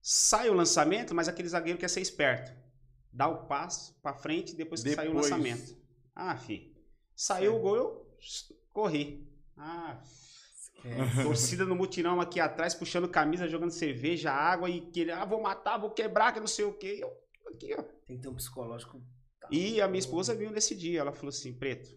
[0.00, 2.52] Sai o lançamento, mas aquele zagueiro quer ser esperto.
[3.10, 5.06] Dá o passo pra frente depois que depois...
[5.06, 5.76] sai o lançamento.
[6.14, 6.76] Ah, fi.
[7.16, 8.18] Saiu o gol, eu
[8.70, 9.28] corri.
[9.56, 10.00] Ah,
[10.84, 11.22] é.
[11.22, 15.78] Torcida no mutirão aqui atrás, puxando camisa, jogando cerveja, água e querer, ah, vou matar,
[15.78, 16.98] vou quebrar, que não sei o quê.
[17.00, 17.12] Eu,
[17.52, 17.82] aqui, ó.
[18.06, 19.02] Tem que ter um psicológico.
[19.50, 21.90] E a minha esposa viu nesse dia, ela falou assim, Preto,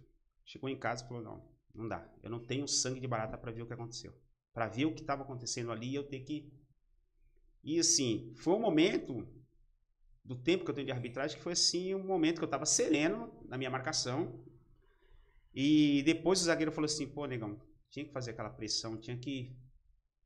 [0.46, 1.44] chegou em casa e falou, não,
[1.74, 2.08] não dá.
[2.24, 4.14] Eu não tenho sangue de barata para ver o que aconteceu.
[4.54, 6.52] Para ver o que estava acontecendo ali, eu ter que...
[7.64, 9.28] E assim, foi um momento
[10.24, 12.66] do tempo que eu tenho de arbitragem que foi assim, um momento que eu estava
[12.66, 14.44] sereno na minha marcação.
[15.54, 17.62] E depois o zagueiro falou assim, pô, negão,
[17.92, 19.56] tinha que fazer aquela pressão, tinha que.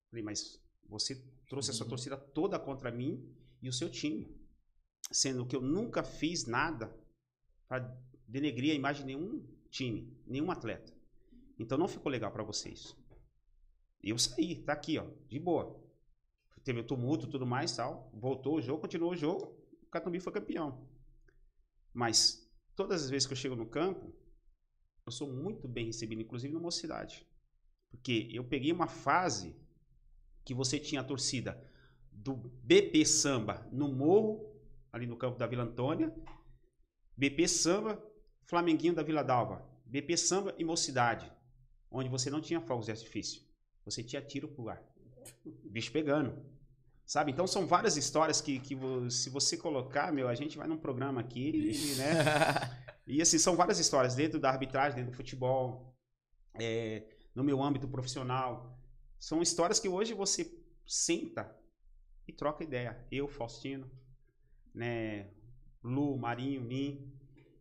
[0.10, 1.16] Falei, mas você
[1.50, 1.90] trouxe a sua uhum.
[1.90, 4.34] torcida toda contra mim e o seu time.
[5.12, 6.96] Sendo que eu nunca fiz nada
[7.68, 7.80] para
[8.28, 10.94] denegrir a imagem de nenhum time, nenhum atleta.
[11.60, 12.96] Então não ficou legal para vocês.
[14.02, 15.84] Eu saí, tá aqui, ó, de boa.
[16.64, 18.12] Teve o tumulto tudo mais tal.
[18.14, 19.56] Voltou o jogo, continuou o jogo.
[19.84, 20.88] O Catumbi foi campeão.
[21.94, 24.14] Mas todas as vezes que eu chego no campo,
[25.06, 27.26] eu sou muito bem recebido, inclusive na mocidade.
[27.92, 29.56] Porque eu peguei uma fase
[30.44, 31.62] que você tinha a torcida
[32.12, 34.54] do BP Samba no morro,
[34.92, 36.14] ali no campo da Vila Antônia,
[37.18, 38.02] BP Samba,
[38.46, 41.32] Flamenguinho da Vila Dalva, BP Samba e Mocidade,
[41.90, 43.42] onde você não tinha fogos de artifício.
[43.84, 44.84] Você tinha tiro pro ar.
[45.64, 46.36] Bicho pegando.
[47.06, 47.32] Sabe?
[47.32, 48.76] Então são várias histórias que, que
[49.12, 52.14] se você colocar, meu, a gente vai num programa aqui, e, né?
[53.06, 55.96] e assim, são várias histórias dentro da arbitragem, dentro do futebol.
[56.56, 57.04] É,
[57.36, 58.80] no meu âmbito profissional.
[59.20, 60.50] São histórias que hoje você
[60.88, 61.54] senta
[62.28, 62.98] e troca ideia.
[63.12, 63.92] Eu, Faustino,
[64.74, 65.30] né,
[65.84, 67.14] Lu, Marinho, Nin.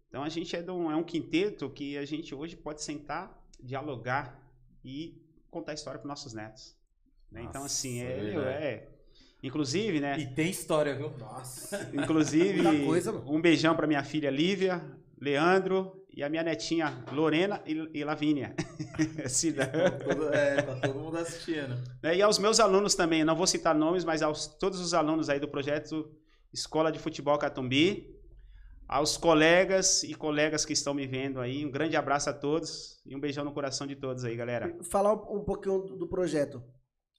[0.08, 4.40] Então a gente é, um, é um quinteto que a gente hoje pode sentar, dialogar
[4.84, 5.20] e
[5.50, 6.76] contar história para nossos netos.
[7.30, 7.42] Né?
[7.42, 8.94] Então, Nossa, então assim, é, é, é,
[9.42, 10.18] Inclusive, né?
[10.18, 11.10] E tem história, viu?
[11.18, 11.90] Nossa.
[11.92, 14.82] Inclusive, coisa, um beijão para minha filha Lívia,
[15.20, 18.54] Leandro e a minha netinha Lorena e, e Lavínia.
[20.32, 21.82] é, tá todo mundo assistindo.
[22.02, 25.28] É, e aos meus alunos também, não vou citar nomes, mas aos todos os alunos
[25.28, 26.10] aí do projeto
[26.52, 28.14] Escola de Futebol Catumbi,
[28.86, 33.16] aos colegas e colegas que estão me vendo aí, um grande abraço a todos e
[33.16, 34.76] um beijão no coração de todos aí, galera.
[34.84, 36.62] Falar um pouquinho do projeto.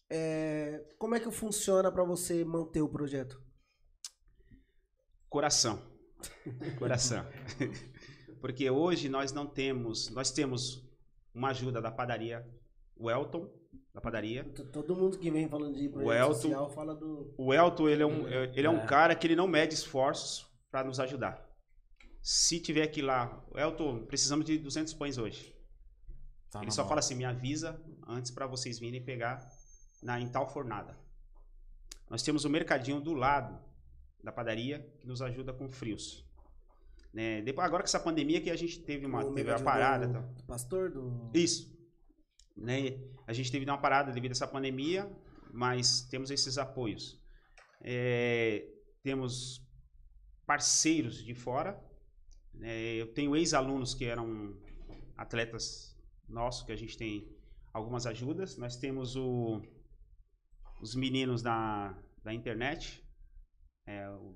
[0.09, 3.41] É, como é que funciona para você manter o projeto?
[5.27, 5.81] Coração.
[6.77, 7.25] Coração.
[8.45, 10.87] Porque hoje nós não temos, nós temos
[11.33, 12.47] uma ajuda da padaria
[12.95, 13.49] o Elton,
[13.91, 14.43] da padaria.
[14.71, 17.33] Todo mundo que vem falando de projeto Elton, social fala do...
[17.39, 18.85] O Elton, ele é um, ele é um é.
[18.85, 21.43] cara que ele não mede esforços para nos ajudar.
[22.21, 25.51] Se tiver aqui lá, Elton, precisamos de 200 pães hoje.
[26.51, 26.89] Tá ele só mão.
[26.89, 29.43] fala assim, me avisa antes para vocês virem pegar
[30.03, 30.95] na em tal fornada.
[32.07, 33.59] Nós temos o mercadinho do lado
[34.23, 36.24] da padaria que nos ajuda com frios.
[37.15, 37.41] Né?
[37.41, 40.05] Depois, agora com essa pandemia que a gente teve uma, teve uma parada.
[40.05, 40.19] Do, tá?
[40.19, 40.91] do pastor?
[40.91, 41.31] Do...
[41.33, 41.73] Isso.
[42.57, 42.99] Né?
[43.25, 45.09] A gente teve uma parada devido a essa pandemia,
[45.53, 47.17] mas temos esses apoios.
[47.79, 48.67] É,
[49.01, 49.65] temos
[50.45, 51.81] parceiros de fora.
[52.53, 52.95] Né?
[52.95, 54.53] Eu tenho ex-alunos que eram
[55.15, 55.97] atletas
[56.27, 57.33] nossos, que a gente tem
[57.71, 58.57] algumas ajudas.
[58.57, 59.61] Nós temos o,
[60.81, 63.01] os meninos da, da internet.
[63.87, 64.35] É o,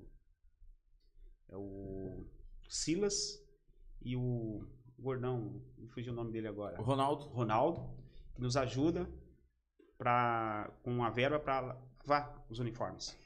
[1.50, 2.39] é o
[2.70, 3.44] Silas
[4.00, 4.64] e o
[4.96, 6.80] gordão, me fugiu o nome dele agora.
[6.80, 7.24] O Ronaldo.
[7.24, 7.90] Ronaldo,
[8.32, 9.10] que nos ajuda
[9.98, 13.16] pra, com a verba para lavar os uniformes.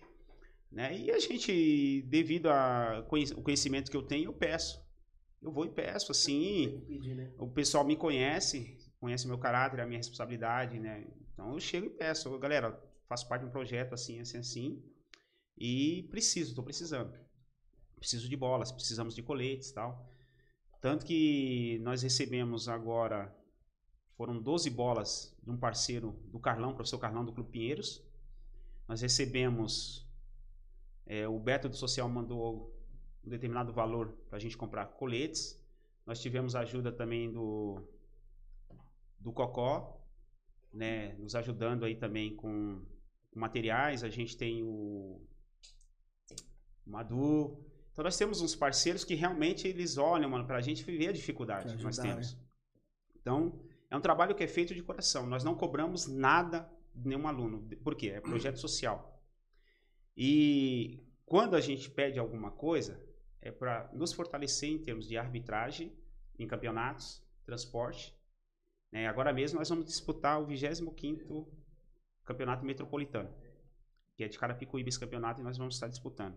[0.73, 0.97] Né?
[0.97, 4.83] E a gente, devido ao conhecimento que eu tenho, eu peço.
[5.43, 6.83] Eu vou e peço, assim.
[6.87, 7.31] Pedir, né?
[7.39, 11.07] O pessoal me conhece, conhece meu caráter, a minha responsabilidade, né?
[11.35, 14.83] Então eu chego e peço, galera, faço parte de um projeto assim, assim, assim,
[15.59, 17.15] e preciso, estou precisando
[18.05, 20.07] preciso de bolas, precisamos de coletes tal.
[20.79, 23.35] Tanto que nós recebemos agora,
[24.15, 28.05] foram 12 bolas de um parceiro do Carlão, professor Carlão do Clube Pinheiros.
[28.87, 30.07] Nós recebemos,
[31.07, 32.79] é, o Beto do Social mandou
[33.25, 35.59] um determinado valor para a gente comprar coletes.
[36.05, 37.83] Nós tivemos ajuda também do,
[39.19, 39.99] do Cocó,
[40.71, 42.85] né, nos ajudando aí também com,
[43.31, 44.05] com materiais.
[44.05, 45.23] A gente tem o
[46.85, 47.65] Madu,
[47.95, 51.69] Então nós temos uns parceiros que realmente eles olham, mano, pra gente ver a dificuldade
[51.69, 52.37] Pra que nós ajudar, temos.
[53.15, 55.25] Então, é um trabalho que é feito de coração.
[55.27, 57.63] Nós não cobramos nada de nenhum aluno.
[57.85, 58.09] Por quê?
[58.09, 59.25] É projeto social.
[60.17, 63.01] E quando a gente pede alguma coisa,
[63.41, 65.97] é para nos fortalecer em termos de arbitragem
[66.37, 68.13] em campeonatos, transporte.
[68.91, 69.07] né?
[69.07, 71.47] Agora mesmo nós vamos disputar o 25º
[72.25, 73.33] Campeonato Metropolitano,
[74.17, 76.37] que é de Carapicuíba esse campeonato e nós vamos estar disputando.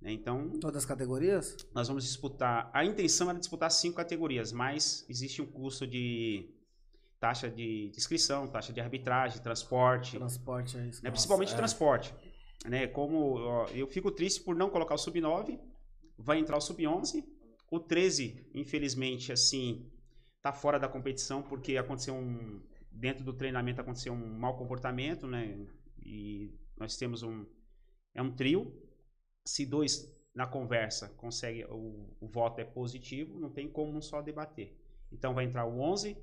[0.00, 0.12] Né?
[0.12, 1.56] Então, Todas as categorias?
[1.74, 2.70] nós vamos disputar.
[2.72, 6.48] A intenção era disputar cinco categorias, mas existe um custo de
[7.18, 11.02] taxa de inscrição, taxa de arbitragem, transporte, Transporte é isso.
[11.02, 11.10] né?
[11.10, 11.56] Nossa, principalmente é.
[11.56, 12.14] transporte.
[12.64, 12.86] Né?
[12.86, 15.58] Como ó, eu fico triste por não colocar o sub 9,
[16.18, 17.24] vai entrar o sub 11,
[17.70, 19.90] o 13, infelizmente, assim,
[20.42, 22.60] tá fora da competição porque aconteceu um
[22.90, 25.66] dentro do treinamento aconteceu um mau comportamento, né?
[26.04, 27.44] E nós temos um
[28.14, 28.72] é um trio.
[29.46, 34.20] Se dois na conversa consegue o, o voto é positivo, não tem como um só
[34.20, 34.76] debater.
[35.10, 36.16] Então vai entrar o 11,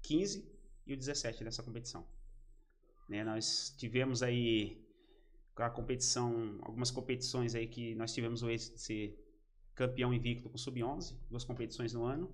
[0.00, 0.50] 15
[0.86, 2.06] e o 17 nessa competição.
[3.08, 4.82] Né, nós tivemos aí
[5.56, 9.24] a competição, algumas competições aí que nós tivemos o êxito de ser
[9.74, 12.30] campeão invicto com o sub-11, duas competições no ano.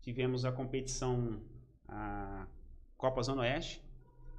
[0.00, 1.42] Tivemos a competição
[1.86, 2.46] a
[2.96, 3.82] Copa Zona Oeste,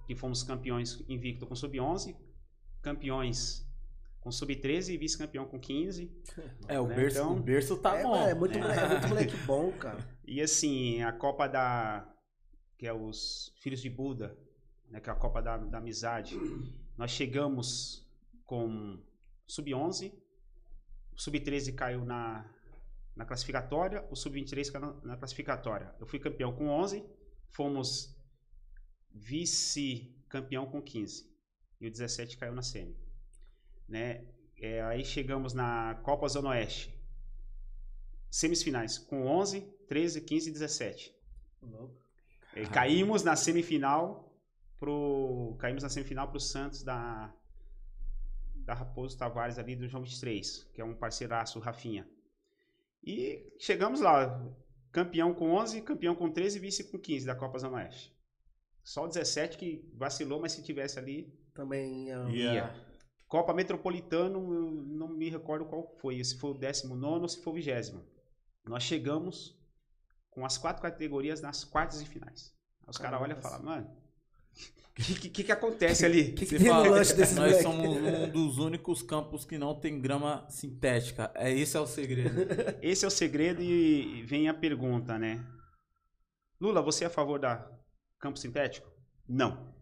[0.07, 2.15] que fomos campeões invicto com sub-11,
[2.81, 3.65] campeões
[4.21, 6.09] com sub-13 e vice-campeão com 15.
[6.69, 8.15] É, o Né, berço, então- o berço tá é, bom.
[8.15, 8.75] é, muito, né?
[8.77, 9.99] é muito moleque bom, cara.
[10.25, 12.07] E assim, a Copa da.
[12.77, 14.37] que é os Filhos de Buda,
[14.89, 16.35] né, que é a Copa da, da Amizade.
[16.97, 18.07] Nós chegamos
[18.45, 19.01] com
[19.47, 20.13] Sub-11,
[21.13, 22.45] o Sub-13 caiu na,
[23.15, 25.93] na classificatória, o Sub-23 caiu na, na classificatória.
[25.99, 27.03] Eu fui campeão com 11,
[27.49, 28.15] fomos
[29.13, 31.29] vice-campeão com 15.
[31.79, 32.95] E o 17 caiu na semi.
[33.91, 34.23] Né?
[34.57, 36.97] É, aí chegamos na Copa Zona Oeste.
[38.29, 41.15] Semifinais com 11, 13, 15 e 17.
[42.55, 44.33] É, caímos na semifinal
[44.79, 47.33] pro caímos na semifinal pro Santos da
[48.65, 52.07] da Raposo Tavares ali do João 23, que é um parceiraço, o Rafinha.
[53.03, 54.41] E chegamos lá,
[54.91, 58.15] campeão com 11, campeão com 13 e vice com 15 da Copa Zona Oeste.
[58.83, 62.90] Só o 17 que vacilou, mas se tivesse ali, Também é, ia.
[63.31, 67.53] Copa Metropolitano, eu não me recordo qual foi, se foi o 19 ou se foi
[67.53, 67.95] o 20.
[68.65, 69.57] Nós chegamos
[70.29, 72.53] com as quatro categorias nas quartas e finais.
[72.81, 73.89] Aí os caras olham e falam, mano,
[74.89, 76.33] o que, que, que que acontece ali?
[76.33, 77.63] que, que Você tem no fala, lanche desses nós moleque?
[77.63, 81.31] somos um dos únicos campos que não tem grama sintética.
[81.33, 82.35] É esse é o segredo.
[82.83, 85.41] Esse é o segredo e vem a pergunta, né?
[86.59, 87.65] Lula, você é a favor da
[88.19, 88.91] campo sintético?
[89.25, 89.73] Não.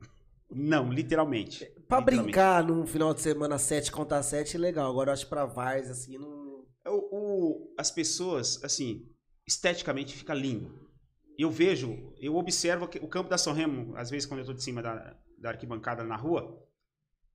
[0.51, 1.78] Não, literalmente.
[1.89, 2.23] Pra Literalmente.
[2.33, 4.89] brincar num final de semana 7 contra 7 é legal.
[4.91, 6.63] Agora eu acho pra Vars, assim, não.
[6.85, 7.15] O,
[7.67, 9.09] o- as pessoas, assim,
[9.47, 10.87] esteticamente fica lindo.
[11.37, 14.53] Eu vejo, eu observo que o campo da São Remo, às vezes quando eu tô
[14.53, 16.63] de cima da, da arquibancada na rua,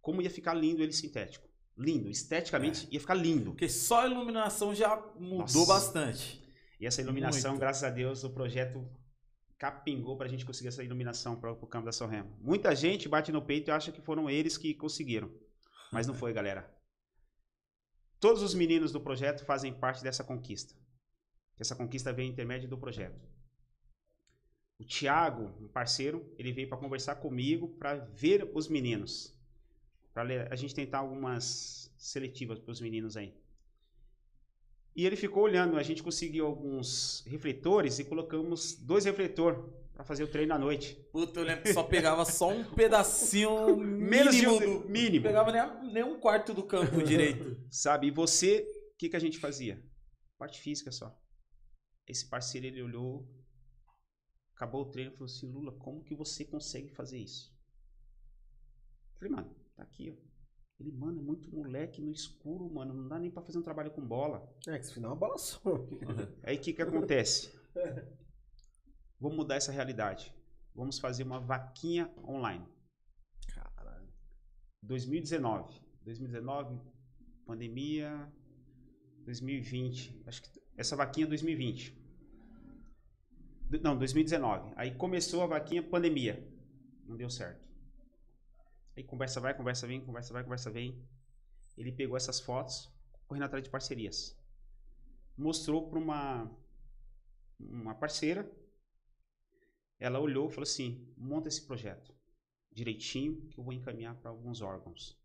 [0.01, 1.49] como ia ficar lindo ele sintético.
[1.77, 3.51] Lindo, esteticamente ia ficar lindo.
[3.51, 5.67] Porque só a iluminação já mudou Nossa.
[5.67, 6.45] bastante.
[6.79, 7.61] E essa iluminação, Muito.
[7.61, 8.89] graças a Deus, o projeto
[9.65, 12.37] capingou pra gente conseguir essa iluminação para o campo da São Remo.
[12.39, 15.33] Muita gente bate no peito e acha que foram eles que conseguiram.
[15.91, 16.71] Mas não foi, galera.
[18.21, 20.75] Todos os meninos do projeto fazem parte dessa conquista.
[21.59, 23.19] Essa conquista veio intermédio do projeto.
[24.79, 29.35] O Thiago, um parceiro, ele veio para conversar comigo para ver os meninos.
[30.13, 33.35] Para a gente tentar algumas seletivas para os meninos aí.
[34.97, 39.59] E ele ficou olhando, a gente conseguiu alguns refletores e colocamos dois refletores
[39.93, 40.95] para fazer o treino à noite.
[41.13, 44.89] Puta, eu lembro que só pegava só um pedacinho Menos de mínimo um do...
[44.89, 45.25] mínimo.
[45.25, 47.61] Pegava nem, a- nem um quarto do campo direito.
[47.71, 48.07] Sabe?
[48.09, 48.61] E você,
[48.93, 49.83] o que, que a gente fazia?
[50.39, 51.17] Parte física só.
[52.07, 53.29] Esse parceiro, ele olhou,
[54.55, 57.53] acabou o treino e falou assim, Lula, como que você consegue fazer isso?
[59.15, 60.34] Eu Falei, mano, tá aqui, ó.
[60.87, 63.91] Ele, mano, é muito moleque no escuro, mano, não dá nem pra fazer um trabalho
[63.91, 64.47] com bola.
[64.67, 65.61] É, que esse final uma bola só.
[66.43, 67.51] Aí o que, que acontece?
[69.19, 70.35] Vamos mudar essa realidade.
[70.75, 72.67] Vamos fazer uma vaquinha online.
[73.55, 74.09] Caralho.
[74.83, 75.81] 2019.
[76.03, 76.79] 2019,
[77.47, 78.31] pandemia.
[79.25, 80.23] 2020.
[80.27, 81.97] Acho que essa vaquinha é 2020.
[83.71, 84.73] Do- Não, 2019.
[84.77, 86.47] Aí começou a vaquinha pandemia.
[87.07, 87.64] Não deu certo.
[88.97, 91.03] Aí conversa vai, conversa vem, conversa vai, conversa vem.
[91.77, 92.93] Ele pegou essas fotos,
[93.27, 94.39] correndo atrás de parcerias.
[95.37, 96.51] Mostrou para uma
[97.59, 98.51] uma parceira.
[99.99, 102.15] Ela olhou e falou assim: "Monta esse projeto
[102.71, 105.19] direitinho que eu vou encaminhar para alguns órgãos".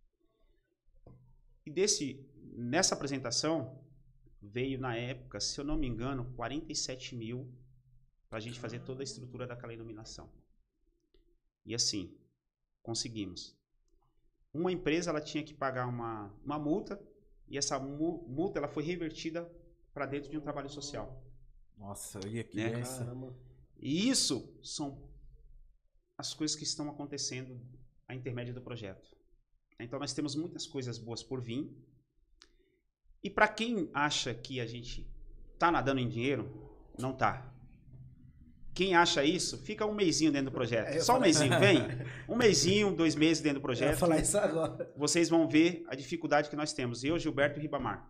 [1.65, 3.83] E desse, nessa apresentação,
[4.41, 7.53] veio na época, se eu não me engano, 47 mil
[8.29, 10.31] para a gente fazer toda a estrutura daquela iluminação.
[11.65, 12.17] E assim,
[12.81, 13.58] conseguimos.
[14.53, 16.99] Uma empresa ela tinha que pagar uma, uma multa
[17.47, 19.49] e essa multa ela foi revertida
[19.93, 21.23] para dentro de um trabalho social.
[21.77, 22.83] Nossa, eu ia que né?
[23.77, 25.09] E isso são
[26.17, 27.59] as coisas que estão acontecendo
[28.07, 29.07] a intermédio do projeto.
[29.79, 31.71] Então nós temos muitas coisas boas por vir.
[33.23, 35.09] E para quem acha que a gente
[35.57, 37.53] tá nadando em dinheiro, não tá.
[38.79, 40.87] Quem acha isso, fica um mêsinho dentro do projeto.
[40.87, 41.79] É, Só um mêsinho, vem.
[42.29, 43.89] Um mêsinho, dois meses dentro do projeto.
[43.89, 44.89] Eu ia falar isso agora.
[44.95, 47.03] Vocês vão ver a dificuldade que nós temos.
[47.03, 48.09] Eu, Gilberto e Ribamar.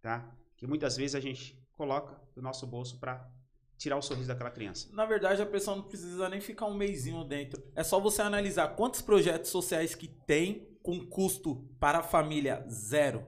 [0.00, 0.34] Tá?
[0.56, 3.30] Que muitas vezes a gente coloca do nosso bolso para
[3.76, 4.88] tirar o sorriso daquela criança.
[4.94, 7.62] Na verdade, a pessoa não precisa nem ficar um mêsinho dentro.
[7.76, 13.26] É só você analisar quantos projetos sociais que tem com custo para a família zero.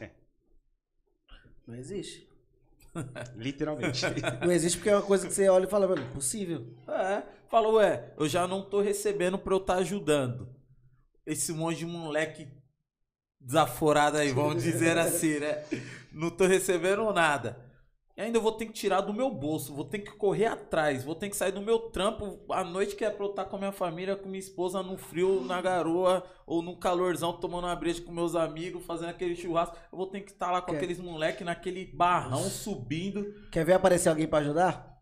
[0.00, 0.10] É.
[1.68, 2.29] Não existe.
[3.36, 4.02] Literalmente.
[4.44, 6.66] Não existe porque é uma coisa que você olha e fala, mano, impossível.
[6.88, 7.22] É.
[7.48, 10.48] Falou, ué, eu já não tô recebendo pra eu estar tá ajudando.
[11.26, 12.48] Esse monte de moleque
[13.40, 15.64] desaforado aí, vamos dizer assim, né?
[16.12, 17.69] Não tô recebendo nada.
[18.20, 21.14] E ainda vou ter que tirar do meu bolso, vou ter que correr atrás, vou
[21.14, 23.58] ter que sair do meu trampo à noite que é pra eu estar com a
[23.58, 28.02] minha família, com minha esposa no frio, na garoa, ou no calorzão, tomando uma breja
[28.02, 29.74] com meus amigos, fazendo aquele churrasco.
[29.90, 30.76] Eu vou ter que estar lá com Quer...
[30.76, 33.24] aqueles moleques naquele barrão subindo.
[33.50, 35.00] Quer ver aparecer alguém para ajudar?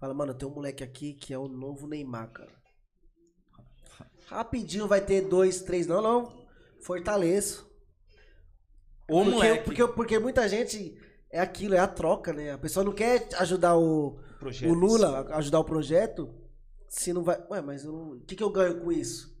[0.00, 2.56] Fala, mano, tem um moleque aqui que é o novo Neymar, cara.
[4.24, 6.46] Rapidinho vai ter dois, três, não, não.
[6.80, 7.70] Fortaleço.
[9.06, 9.64] O porque, moleque.
[9.64, 10.98] Porque, porque muita gente
[11.30, 12.52] é aquilo, é a troca, né?
[12.52, 14.18] A pessoa não quer ajudar o,
[14.66, 16.34] o Lula, ajudar o projeto,
[16.88, 17.38] se não vai.
[17.50, 19.36] Ué, mas o que, que eu ganho com isso?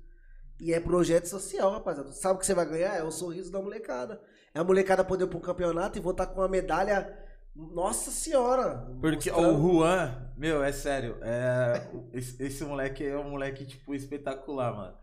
[0.60, 2.12] E é projeto social, rapaziada.
[2.12, 2.96] Sabe o que você vai ganhar?
[2.96, 4.20] É o sorriso da molecada.
[4.52, 7.16] É a molecada poder ir pro campeonato e voltar com uma medalha.
[7.54, 8.86] Nossa senhora!
[9.00, 9.58] Porque mostrando...
[9.58, 11.16] o Juan, meu, é sério.
[11.22, 14.94] É, esse, esse moleque é um moleque, tipo, espetacular, mano.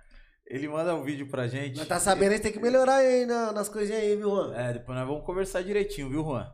[0.45, 1.78] Ele manda um vídeo pra gente.
[1.78, 4.53] Mas tá sabendo, a gente tem que melhorar aí na, nas coisinhas aí, viu, Juan?
[4.56, 6.49] É, depois nós vamos conversar direitinho, viu, Juan?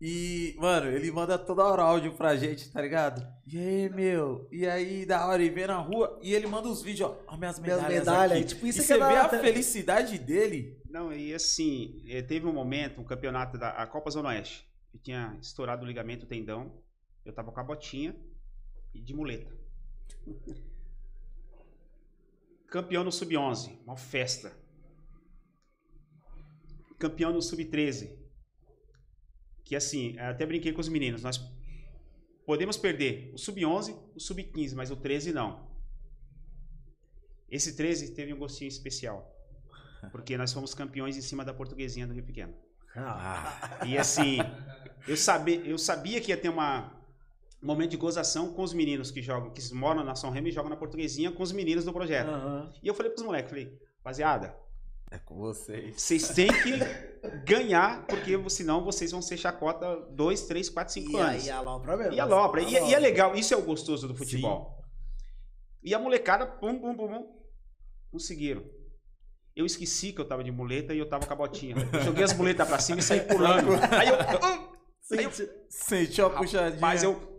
[0.00, 3.26] E, mano, ele manda toda hora áudio pra gente, tá ligado?
[3.44, 4.48] E aí, meu?
[4.52, 7.20] E aí, da hora, ele vem na rua e ele manda os vídeos, ó.
[7.26, 7.88] Ó, minhas medalhas.
[7.88, 8.46] Minhas medalhas, aqui.
[8.46, 10.80] tipo, isso e você é vê a felicidade dele.
[10.88, 14.98] Não, e assim, eh, teve um momento, um campeonato da a Copa Zona Oeste, que
[14.98, 16.80] tinha estourado o ligamento o tendão.
[17.24, 18.14] Eu tava com a botinha
[18.94, 19.52] e de muleta.
[22.68, 24.52] Campeão no Sub-11, uma festa.
[26.98, 28.16] Campeão no Sub-13,
[29.68, 31.38] que assim, até brinquei com os meninos, nós
[32.46, 35.68] podemos perder o sub-11, o sub-15, mas o 13 não.
[37.50, 39.30] Esse 13 teve um gostinho especial,
[40.10, 42.54] porque nós fomos campeões em cima da portuguesinha do Rio Pequeno.
[42.96, 43.80] Ah.
[43.86, 44.38] E assim,
[45.06, 46.90] eu sabia, eu sabia que ia ter uma,
[47.62, 50.50] um momento de gozação com os meninos que jogam, que moram na São Remo e
[50.50, 52.30] jogam na portuguesinha com os meninos do projeto.
[52.30, 52.72] Uhum.
[52.82, 54.56] E eu falei para os moleques, falei, rapaziada,
[55.10, 56.00] é com vocês.
[56.00, 56.78] Vocês têm que
[57.44, 61.46] ganhar, porque senão vocês vão ser chacota 2, 3, 4, 5 anos.
[61.46, 62.12] E alopra mesmo.
[62.12, 62.62] E alopra.
[62.62, 64.76] E, e, é legal, isso é o gostoso do futebol.
[64.76, 64.88] Sim.
[65.82, 67.26] E a molecada, pum, pum, pum, pum,
[68.10, 68.64] conseguiram.
[69.56, 71.74] Eu esqueci que eu tava de muleta e eu tava com a botinha.
[72.04, 73.70] Joguei as muletas pra cima e saí pulando.
[73.90, 74.14] Aí eu.
[74.14, 74.78] Uh,
[75.12, 75.30] aí eu
[75.68, 76.80] sentiu a puxadinha.
[76.80, 77.37] Mas eu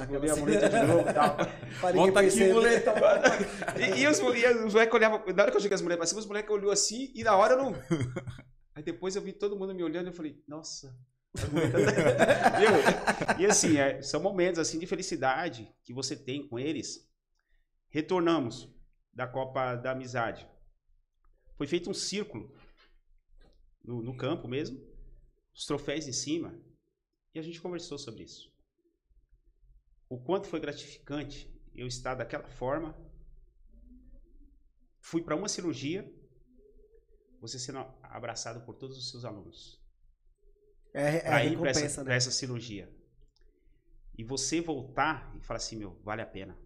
[0.00, 1.36] Escolhi a muleta de novo e tal.
[1.94, 3.22] Volta aqui, muleta, mano.
[3.78, 5.24] E, e os, e os moleques olhavam.
[5.34, 7.36] Na hora que eu cheguei as mulheres pra cima, os moleques olhou assim e na
[7.36, 7.74] hora eu não.
[8.74, 10.96] Aí depois eu vi todo mundo me olhando e eu falei, nossa.
[13.38, 17.08] e assim, é, são momentos assim de felicidade que você tem com eles.
[17.90, 18.74] Retornamos
[19.12, 20.48] da Copa da Amizade.
[21.56, 22.54] Foi feito um círculo
[23.84, 24.80] no, no campo mesmo,
[25.54, 26.58] os troféus em cima,
[27.34, 28.51] e a gente conversou sobre isso
[30.12, 32.94] o quanto foi gratificante eu estar daquela forma.
[35.00, 36.06] Fui para uma cirurgia,
[37.40, 39.82] você sendo abraçado por todos os seus alunos.
[40.92, 42.14] É, é a recompensa, pra essa, né?
[42.16, 42.94] essa cirurgia.
[44.14, 46.58] E você voltar e falar assim, meu, vale a pena.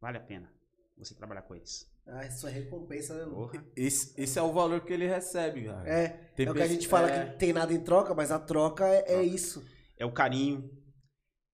[0.00, 0.48] Vale a pena
[0.96, 1.92] você trabalhar com eles.
[2.06, 3.64] Ah, isso é recompensa, né?
[3.74, 5.88] Esse, esse é o valor que ele recebe, cara.
[5.90, 7.32] É, tem é o que a gente fala é...
[7.32, 9.66] que tem nada em troca, mas a troca é, é isso.
[9.98, 10.70] É o carinho,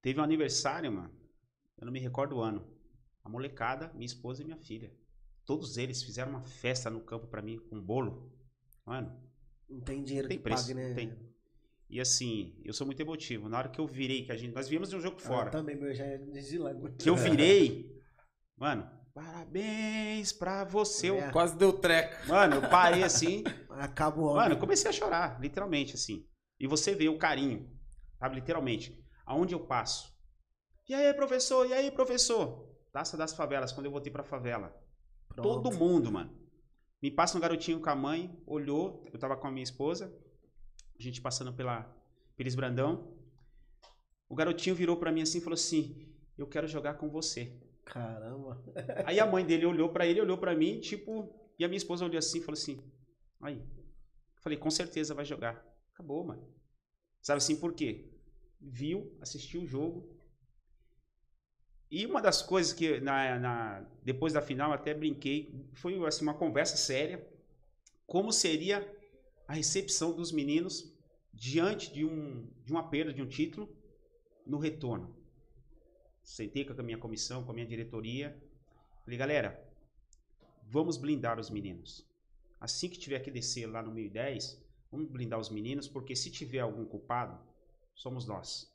[0.03, 1.11] Teve um aniversário, mano.
[1.79, 2.67] Eu não me recordo o ano.
[3.23, 4.93] A molecada, minha esposa e minha filha.
[5.45, 8.33] Todos eles fizeram uma festa no campo para mim com um bolo.
[8.85, 9.21] Mano.
[9.69, 10.95] Não tem dinheiro tem que preço, pague, né?
[10.95, 11.31] Tem.
[11.89, 13.49] E assim, eu sou muito emotivo.
[13.49, 14.55] Na hora que eu virei, que a gente.
[14.55, 15.49] Nós viemos de um jogo ah, fora.
[15.49, 16.73] Eu também, meu, já é de lá.
[16.99, 18.01] Que eu virei.
[18.57, 21.11] Mano, parabéns pra você.
[21.11, 21.31] Eu- É.
[21.33, 22.29] Quase deu treco.
[22.29, 23.43] Mano, eu parei assim.
[23.71, 26.27] Acaba o Mano, eu comecei a chorar, literalmente, assim.
[26.59, 27.69] E você vê o carinho,
[28.19, 28.37] sabe?
[28.37, 28.97] Literalmente.
[29.31, 30.13] Aonde eu passo.
[30.89, 31.65] E aí, professor?
[31.65, 32.69] E aí, professor?
[32.93, 34.77] Taça das favelas, quando eu voltei pra favela.
[35.29, 35.49] Pronto.
[35.49, 36.37] Todo mundo, mano.
[37.01, 40.13] Me passa um garotinho com a mãe, olhou, eu tava com a minha esposa,
[40.99, 41.89] a gente passando pela
[42.37, 43.17] Pires Brandão.
[44.29, 47.57] O garotinho virou pra mim assim e falou assim: Eu quero jogar com você.
[47.85, 48.61] Caramba.
[49.07, 52.05] Aí a mãe dele olhou pra ele, olhou pra mim, tipo, e a minha esposa
[52.05, 52.83] olhou assim e falou assim:
[53.41, 53.65] Aí.
[54.43, 55.65] Falei, com certeza vai jogar.
[55.95, 56.53] Acabou, mano.
[57.23, 58.10] Sabe assim por quê?
[58.61, 60.09] Viu, assistiu o jogo.
[61.91, 66.35] E uma das coisas que na, na- depois da final até brinquei, foi assim, uma
[66.35, 67.27] conversa séria.
[68.07, 68.87] Como seria
[69.49, 70.93] a recepção dos meninos
[71.35, 73.69] diante de, um, de uma perda de um título
[74.47, 75.17] no retorno?
[76.23, 78.35] Sentei com a minha comissão, com a minha diretoria.
[79.05, 79.63] Falei, galera,
[80.63, 82.07] vamos blindar os meninos.
[82.61, 84.59] Assim que tiver que descer lá no 1010,
[84.91, 87.39] vamos blindar os meninos, porque se tiver algum culpado,
[88.01, 88.73] somos nós.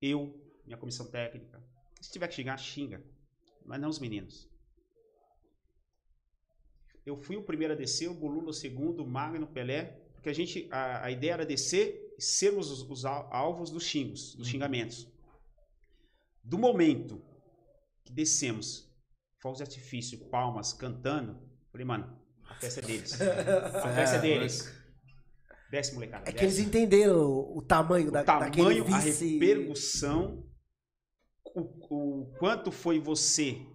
[0.00, 0.18] Eu,
[0.64, 1.62] minha comissão técnica.
[2.00, 3.02] Se tiver que xingar, xinga.
[3.64, 4.48] Mas não os meninos.
[7.04, 9.84] Eu fui o primeiro a descer, o Bulu no segundo, o Magno, o Pelé,
[10.14, 13.84] porque a gente, a, a ideia era descer e sermos os, os al- alvos dos
[13.84, 15.06] xingos, dos xingamentos.
[16.42, 17.22] Do momento
[18.04, 18.90] que descemos,
[19.40, 21.38] fogos de artifício, palmas, cantando,
[21.70, 22.18] falei, mano,
[22.48, 23.20] a festa é deles.
[23.20, 24.83] A festa é deles.
[25.70, 26.28] Desce, molecada.
[26.28, 26.68] É que eles desce.
[26.68, 30.46] entenderam o, o tamanho da, o daquele tamanho, a repercussão,
[31.44, 33.66] o, o quanto foi você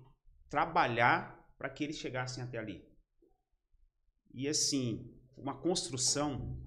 [0.50, 2.88] trabalhar para que eles chegassem até ali.
[4.34, 6.58] E assim, uma construção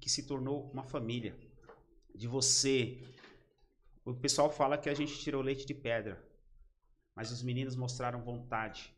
[0.00, 1.38] que se tornou uma família.
[2.14, 3.00] De você.
[4.04, 6.22] O pessoal fala que a gente tirou leite de pedra,
[7.14, 8.94] mas os meninos mostraram vontade,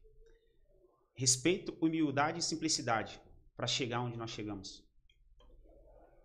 [1.15, 3.21] respeito, humildade e simplicidade
[3.55, 4.84] para chegar onde nós chegamos.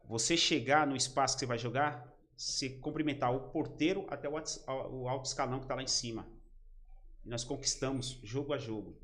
[0.10, 4.60] Você chegar no espaço que você vai jogar, se cumprimentar o porteiro até o alto-
[4.92, 6.28] o alto escalão que está lá em cima.
[7.24, 8.98] E nós conquistamos jogo a jogo.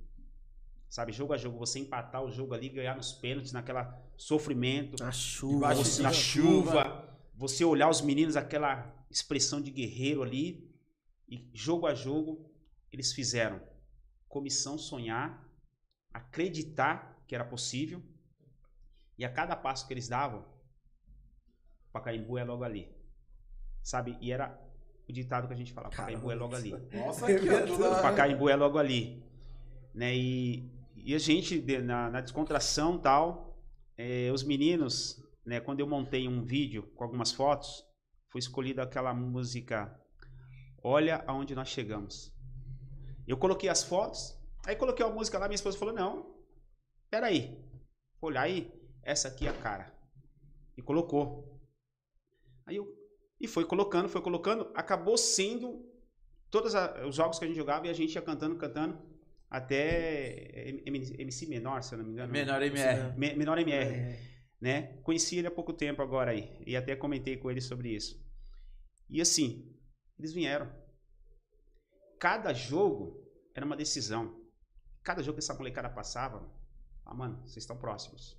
[0.90, 5.12] Sabe, jogo a jogo, você empatar o jogo ali, ganhar nos pênaltis, naquela sofrimento, Na
[5.12, 5.76] chuva.
[5.76, 6.72] Você- na chuva.
[6.84, 10.74] chuva, você olhar os meninos, aquela expressão de guerreiro ali,
[11.28, 12.50] e jogo a jogo,
[12.92, 13.62] eles fizeram
[14.28, 15.48] comissão sonhar,
[16.14, 18.02] acreditar que era possível,
[19.18, 20.46] e a cada passo que eles davam,
[21.96, 22.94] Pacaembu é logo ali.
[23.82, 24.18] Sabe?
[24.20, 24.60] E era
[25.08, 26.72] o ditado que a gente falava, Pacaembu é logo ali.
[26.94, 29.24] Nossa, aqui, ó, toda- Pacaembu é logo ali.
[29.94, 30.14] Né?
[30.16, 33.58] E, e a gente, na, na descontração tal,
[33.98, 37.86] eh, os meninos, né, quando eu montei um vídeo com algumas fotos,
[38.30, 39.98] foi escolhida aquela música
[40.88, 42.32] Olha aonde nós chegamos.
[43.28, 46.36] Eu coloquei as fotos, aí coloquei a música lá, minha esposa falou, não,
[47.10, 47.58] peraí,
[48.22, 49.92] olha aí, essa aqui é a cara.
[50.78, 51.55] E colocou.
[52.66, 52.88] Aí eu,
[53.40, 55.86] e foi colocando, foi colocando, acabou sendo
[56.50, 56.74] todos
[57.08, 58.98] os jogos que a gente jogava e a gente ia cantando, cantando,
[59.50, 62.32] até MC Menor, se eu não me engano.
[62.32, 63.18] Menor MR.
[63.18, 64.20] Me- Menor MR, É.
[64.60, 64.82] né?
[65.04, 68.24] Conheci ele há pouco tempo agora aí, e até comentei com ele sobre isso.
[69.10, 69.72] E assim,
[70.18, 70.72] eles vieram.
[72.20, 73.24] Cada jogo
[73.54, 74.42] era uma decisão.
[75.04, 76.50] Cada jogo que essa molecada passava,
[77.06, 78.36] ah, mano, vocês estão próximos.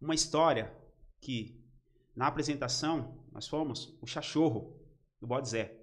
[0.00, 0.72] Uma história
[1.20, 1.61] que,
[2.14, 4.78] na apresentação, nós fomos o cachorro
[5.20, 5.78] do Bode Zé.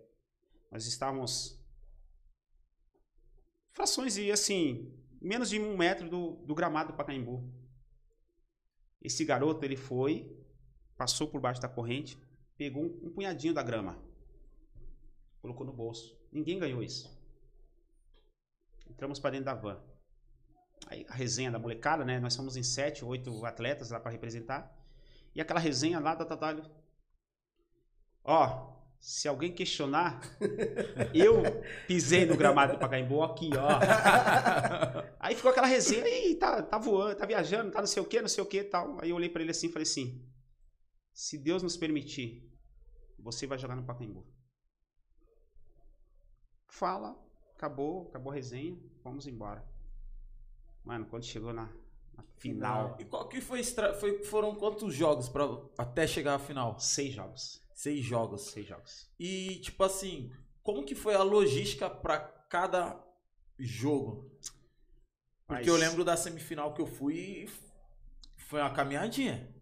[0.72, 1.60] Nós estávamos
[3.72, 7.51] frações e assim, menos de um metro do, do gramado do Pacaembu.
[9.01, 10.38] Esse garoto, ele foi,
[10.97, 12.22] passou por baixo da corrente,
[12.57, 13.97] pegou um, um punhadinho da grama,
[15.41, 16.19] colocou no bolso.
[16.31, 17.18] Ninguém ganhou isso.
[18.88, 19.81] Entramos para dentro da van.
[20.88, 22.19] Aí a resenha da molecada, né?
[22.19, 24.78] Nós somos em sete, oito atletas lá para representar.
[25.40, 26.70] E aquela resenha lá da Tatalho.
[28.26, 30.20] Ó, se alguém questionar,
[31.16, 31.44] eu
[31.88, 33.80] pisei no gramado do Pacaembu aqui, ó.
[35.18, 38.20] Aí ficou aquela resenha, Ih, tá, tá voando, tá viajando, tá não sei o que,
[38.20, 38.99] não sei o que tal.
[38.99, 40.30] Aí eu olhei pra ele assim e falei assim:
[41.14, 42.45] se Deus nos permitir,
[43.18, 44.28] você vai jogar no Pacaembu.
[46.68, 47.18] Fala,
[47.56, 49.66] acabou, acabou a resenha, vamos embora.
[50.84, 51.74] Mano, quando chegou na
[52.38, 55.46] final, E qual que foi, extra- foi- Foram quantos jogos pra,
[55.78, 56.80] até chegar à final?
[56.80, 57.62] seis jogos.
[57.74, 58.41] Seis jogos.
[58.52, 59.10] Seis jogos.
[59.20, 60.32] E, tipo assim,
[60.64, 63.02] como que foi a logística pra cada
[63.58, 64.30] jogo?
[65.48, 67.50] Porque Mas- eu lembro da semifinal que eu fui e
[68.38, 69.54] foi uma caminhadinha.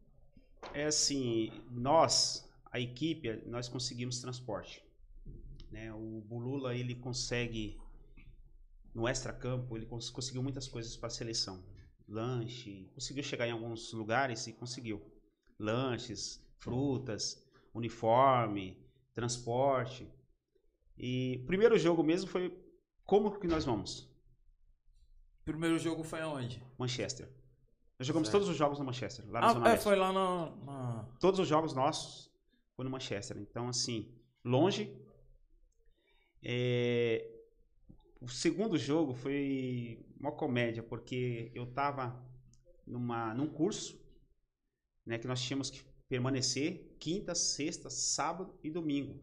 [0.74, 4.84] É assim, nós, a equipe, nós conseguimos transporte.
[5.72, 5.94] Né?
[5.94, 7.80] O Bulula, ele consegue
[8.94, 11.64] no extra-campo, ele cons conseguiu muitas coisas para a seleção.
[12.08, 15.02] Lanche, conseguiu chegar em alguns lugares e conseguiu.
[15.60, 17.44] Lanches, frutas,
[17.74, 18.78] uniforme,
[19.14, 20.08] transporte.
[20.98, 22.58] E o primeiro jogo mesmo foi
[23.04, 24.10] como que nós vamos?
[25.44, 26.64] Primeiro jogo foi aonde?
[26.78, 27.30] Manchester.
[28.00, 28.40] Nós jogamos certo.
[28.40, 31.04] todos os jogos no Manchester, lá na ah, Zona é, foi lá no, na...
[31.20, 32.32] Todos os jogos nossos
[32.76, 33.38] foi no Manchester.
[33.38, 34.14] Então, assim,
[34.46, 34.96] longe.
[36.44, 37.28] É...
[38.22, 42.24] O segundo jogo foi uma comédia, porque eu tava
[42.86, 44.00] numa, num curso
[45.06, 49.22] né, que nós tínhamos que permanecer quinta, sexta, sábado e domingo.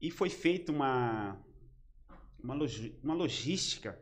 [0.00, 1.44] E foi feita uma,
[2.42, 4.00] uma, log, uma logística,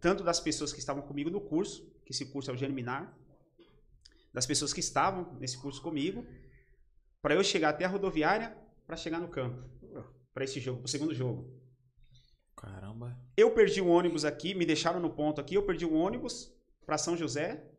[0.00, 3.16] tanto das pessoas que estavam comigo no curso, que esse curso é o Germinar,
[4.32, 6.26] das pessoas que estavam nesse curso comigo,
[7.20, 8.56] para eu chegar até a rodoviária
[8.86, 9.68] para chegar no campo,
[10.32, 11.65] para esse jogo, para o segundo jogo.
[12.56, 13.16] Caramba.
[13.36, 16.52] Eu perdi o ônibus aqui, me deixaram no ponto aqui, eu perdi o ônibus
[16.86, 17.70] para São José,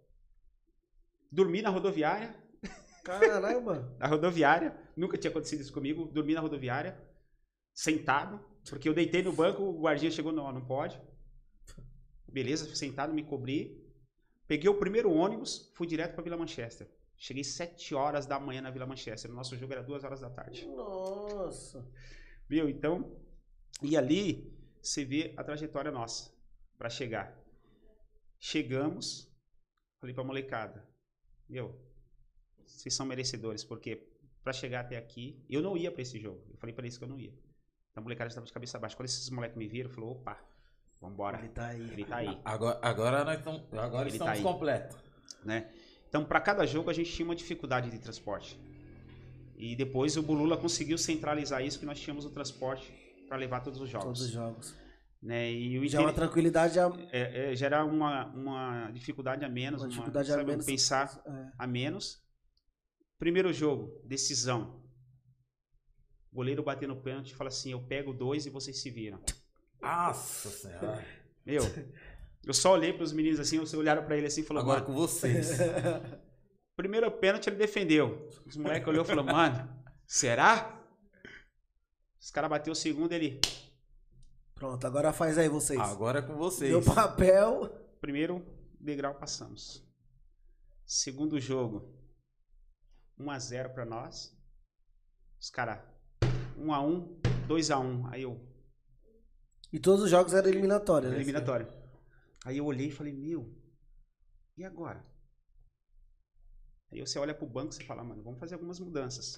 [1.31, 2.35] dormi na rodoviária.
[3.03, 3.95] Caramba!
[3.97, 6.97] na rodoviária, nunca tinha acontecido isso comigo, dormi na rodoviária,
[7.73, 8.39] sentado,
[8.69, 10.99] porque eu deitei no banco, o guardinha chegou, não, não pode.
[12.27, 13.83] Beleza, sentado, me cobri.
[14.47, 16.87] Peguei o primeiro ônibus, fui direto para Vila Manchester.
[17.17, 19.31] Cheguei 7 horas da manhã na Vila Manchester.
[19.31, 20.67] O nosso jogo era 2 horas da tarde.
[20.67, 21.89] Nossa!
[22.47, 22.69] Viu?
[22.69, 23.17] Então,
[23.81, 26.31] e ali você vê a trajetória nossa
[26.77, 27.37] para chegar.
[28.39, 29.31] Chegamos,
[29.99, 30.87] falei pra molecada,
[31.49, 31.79] meu,
[32.65, 34.07] vocês são merecedores, porque
[34.43, 36.45] para chegar até aqui, eu não ia para esse jogo.
[36.49, 37.33] Eu falei para eles que eu não ia.
[37.91, 38.95] Então a molecada estava de cabeça baixa.
[38.95, 40.39] Quando esses moleques me viram, falou, opa,
[41.01, 41.39] vambora.
[41.39, 41.81] Ele tá aí.
[41.81, 42.41] Ele tá aí.
[42.45, 44.97] Agora, agora nós estamos, agora Ele tá estamos tá completos.
[45.43, 45.73] Né?
[46.07, 48.59] Então, para cada jogo, a gente tinha uma dificuldade de transporte.
[49.57, 52.93] E depois o Bulula conseguiu centralizar isso, que nós tínhamos o transporte
[53.27, 54.05] para levar todos os jogos.
[54.05, 54.75] Todos os jogos.
[55.21, 55.51] Né?
[55.51, 56.91] E o já é uma tranquilidade a...
[57.11, 61.51] é, é, gera uma, uma dificuldade a menos, uma, dificuldade uma, a menos, pensar é.
[61.57, 62.23] a menos.
[63.17, 64.81] Primeiro jogo, decisão.
[66.31, 69.19] O goleiro bater no pênalti e fala assim: eu pego dois e vocês se viram.
[69.81, 71.03] Nossa senhora.
[71.43, 71.63] Meu,
[72.45, 74.85] eu só olhei para os meninos assim, vocês olharam para ele assim e falaram: agora
[74.85, 75.57] com vocês.
[76.77, 78.29] Primeiro pênalti ele defendeu.
[78.45, 79.67] Os moleques olhou e falou: mano,
[80.05, 80.76] será?
[82.19, 83.39] Os caras bateu o segundo ele.
[84.55, 85.79] Pronto, agora faz aí vocês.
[85.79, 86.71] Agora é com vocês.
[86.71, 87.69] Meu papel.
[88.01, 88.43] Primeiro
[88.79, 89.83] degrau passamos.
[90.85, 91.93] Segundo jogo,
[93.19, 94.35] 1 a 0 para nós.
[95.39, 95.79] Os caras
[96.57, 98.07] 1 a 1, 2 a 1.
[98.07, 98.41] Aí eu
[99.71, 101.17] E todos os jogos eram eliminatórios, né?
[101.17, 101.67] Eliminatório.
[102.45, 103.53] Aí eu olhei e falei: "Meu,
[104.55, 105.05] e agora?"
[106.91, 109.37] Aí você olha pro banco e fala: "Mano, vamos fazer algumas mudanças."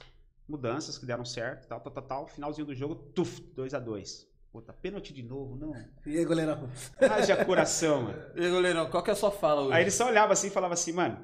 [0.50, 2.28] Mudanças que deram certo, tal, tal, tal, tal.
[2.28, 4.28] Finalzinho do jogo, tuf, 2 a 2.
[4.52, 5.72] Puta, pênalti de novo, não.
[6.08, 6.68] E aí, goleirão?
[7.00, 8.20] Haja coração, mano.
[8.36, 9.74] E aí, goleirão, qual que é a sua fala hoje?
[9.74, 11.24] Aí ele só olhava assim e falava assim, mano,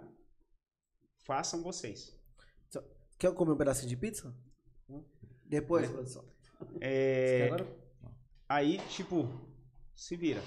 [1.26, 2.16] façam vocês.
[3.18, 4.32] Quer comer um pedacinho de pizza?
[5.44, 6.24] Depois, produção.
[6.80, 7.50] É...
[8.48, 9.28] Aí, tipo,
[9.96, 10.44] se vira.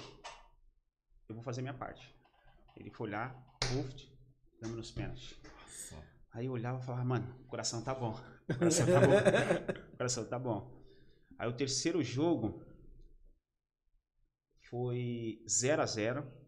[1.27, 2.15] Eu vou fazer minha parte.
[2.77, 3.35] Ele foi lá,
[3.77, 4.09] uft,
[4.61, 5.35] damos nos pênaltis.
[6.31, 8.17] Aí eu olhava e falava, mano, o coração tá bom.
[8.49, 9.95] O coração tá bom.
[9.95, 10.83] coração tá bom.
[11.37, 12.65] Aí o terceiro jogo,
[14.69, 16.39] foi 0 a 0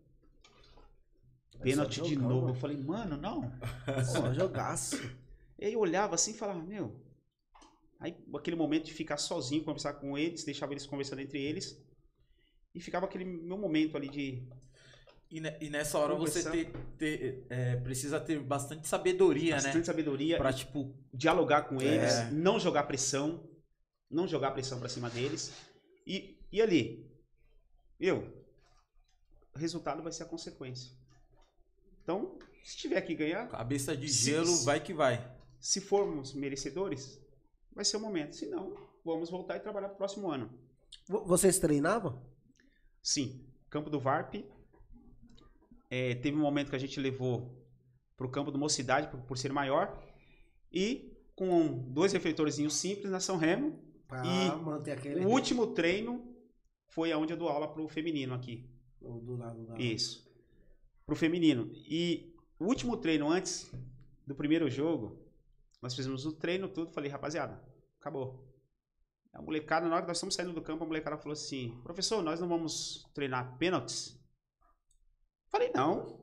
[1.62, 2.50] Pênalti de novo.
[2.50, 3.52] Eu falei, mano, não.
[4.12, 4.98] Só jogaço.
[5.62, 7.00] Aí eu olhava assim e falava, meu.
[8.00, 11.80] Aí aquele momento de ficar sozinho, conversar com eles, deixava eles conversando entre eles.
[12.74, 14.48] E ficava aquele meu momento ali de.
[15.32, 19.80] E, e nessa hora você ter, ter, é, precisa ter bastante sabedoria, bastante né?
[19.80, 20.38] Bastante sabedoria.
[20.38, 22.30] Pra, tipo, dialogar com eles, é.
[22.32, 23.50] não jogar pressão.
[24.10, 25.54] Não jogar pressão pra cima deles.
[26.06, 27.10] E, e ali,
[27.98, 28.46] eu,
[29.56, 30.92] o resultado vai ser a consequência.
[32.04, 33.48] Então, se tiver que ganhar.
[33.48, 35.34] Cabeça de gelo, se, vai que vai.
[35.62, 37.22] Se formos merecedores,
[37.74, 38.36] vai ser o momento.
[38.36, 38.76] Se não,
[39.06, 40.52] vamos voltar e trabalhar pro próximo ano.
[41.08, 42.22] Vocês treinavam?
[43.02, 43.48] Sim.
[43.70, 44.44] Campo do VARP.
[45.92, 47.62] É, teve um momento que a gente levou
[48.16, 50.02] pro campo do Mocidade, por, por ser maior.
[50.72, 53.78] E com dois refletorzinhos simples na São Remo.
[54.08, 56.34] Pra e o último treino
[56.88, 58.70] foi aonde eu dou aula pro feminino aqui.
[59.02, 59.78] Do lado da...
[59.78, 60.32] Isso.
[61.06, 61.70] Pro feminino.
[61.74, 63.70] E o último treino antes
[64.26, 65.20] do primeiro jogo,
[65.82, 66.94] nós fizemos o treino, tudo.
[66.94, 67.62] Falei, rapaziada,
[68.00, 68.48] acabou.
[69.34, 72.22] A molecada, na hora que nós estamos saindo do campo, a molecada falou assim: professor,
[72.22, 74.21] nós não vamos treinar pênaltis?
[75.52, 76.20] Falei, não.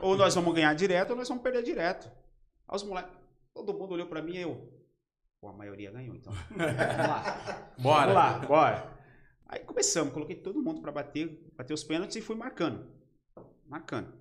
[0.00, 2.10] Ou nós vamos ganhar direto, ou nós vamos perder direto.
[2.66, 3.12] Aí os moleques,
[3.52, 4.72] todo mundo olhou para mim e eu.
[5.40, 6.32] Pô, a maioria ganhou, então.
[6.50, 6.66] Vamos
[7.08, 7.74] lá.
[7.78, 8.00] Bora.
[8.06, 8.98] Vamos lá, bora.
[9.46, 12.86] Aí começamos, coloquei todo mundo para bater, bater os pênaltis e fui marcando.
[13.66, 14.12] Marcando.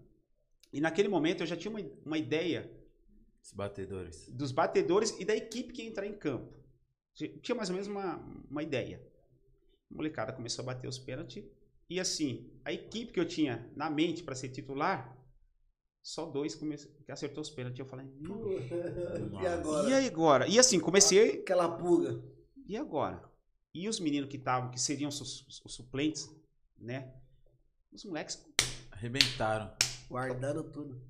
[0.72, 2.72] E naquele momento eu já tinha uma, uma ideia
[3.44, 4.30] Os batedores.
[4.30, 6.54] dos batedores e da equipe que ia entrar em campo.
[7.14, 8.16] Tinha mais ou menos uma,
[8.50, 9.06] uma ideia.
[9.92, 11.44] A molecada começou a bater os pênaltis.
[11.90, 15.18] E assim, a equipe que eu tinha na mente para ser titular,
[16.02, 17.80] só dois que acertou os pênaltis.
[17.80, 18.60] Eu falei, "Meu,
[19.42, 19.90] e agora?
[19.90, 20.48] e aí agora?
[20.48, 21.42] E assim, comecei.
[21.42, 22.24] Aquela pulga.
[22.68, 23.28] E agora?
[23.74, 26.30] E os meninos que estavam, que seriam os, os- os suplentes,
[26.78, 27.14] né?
[27.92, 28.46] Os moleques
[28.92, 29.74] Arrebentaram.
[30.10, 31.02] Guardando tudo.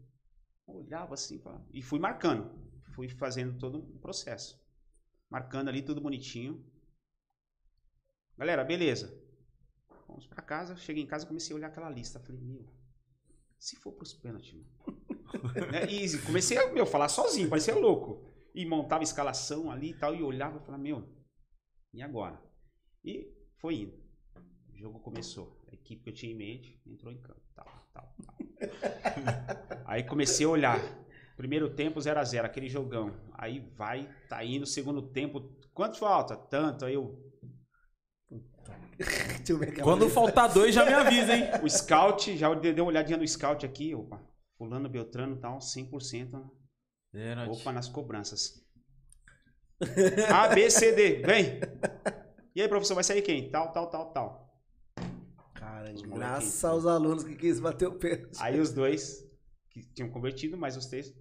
[0.68, 1.42] olhavam assim
[1.74, 2.52] e fui marcando.
[2.94, 4.60] Fui fazendo todo o processo.
[5.30, 6.64] Marcando ali tudo bonitinho.
[8.38, 9.18] Galera, beleza.
[10.10, 10.76] Vamos pra casa.
[10.76, 12.20] Cheguei em casa comecei a olhar aquela lista.
[12.20, 12.66] Falei, meu,
[13.58, 14.56] se for pros pênaltis.
[15.72, 15.86] Né?
[15.86, 18.26] E comecei a meu, falar sozinho, parecia louco.
[18.56, 20.16] E montava escalação ali e tal.
[20.16, 21.08] E olhava e falava, meu,
[21.94, 22.42] e agora?
[23.06, 23.94] E foi indo.
[24.74, 25.64] O jogo começou.
[25.72, 27.44] A equipe que eu tinha em mente entrou em campo.
[27.54, 28.38] Tal, tal, tal.
[29.86, 30.80] Aí comecei a olhar.
[31.38, 33.16] Primeiro tempo 0 a 0 aquele jogão.
[33.34, 34.66] Aí vai, tá indo.
[34.66, 35.42] Segundo tempo,
[35.76, 36.36] quanto falta?
[36.36, 36.86] Tanto.
[36.86, 37.30] Aí eu,
[38.30, 38.49] Deixa eu ver aquela
[39.82, 41.46] Quando faltar dois, já me avisa, hein?
[41.64, 43.96] o scout, já dei uma olhadinha no scout aqui.
[43.96, 44.22] Opa,
[44.58, 46.50] fulano, Beltrano e tal, 100%.
[47.12, 47.62] Pênalti.
[47.62, 48.62] Opa, nas cobranças.
[50.34, 51.60] A, B, C, D, vem.
[52.54, 53.50] E aí, professor, vai sair quem?
[53.50, 54.50] Tal, tal, tal, tal.
[55.56, 58.38] Cara, Os graças aos alunos que quis bater o pênalti.
[58.42, 59.26] Aí os dois
[59.70, 61.14] que tinham convertido, mas os três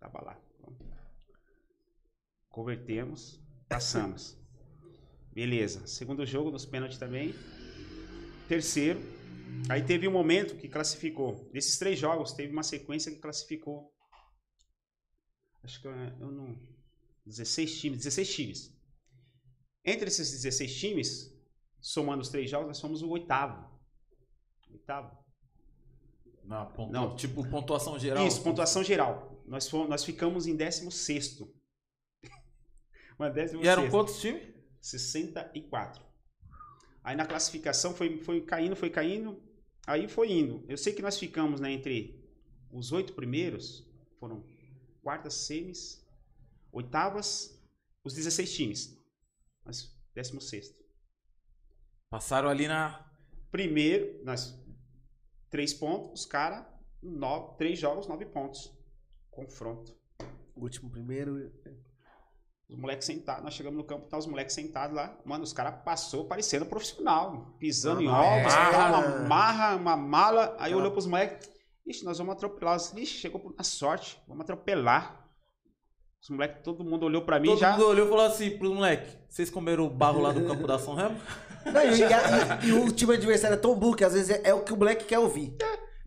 [0.00, 0.40] tava lá.
[2.48, 4.39] Convertemos, passamos.
[5.32, 5.86] Beleza.
[5.86, 7.34] Segundo jogo nos pênaltis também.
[8.48, 9.00] Terceiro.
[9.68, 11.48] Aí teve um momento que classificou.
[11.52, 13.92] Desses três jogos, teve uma sequência que classificou.
[15.62, 16.58] Acho que eu, eu não.
[17.26, 17.98] 16 times.
[17.98, 18.80] 16 times.
[19.84, 21.32] Entre esses 16 times,
[21.80, 23.68] somando os três jogos, nós fomos o oitavo.
[24.70, 25.18] Oitavo.
[26.44, 27.16] Não, pontua- Não.
[27.16, 28.26] Tipo, pontuação geral.
[28.26, 29.42] Isso, pontuação geral.
[29.46, 31.38] Nós, fomos, nós ficamos em 16.
[33.18, 33.64] Mas 16.
[33.64, 34.49] E eram quantos times?
[34.80, 36.04] 64.
[37.02, 39.42] Aí na classificação foi, foi caindo, foi caindo,
[39.86, 40.64] aí foi indo.
[40.68, 42.22] Eu sei que nós ficamos né, entre
[42.70, 43.88] os oito primeiros,
[44.18, 44.44] foram
[45.02, 46.06] quartas, semis,
[46.72, 47.58] oitavas,
[48.04, 49.04] os 16 times.
[49.64, 50.74] Mas 16.
[52.08, 53.06] Passaram ali na.
[53.50, 54.56] Primeiro, nós,
[55.48, 56.64] três pontos, os caras,
[57.02, 58.72] nove, três jogos, nove pontos.
[59.30, 59.96] Confronto.
[60.54, 61.52] Último primeiro.
[62.70, 65.18] Os moleques sentados, nós chegamos no campo, tá os moleques sentados lá.
[65.24, 70.54] Mano, os caras passou parecendo profissional, pisando em Uma ovos, tá, uma marra, uma mala.
[70.56, 71.50] Aí Aquela- olhou pros moleques,
[71.84, 72.76] ixi, nós vamos atropelar.
[72.76, 75.26] Ixi, chegou na sorte, vamos atropelar.
[76.22, 77.72] Os moleques, todo mundo olhou pra mim Todo já.
[77.72, 80.78] mundo olhou e falou assim pros moleque: vocês comeram o barro lá do campo da
[80.78, 81.16] São Remo?
[81.66, 84.54] Não, e, e- e o time adversário é tão burro que às vezes é, é
[84.54, 85.56] o que o moleque quer ouvir.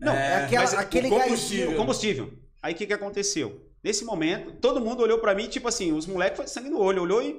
[0.00, 1.76] Não, é aquela- aquele o combustível.
[1.76, 2.32] combustível.
[2.62, 3.63] Aí o que, que aconteceu?
[3.84, 7.02] Nesse momento, todo mundo olhou pra mim, tipo assim, os moleques foi sangue no olho,
[7.02, 7.38] olhou e.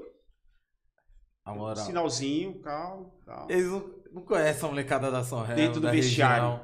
[1.44, 1.84] A moral.
[1.84, 3.52] Sinalzinho, calma, calma.
[3.52, 5.56] Eles não, não conhecem a molecada da São Remo.
[5.56, 6.62] Dentro do vestiário.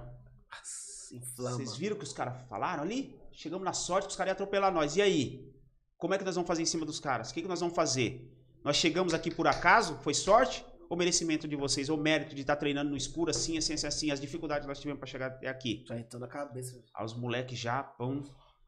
[1.12, 1.58] Inflama.
[1.58, 3.20] Vocês viram o que os caras falaram ali?
[3.32, 4.96] Chegamos na sorte que os caras iam atropelar nós.
[4.96, 5.52] E aí?
[5.98, 7.32] Como é que nós vamos fazer em cima dos caras?
[7.32, 8.32] O que, que nós vamos fazer?
[8.64, 9.98] Nós chegamos aqui por acaso?
[10.04, 10.64] Foi sorte?
[10.90, 11.90] Ou merecimento de vocês?
[11.90, 14.12] Ou mérito de estar treinando no escuro assim, assim, assim, assim?
[14.12, 15.84] As dificuldades que nós tivemos para chegar até aqui?
[15.88, 16.82] Já entrou na cabeça.
[16.94, 18.24] Aí os moleques já, pão.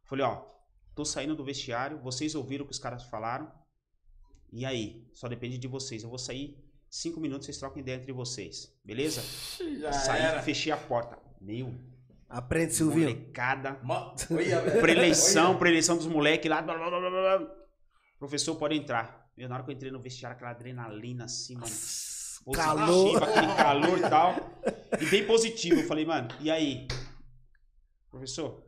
[0.06, 0.44] Falei, ó,
[0.95, 3.51] tô saindo do vestiário, vocês ouviram o que os caras falaram.
[4.51, 5.07] E aí?
[5.13, 6.03] Só depende de vocês.
[6.03, 6.57] Eu vou sair
[6.89, 8.71] cinco minutos, vocês trocam ideia entre vocês.
[8.83, 9.21] Beleza?
[9.79, 10.41] Já Saí, era.
[10.43, 11.17] fechei a porta.
[11.41, 11.73] Meu,
[12.29, 13.09] Aprende, Silvinho.
[13.09, 13.79] molecada.
[14.81, 16.61] Preleição, preleição dos moleques lá.
[16.61, 16.99] blá, blá, blá,
[17.39, 17.55] blá.
[18.17, 19.29] Professor, pode entrar.
[19.35, 21.73] Meu, na hora que eu entrei no vestiário, aquela adrenalina assim, mano.
[22.53, 23.23] Calor.
[23.23, 24.35] Aquele calor e tal.
[25.01, 25.81] E bem positivo.
[25.81, 26.87] Eu falei, mano, e aí?
[28.09, 28.62] Professor,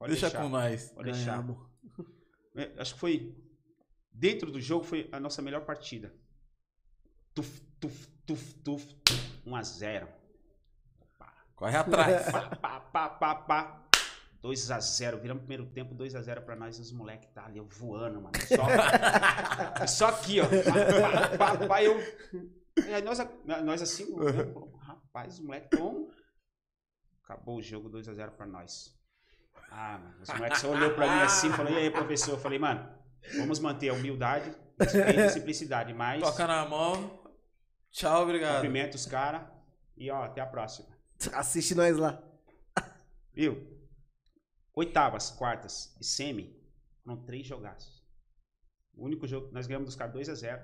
[0.00, 0.42] pode Deixa deixar.
[0.42, 0.90] com nós.
[0.90, 1.42] Pode deixar.
[1.42, 1.70] Ganhamos.
[2.56, 3.32] É, Acho que foi.
[4.10, 6.12] Dentro do jogo foi a nossa melhor partida.
[7.32, 8.84] Tuf, tuf, tuf, tuf.
[9.46, 10.08] 1 a 0
[11.54, 12.28] Corre atrás.
[12.32, 13.86] Pá, pá, pá, pá, pá.
[14.42, 16.76] 2 a 0 Viramos primeiro tempo, 2 a 0 pra nós.
[16.76, 18.32] E os moleques tá ali voando, mano.
[18.48, 20.44] Só, só aqui, ó.
[20.46, 21.96] Pá, pá, pá, pá, eu.
[22.92, 23.18] Aí nós,
[23.64, 26.10] nós assim, olhando, rapaz, os moleques tão.
[27.22, 28.98] Acabou o jogo 2 a 0 pra nós.
[29.70, 30.14] Ah, mano.
[30.20, 32.32] Os moleques só olhou pra mim assim e falou: e aí, professor?
[32.32, 32.88] Eu falei, mano,
[33.36, 35.94] vamos manter a humildade, respeito e simplicidade.
[35.94, 37.20] Mas Toca na mão.
[37.90, 38.54] Tchau, obrigado.
[38.56, 39.42] cumprimenta os caras.
[39.96, 40.88] E ó, até a próxima.
[41.34, 42.22] Assiste nós lá.
[43.34, 43.78] Viu?
[44.74, 46.60] Oitavas, quartas e semi
[47.10, 48.02] foram três jogaços.
[48.94, 50.62] O único jogo, nós ganhamos dos caras 2 a 0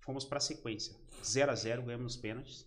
[0.00, 0.94] Fomos pra sequência.
[1.24, 2.66] 0 a 0 ganhamos nos pênaltis.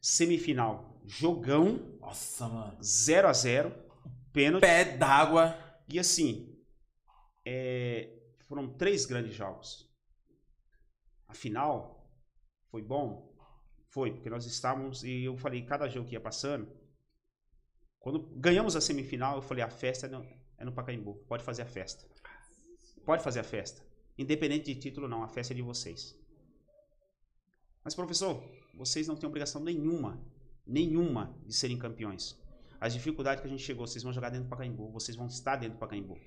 [0.00, 1.98] Semifinal, jogão.
[2.00, 2.76] Nossa, mano.
[2.82, 3.74] 0 a 0
[4.34, 4.60] Pênalti.
[4.60, 5.56] Pé d'água.
[5.88, 6.54] E assim,
[7.46, 8.12] é,
[8.46, 9.88] foram três grandes jogos.
[11.28, 12.10] A final
[12.70, 13.32] foi bom?
[13.90, 16.68] Foi, porque nós estávamos, e eu falei, cada jogo que ia passando,
[18.00, 20.24] quando ganhamos a semifinal, eu falei, a festa é no,
[20.58, 22.04] é no Pacaembu, pode fazer a festa.
[23.04, 23.86] Pode fazer a festa.
[24.18, 26.18] Independente de título não, a festa é de vocês.
[27.84, 28.42] Mas, professor,
[28.74, 30.20] vocês não têm obrigação nenhuma,
[30.66, 32.36] nenhuma de serem campeões.
[32.84, 35.56] As dificuldades que a gente chegou, vocês vão jogar dentro do Pacaembu, vocês vão estar
[35.56, 36.18] dentro do Pacaembu.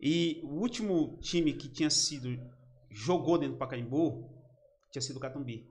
[0.00, 2.40] E o último time que tinha sido
[2.88, 4.30] jogou dentro do Pacaembu
[4.92, 5.68] tinha sido o Catumbi,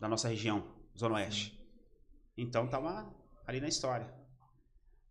[0.00, 0.66] da nossa região,
[0.98, 1.56] Zona Oeste.
[2.36, 3.08] Então tava
[3.46, 4.12] ali na história.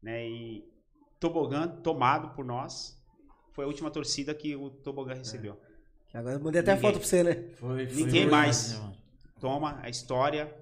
[0.03, 0.27] Né?
[0.27, 0.69] E
[1.17, 3.01] Tobogã, tomado por nós,
[3.53, 5.57] foi a última torcida que o Tobogã recebeu.
[6.09, 6.91] Que agora eu mandei até a Ninguém.
[6.91, 7.35] foto pra você, né?
[7.55, 8.73] Foi, foi Ninguém mais.
[8.73, 8.97] mano.
[9.39, 10.60] Toma a história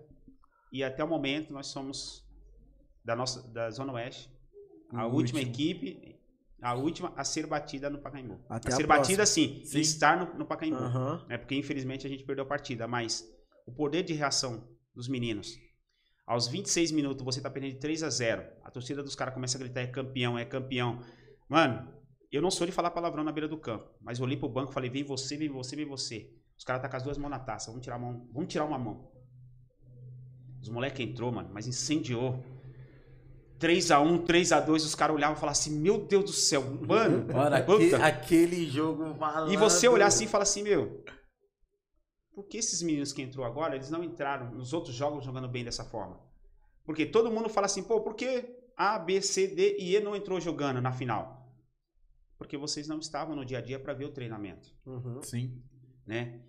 [0.72, 2.28] e até o momento nós somos
[3.04, 4.32] da nossa da Zona Oeste
[4.92, 5.54] a O última último.
[5.54, 6.20] equipe,
[6.62, 8.40] a última a ser batida no Pacaembu.
[8.50, 8.88] Até a a ser próxima.
[8.88, 9.80] batida sim, Sim.
[9.80, 10.78] estar no, no Pacaembu.
[11.30, 13.24] É porque infelizmente a gente perdeu a partida, mas
[13.68, 15.56] o poder de reação dos meninos.
[16.26, 18.44] Aos 26 minutos você tá perdendo de 3 a 0.
[18.64, 21.00] A torcida dos caras começa a gritar é campeão, é campeão.
[21.48, 21.92] Mano,
[22.32, 24.72] eu não sou de falar palavrão na beira do campo, mas eu olhei pro banco
[24.72, 26.32] e falei: "Vem você, vem você, vem você".
[26.58, 28.66] Os caras tá com as duas mãos na taça, vamos tirar a mão, vamos tirar
[28.66, 29.09] uma mão.
[30.62, 32.44] Os moleque entrou, mano, mas incendiou.
[33.60, 36.32] 3 a 1, 3 a 2, os caras olhavam e falavam assim: "Meu Deus do
[36.32, 37.26] céu, mano".
[37.34, 37.98] Mano, aque- puta.
[38.06, 39.54] aquele jogo malandro.
[39.54, 41.04] E você olhar assim e falar assim, meu,
[42.34, 45.64] por que esses meninos que entrou agora, eles não entraram nos outros jogos jogando bem
[45.66, 46.20] dessa forma?
[46.86, 48.46] Porque todo mundo fala assim, pô, por que
[48.78, 51.38] A, B, C, D e E não entrou jogando na final?
[52.38, 55.22] Porque vocês não estavam no dia a dia para ver o treinamento, Uhum.
[55.22, 55.62] Sim.
[56.08, 56.42] né?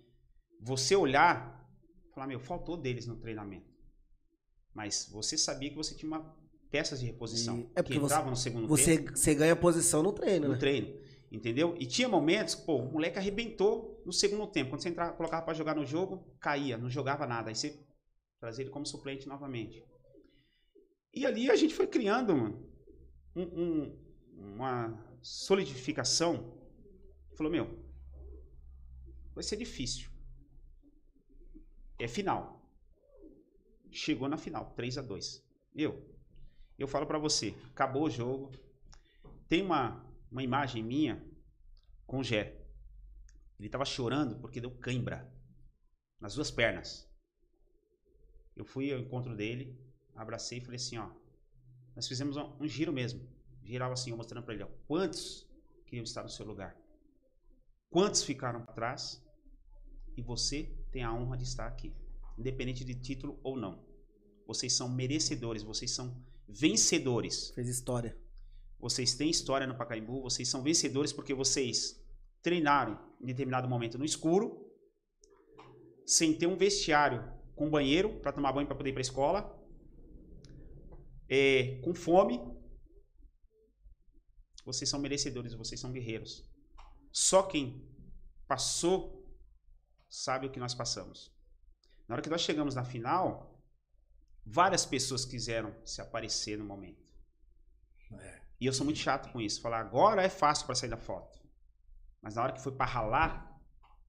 [0.61, 1.67] Você olhar,
[2.13, 3.69] falar, meu, faltou deles no treinamento.
[4.73, 6.35] Mas você sabia que você tinha uma
[6.69, 9.55] peças de reposição E- é que porque você- entravam no segundo tempo Você, você ganha
[9.55, 10.59] posição no treino, no né?
[10.59, 10.99] treino.
[11.31, 11.75] Entendeu?
[11.79, 14.69] E tinha momentos, pô, o moleque arrebentou no segundo tempo.
[14.71, 17.49] Quando você entrava, colocava pra jogar no jogo, caía, não jogava nada.
[17.49, 17.79] Aí você
[18.39, 19.83] trazia ele como suplente novamente.
[21.13, 22.69] E ali a gente foi criando, mano,
[23.35, 23.99] um- um-
[24.55, 26.57] uma solidificação.
[27.37, 27.79] Falou, meu,
[29.33, 30.09] vai ser difícil.
[31.99, 32.60] É final.
[33.91, 35.43] Chegou na final, 3 a 2
[35.75, 36.01] Eu,
[36.79, 38.51] eu falo pra você, acabou o jogo,
[39.47, 41.21] tem uma, uma imagem minha
[42.07, 42.57] com o Gé.
[43.59, 45.29] Ele tava chorando porque deu cãibra
[46.19, 47.07] nas duas pernas.
[48.55, 49.77] Eu fui ao encontro dele,
[50.15, 51.09] abracei e falei assim, ó.
[51.95, 53.27] Nós fizemos um, um giro mesmo.
[53.63, 54.67] Girava assim, eu mostrando pra ele, ó.
[54.87, 55.47] Quantos
[55.85, 56.75] queriam estar no seu lugar?
[57.89, 59.21] Quantos ficaram para trás?
[60.15, 61.93] E você tem a honra de estar aqui.
[62.37, 63.85] Independente de título ou não.
[64.47, 67.51] Vocês são merecedores, vocês são vencedores.
[67.51, 68.17] Fez história.
[68.79, 72.03] Vocês têm história no Pacaembu, vocês são vencedores porque vocês
[72.41, 74.67] treinaram em determinado momento no escuro,
[76.05, 77.23] sem ter um vestiário
[77.55, 79.65] com banheiro para tomar banho para poder ir para a escola,
[81.29, 82.39] é, com fome.
[84.65, 86.43] Vocês são merecedores, vocês são guerreiros.
[87.11, 87.87] Só quem
[88.47, 89.25] passou
[90.09, 91.31] sabe o que nós passamos.
[92.11, 93.57] Na hora que nós chegamos na final,
[94.45, 97.09] várias pessoas quiseram se aparecer no momento.
[98.59, 99.61] E eu sou muito chato com isso.
[99.61, 101.39] Falar agora é fácil para sair da foto.
[102.21, 103.57] Mas na hora que foi para ralar,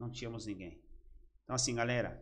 [0.01, 0.83] não tínhamos ninguém.
[1.45, 2.21] Então, assim, galera,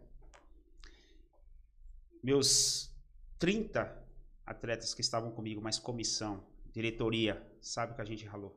[2.23, 2.95] meus
[3.39, 4.07] 30
[4.45, 8.55] atletas que estavam comigo, mais comissão, diretoria, sabe o que a gente ralou.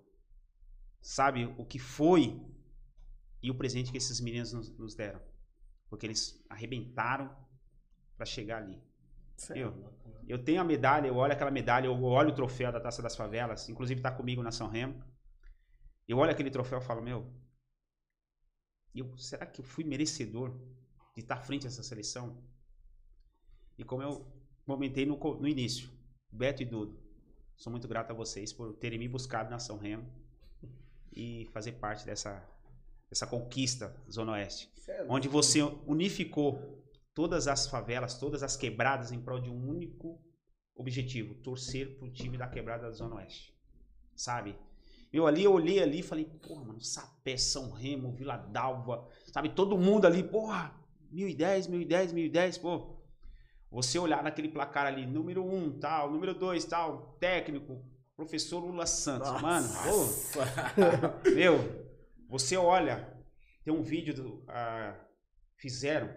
[1.01, 2.45] Sabe o que foi
[3.41, 5.21] e o presente que esses meninos nos, nos deram.
[5.93, 7.29] Porque eles arrebentaram
[8.17, 8.81] para chegar ali.
[9.53, 9.93] Eu,
[10.27, 13.15] eu tenho a medalha, eu olho aquela medalha, eu olho o troféu da Taça das
[13.15, 15.03] Favelas, inclusive tá comigo na São Remo.
[16.07, 17.31] Eu olho aquele troféu e falo, meu,
[18.95, 20.57] eu, será que eu fui merecedor
[21.13, 22.43] de estar à frente dessa seleção?
[23.77, 24.25] E como eu
[24.65, 25.91] comentei no, no início,
[26.31, 26.99] Beto e Dudo,
[27.55, 30.11] sou muito grato a vocês por terem me buscado na São Remo
[31.15, 32.43] e fazer parte dessa,
[33.13, 34.73] dessa conquista Zona Oeste
[35.07, 36.83] onde você unificou
[37.13, 40.19] todas as favelas, todas as quebradas em prol de um único
[40.75, 43.53] objetivo, torcer pro time da quebrada da Zona Oeste.
[44.15, 44.55] Sabe?
[45.11, 49.49] Eu ali, eu olhei ali e falei, porra, mano, Sapé, São Remo, Vila Dalva, sabe?
[49.49, 50.75] Todo mundo ali, porra,
[51.11, 52.97] 1010, 1010, 1010, pô.
[53.69, 57.83] Você olhar naquele placar ali, número 1, um, tal, número 2, tal, técnico,
[58.15, 61.82] professor Lula Santos, mano, pô, meu,
[62.33, 63.15] Você olha,
[63.63, 64.43] tem um vídeo do.
[64.47, 64.99] ah,
[65.55, 66.11] fizeram,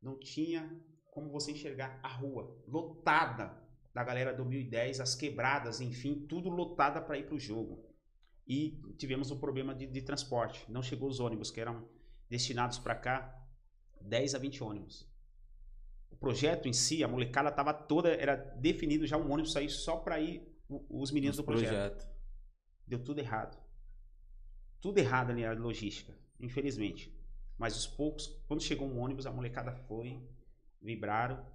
[0.00, 0.74] não tinha
[1.10, 3.62] como você enxergar a rua lotada
[3.92, 7.84] da galera 2010, as quebradas, enfim, tudo lotada para ir para o jogo.
[8.46, 10.64] E tivemos um problema de, de transporte.
[10.72, 11.86] Não chegou os ônibus que eram
[12.30, 13.38] destinados para cá,
[14.00, 15.06] 10 a 20 ônibus.
[16.10, 19.98] O projeto em si, a molecada estava toda, era definido já um ônibus sair só
[19.98, 20.42] para ir
[20.88, 22.10] os meninos do projeto.
[22.86, 23.61] Deu tudo errado.
[24.82, 27.16] Tudo errado ali a logística, infelizmente.
[27.56, 30.20] Mas os poucos, quando chegou um ônibus, a molecada foi,
[30.80, 31.46] vibraram.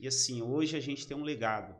[0.00, 1.76] E assim, hoje a gente tem um legado.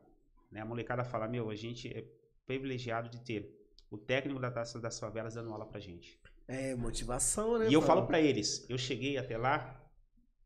[0.51, 0.61] Né?
[0.61, 2.07] A molecada fala, meu, a gente é
[2.47, 3.57] privilegiado de ter
[3.91, 6.21] o técnico da Taça das Favelas dando aula pra gente.
[6.47, 7.71] É, motivação, né?
[7.71, 9.83] E eu falo pra eles, eu cheguei até lá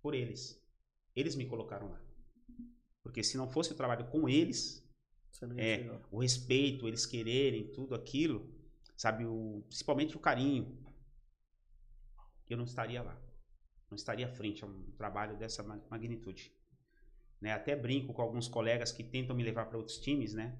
[0.00, 0.62] por eles.
[1.14, 2.00] Eles me colocaram lá.
[3.02, 4.88] Porque se não fosse o trabalho com eles,
[5.56, 8.48] é, o respeito, eles quererem tudo aquilo,
[9.00, 10.78] sabe, o, principalmente o carinho,
[12.50, 13.18] eu não estaria lá.
[13.90, 16.52] Não estaria à frente a um trabalho dessa ma- magnitude.
[17.40, 17.50] Né?
[17.50, 20.54] Até brinco com alguns colegas que tentam me levar para outros times, né?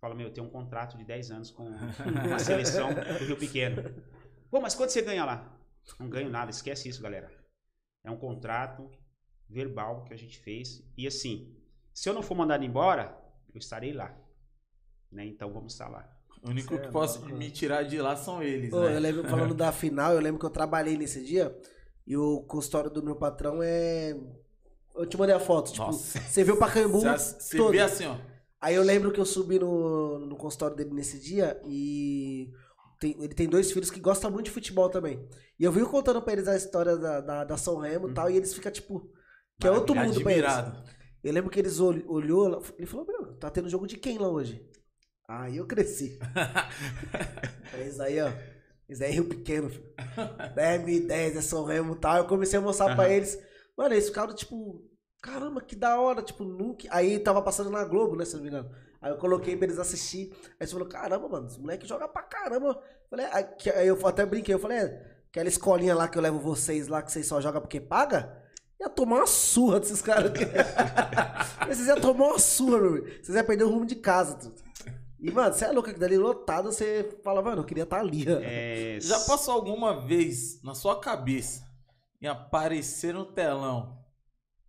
[0.00, 1.68] Fala, meu, eu tenho um contrato de 10 anos com
[2.34, 3.80] a seleção do Rio Pequeno.
[4.50, 5.56] Pô, mas quanto você ganha lá?
[6.00, 7.30] Não ganho nada, esquece isso, galera.
[8.02, 8.90] É um contrato
[9.48, 10.82] verbal que a gente fez.
[10.96, 11.56] E assim,
[11.94, 13.16] se eu não for mandado embora,
[13.54, 14.18] eu estarei lá.
[15.12, 15.26] Né?
[15.26, 16.17] Então vamos estar lá.
[16.42, 17.36] O único Cê é que posso louco.
[17.36, 18.94] me tirar de lá são eles, Pô, né?
[18.96, 21.56] eu lembro falando da final, eu lembro que eu trabalhei nesse dia
[22.06, 24.16] e o consultório do meu patrão é.
[24.96, 26.18] Eu te mandei a foto, tipo, Nossa.
[26.20, 28.16] você viu o Pacaembu Você vê assim, ó.
[28.60, 32.50] Aí eu lembro que eu subi no, no consultório dele nesse dia e
[32.98, 35.24] tem- ele tem dois filhos que gostam muito de futebol também.
[35.58, 38.28] E eu vi contando pra eles a história da, da, da São Remo e tal,
[38.28, 39.08] e eles ficam tipo.
[39.60, 40.44] Que é outro mundo pra eles.
[40.44, 40.82] Admirado.
[41.22, 44.28] Eu lembro que eles ol- olhou, ele falou, meu, tá tendo jogo de quem lá
[44.28, 44.64] hoje?
[45.28, 46.18] Aí eu cresci.
[47.70, 48.32] Falei, isso aí, ó.
[48.88, 49.84] Isso aí é Rio Pequeno, filho.
[50.54, 52.16] 2010, é São Remo e tal.
[52.16, 53.12] Eu comecei a mostrar pra Aham.
[53.12, 53.38] eles.
[53.76, 54.82] Mano, eles ficaram, tipo,
[55.22, 56.22] caramba, que da hora.
[56.22, 56.88] Tipo, nunca.
[56.90, 58.70] Aí tava passando na Globo, né, se não me engano.
[59.02, 60.32] Aí eu coloquei pra eles assistir.
[60.32, 62.82] Aí eles falaram, caramba, mano, esse moleque joga pra caramba.
[63.10, 66.88] Falei, aí, eu até brinquei, eu falei, é, aquela escolinha lá que eu levo vocês
[66.88, 68.42] lá, que vocês só jogam porque paga,
[68.80, 70.44] ia tomar uma surra desses caras aqui.
[71.66, 73.04] vocês iam tomar uma surra, meu.
[73.04, 74.67] Vocês iam perder o rumo de casa, tudo.
[75.20, 78.24] E, mano, você é louco, que dali lotado, você fala, mano, eu queria estar ali.
[78.30, 78.38] ó.
[78.40, 81.66] É, Já passou alguma vez na sua cabeça
[82.20, 84.04] em aparecer no telão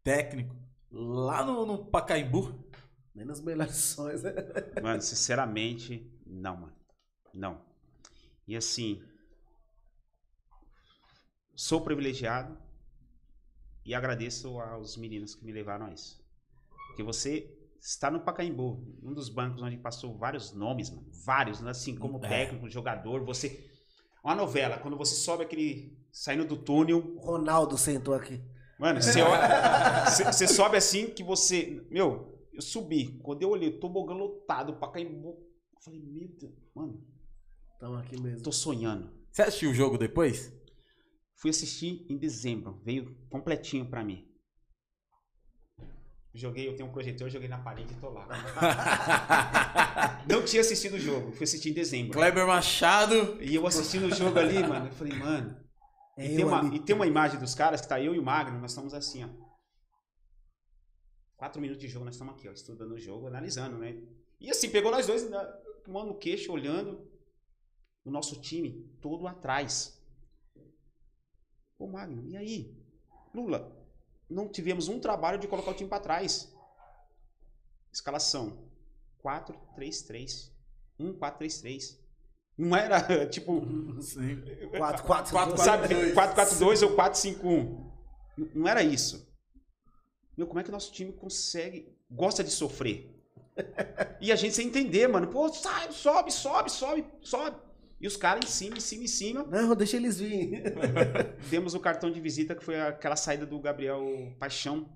[0.03, 0.55] técnico
[0.91, 2.67] lá no, no Pacaembu?
[3.13, 4.33] Menos melhores sonhos, né?
[4.81, 6.75] Mano, sinceramente, não, mano.
[7.33, 7.61] Não.
[8.47, 9.03] E assim,
[11.55, 12.57] sou privilegiado
[13.85, 16.23] e agradeço aos meninos que me levaram a isso.
[16.87, 21.07] Porque você está no Pacaembu, um dos bancos onde passou vários nomes, mano.
[21.25, 21.71] Vários, né?
[21.71, 22.27] assim, como É.
[22.29, 23.69] técnico, jogador, você...
[24.23, 25.97] Uma novela, quando você sobe aquele...
[26.11, 28.41] Saindo do túnel, O Ronaldo sentou aqui.
[28.79, 31.85] Mano, você, olha- você- você sobe assim que você.
[31.91, 33.19] Meu, eu subi.
[33.21, 35.29] Quando eu olhei, tobogã lotado pra Caimbu.
[35.29, 37.05] Eu falei, meu Deus, mano,
[37.79, 38.41] Tamo aqui mesmo.
[38.41, 39.11] tô sonhando.
[39.31, 40.51] Você assistiu o jogo depois?
[41.35, 42.81] Fui assistir em dezembro.
[42.83, 44.27] Veio completinho pra mim.
[46.39, 48.25] Joguei, eu tenho um projetor, eu joguei na parede e tô lá.
[50.25, 52.13] Não tinha assistido o jogo, fui assistir em dezembro.
[52.13, 53.37] Kleber Machado.
[53.41, 55.59] E eu assistindo o jogo ali, mano, eu falei, mano.
[56.17, 58.23] É E tem, uma, e tem uma imagem dos caras que tá eu e o
[58.23, 59.29] Magno, nós estamos assim, ó.
[61.35, 64.01] Quatro minutos de jogo, nós estamos aqui, ó, estudando o jogo, analisando, né?
[64.39, 65.37] E assim, pegou nós dois, né,
[65.89, 67.05] mão no queixo, olhando
[68.05, 70.01] o nosso time todo atrás.
[71.77, 72.77] Ô Magno, e aí?
[73.33, 73.78] Lula,
[74.29, 76.53] não tivemos um trabalho de colocar o time para trás.
[77.91, 78.69] Escalação:
[79.23, 80.51] 4-3-3.
[80.99, 81.97] 1-4-3-3.
[82.57, 83.61] Não era tipo.
[84.01, 84.41] Sim.
[84.77, 86.13] 4, 4, 4, 4, Sabe, 4-2.
[86.13, 87.91] 4-4-2 ou 4-5-1.
[88.37, 89.27] N- Não era isso.
[90.37, 91.97] Meu, como é que nosso time consegue.
[92.09, 93.15] Gosta de sofrer?
[94.21, 95.27] E a gente sem entender, mano.
[95.27, 97.57] Pô, sai, sobe, sobe, sobe, sobe.
[98.01, 99.43] E os caras em cima, em cima, em cima.
[99.43, 100.63] Não, deixa eles virem.
[101.49, 104.01] Demos o cartão de visita, que foi aquela saída do Gabriel
[104.39, 104.89] Paixão,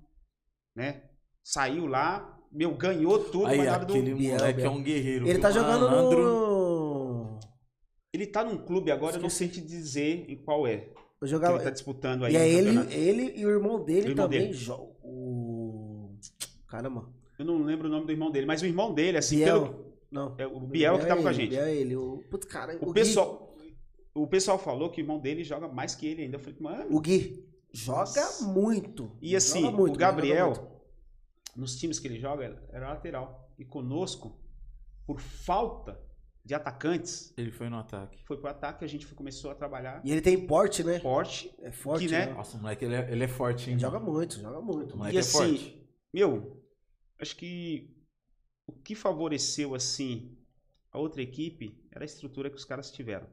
[0.74, 1.02] né?
[1.42, 3.68] Saiu lá, meu, ganhou tudo, Aí, do...
[3.68, 5.24] aquele Biel, moleque é um guerreiro.
[5.26, 5.42] Ele viu?
[5.42, 6.22] tá jogando Malandro.
[6.22, 7.40] no.
[8.12, 10.88] Ele tá num clube agora, eu não sei te dizer em qual é.
[11.20, 11.56] Eu Que jogava.
[11.56, 12.32] ele tá disputando aí.
[12.32, 12.92] E é ele, campeonato.
[12.94, 14.94] ele e o irmão dele O irmão também jogam.
[15.02, 16.16] O.
[16.68, 17.12] Caramba.
[17.38, 19.62] Eu não lembro o nome do irmão dele, mas o irmão dele, assim, Biel.
[19.66, 19.83] pelo...
[20.14, 20.34] Não.
[20.38, 21.50] É o Biel que tava com a ele, gente.
[21.50, 21.96] Biel é ele.
[21.96, 22.18] O...
[22.30, 23.54] Putz, cara, O Gui- pessoal,
[24.14, 26.36] o pessoal falou que o irmão dele joga mais que ele ainda.
[26.36, 26.96] Eu falei, mano.
[26.96, 28.46] O Gui joga Nossa.
[28.46, 29.10] muito.
[29.20, 30.68] E assim, Joga muito, o joga Gabriel, muito.
[31.56, 33.50] nos times que ele joga, era lateral.
[33.58, 34.38] E conosco,
[35.06, 36.00] por falta
[36.44, 38.22] de atacantes, Ele foi no ataque.
[38.26, 41.00] foi pro ataque, a gente foi- começou a trabalhar E ele tem porte, né?
[41.00, 41.50] forte.
[41.62, 42.26] É forte, Que, né?
[42.26, 42.34] né?
[42.34, 43.78] Nossa, o moleque, ele é, ele é forte, hein?
[43.78, 44.12] Joga mano?
[44.12, 44.94] muito, joga muito.
[44.94, 45.88] O moleque E é assim, forte.
[46.12, 46.62] meu,
[47.18, 47.93] acho que
[48.66, 50.36] o que favoreceu, assim,
[50.90, 53.26] a outra equipe era a estrutura que os caras tiveram.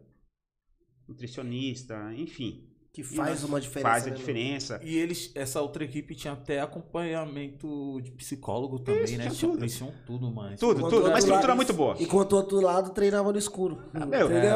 [1.07, 2.67] Nutricionista, enfim.
[2.93, 3.89] Que faz uma diferença.
[3.89, 4.79] Faz a né, diferença.
[4.83, 9.23] E eles, essa outra equipe tinha até acompanhamento de psicólogo também, Isso, né?
[9.23, 9.63] tinha Tinha, tudo.
[9.63, 10.57] eles tinham tudo, mano.
[10.57, 11.07] Tudo, Enquanto tudo.
[11.07, 11.95] Uma estrutura muito boa.
[11.99, 13.81] Enquanto o outro lado treinava no escuro.
[13.93, 14.55] Ah, meu, Entendeu?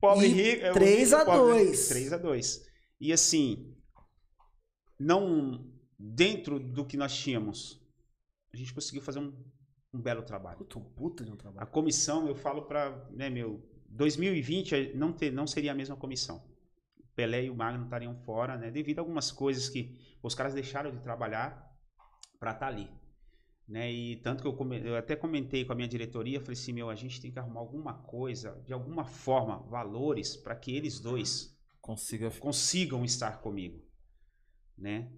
[0.00, 0.64] Pobre E rico.
[0.64, 1.64] é o 3 rico a e pobre, né?
[1.66, 1.88] 2.
[1.88, 2.66] 3 a 2
[3.00, 3.76] E assim,
[4.98, 5.72] não.
[5.98, 7.80] Dentro do que nós tínhamos,
[8.52, 9.32] a gente conseguiu fazer um,
[9.96, 10.58] um belo trabalho.
[10.58, 11.66] Puta, um puta de um A trabalho.
[11.66, 13.08] comissão, eu falo pra.
[13.10, 13.62] Né, meu.
[13.88, 16.44] 2020 não, ter, não seria a mesma comissão.
[16.98, 18.70] O Pelé e o Magno estariam fora, né?
[18.70, 21.64] Devido a algumas coisas que os caras deixaram de trabalhar
[22.38, 22.90] para estar ali.
[23.66, 23.90] Né?
[23.90, 26.88] E tanto que eu, come- eu até comentei com a minha diretoria, falei assim, meu,
[26.90, 31.56] a gente tem que arrumar alguma coisa, de alguma forma, valores, para que eles dois
[31.80, 32.30] Consiga.
[32.30, 33.82] consigam estar comigo,
[34.76, 35.10] né?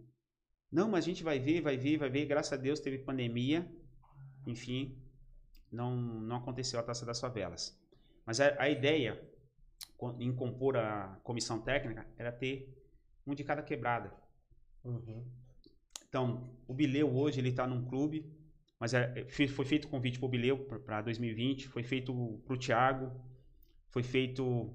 [0.70, 2.26] Não, mas a gente vai ver, vai ver, vai ver.
[2.26, 3.70] Graças a Deus teve pandemia,
[4.48, 4.98] enfim,
[5.72, 7.78] não não aconteceu a taça das favelas.
[8.26, 9.20] Mas a, a ideia
[10.20, 12.74] em compor a comissão técnica era ter
[13.26, 14.12] um de cada quebrada.
[14.84, 15.24] Uhum.
[16.08, 18.26] Então, o Bileu hoje ele está num clube,
[18.80, 22.12] mas é- é- foi feito convite para o Bileu para 2020, foi feito
[22.46, 23.12] para o Thiago,
[23.90, 24.74] foi feito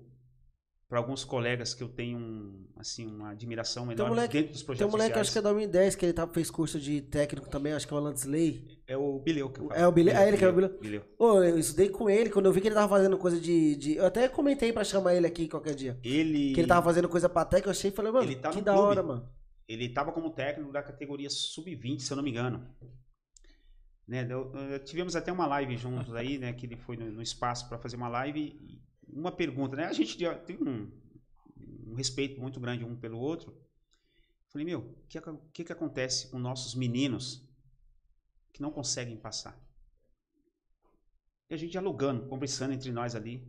[0.90, 4.60] para alguns colegas que eu tenho um, assim uma admiração Tem enorme moleque- dentro dos
[4.62, 5.28] Tem projetos um moleque, sociais.
[5.28, 7.98] acho que é 2010, que ele tá, fez curso de técnico também, acho que é
[7.98, 8.80] o Lansley.
[8.88, 9.80] é o Bileu que eu falo.
[9.80, 10.78] É o Bileu- é ele que é o Bileu.
[10.80, 11.02] Bileu.
[11.18, 13.76] Pô, eu estudei com ele, quando eu vi que ele tava fazendo coisa de.
[13.76, 16.00] de- eu até comentei pra chamar ele aqui qualquer dia.
[16.04, 18.62] Ele Que ele tava fazendo coisa pra técnico, eu achei e falei, mano, tá que
[18.62, 18.88] da clube.
[18.88, 19.30] hora, mano.
[19.68, 22.68] ele estava como técnico da categoria sub-20, se eu não me engano.
[24.06, 27.22] Né, deu- eh, tivemos até uma live juntos aí, né, que ele foi no, no
[27.22, 28.60] espaço para fazer uma live
[29.16, 29.86] uma pergunta, né?
[29.86, 30.92] A gente tem um,
[31.88, 33.56] um respeito muito grande um pelo outro.
[34.50, 37.48] Falei, meu, o que, ac- que que acontece com nossos meninos
[38.52, 39.60] que não conseguem passar?
[41.50, 43.48] E a gente dialogando, conversando entre nós ali.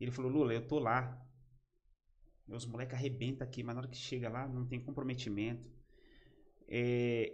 [0.00, 1.24] Ele falou, Lula, eu tô lá,
[2.46, 5.70] meus moleques arrebentam aqui, mas na hora que chega lá não tem comprometimento.
[6.68, 7.32] É,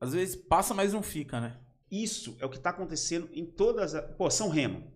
[0.00, 1.58] Às vezes passa, mas não fica, né?
[1.90, 4.16] isso é o que está acontecendo em todas as.
[4.16, 4.90] Pô, São Remo.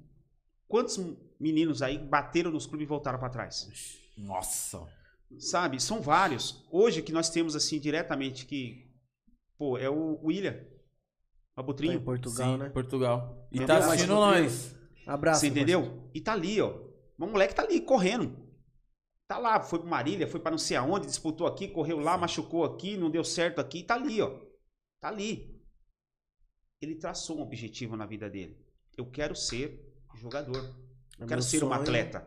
[0.67, 0.97] Quantos
[1.39, 3.99] meninos aí bateram nos clubes e voltaram para trás?
[4.17, 4.87] Nossa.
[5.39, 5.81] Sabe?
[5.81, 6.65] São vários.
[6.71, 8.91] Hoje que nós temos assim diretamente que.
[9.59, 10.55] Pô, é o William.
[11.55, 11.95] Tá Abutrinho.
[11.95, 12.69] em Portugal, Sim, né?
[12.69, 13.49] Portugal.
[13.51, 13.67] E Entendeu?
[13.67, 14.77] tá assistindo o nós.
[15.07, 15.41] Abraço.
[15.41, 16.11] Você entendeu?
[16.15, 16.79] E tá ali, ó.
[17.19, 18.47] O moleque tá ali, correndo.
[19.27, 22.65] Tá lá, foi pro Marília, foi pra não sei aonde, disputou aqui, correu lá, machucou
[22.65, 24.39] aqui, não deu certo aqui, tá ali, ó.
[25.01, 25.61] Tá ali.
[26.81, 28.57] Ele traçou um objetivo na vida dele.
[28.97, 29.83] Eu quero ser
[30.15, 30.75] jogador.
[31.19, 31.73] É Eu quero meu ser um sonho.
[31.81, 32.27] atleta.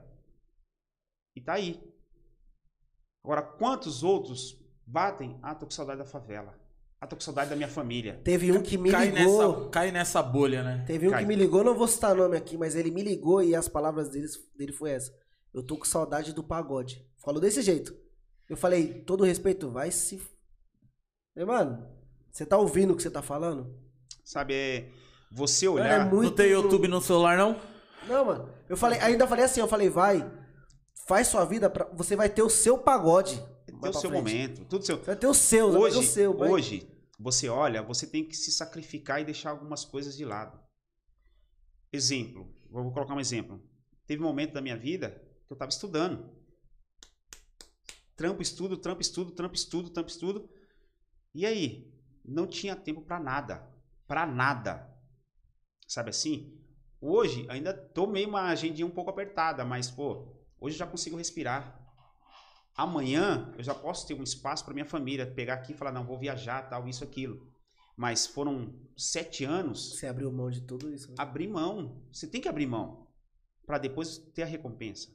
[1.36, 1.82] E tá aí.
[3.24, 5.38] Agora, quantos outros batem?
[5.42, 6.58] Ah, tô com saudade da favela.
[7.02, 8.20] Ah, tô com saudade da minha família.
[8.24, 9.58] Teve um que me Cai ligou.
[9.58, 10.84] nessa, cai nessa bolha, né?
[10.86, 11.22] Teve um Cai.
[11.22, 14.10] que me ligou, não vou citar nome aqui, mas ele me ligou e as palavras
[14.10, 15.14] dele, dele foi essa.
[15.54, 17.06] Eu tô com saudade do pagode.
[17.18, 17.96] Falou desse jeito.
[18.50, 20.18] Eu falei, todo respeito, vai se.
[21.34, 21.88] Falei, mano,
[22.32, 23.74] você tá ouvindo o que você tá falando?
[24.26, 24.90] Sabe, é
[25.32, 26.10] você É olhar.
[26.10, 27.60] muito- Não tem YouTube no celular, não?
[28.10, 28.54] Não, mano.
[28.68, 30.30] Eu falei, ainda falei assim, eu falei, vai,
[31.08, 33.42] faz sua vida, pra, você vai ter o seu pagode.
[33.66, 34.24] ter mais o seu frente.
[34.24, 34.66] momento.
[34.66, 35.02] Tudo seu.
[35.02, 36.38] Vai ter o seu, você vai ter hoje, o seu.
[36.38, 36.50] vai.
[36.50, 40.60] hoje, você olha, você tem que se sacrificar e deixar algumas coisas de lado.
[41.94, 43.62] Exemplo, vou colocar um exemplo.
[44.06, 45.12] Teve um momento da minha vida
[45.46, 46.30] que eu estava estudando.
[48.16, 50.50] Trampo, estudo, trampo, estudo, trampo, estudo, trampo, estudo.
[51.34, 51.94] E aí?
[52.26, 53.68] Não tinha tempo para nada.
[54.08, 54.94] Para nada.
[55.88, 56.59] Sabe assim?
[57.02, 60.28] Hoje, ainda tô meio uma agendinha um pouco apertada, mas, pô,
[60.60, 61.78] hoje eu já consigo respirar.
[62.76, 66.06] Amanhã eu já posso ter um espaço para minha família, pegar aqui e falar, não,
[66.06, 67.48] vou viajar, tal, isso, aquilo.
[67.96, 71.10] Mas foram sete anos, Você abriu mão de tudo isso.
[71.10, 71.16] né?
[71.18, 72.02] abrir mão.
[72.12, 73.08] Você tem que abrir mão
[73.66, 75.10] para depois ter a recompensa.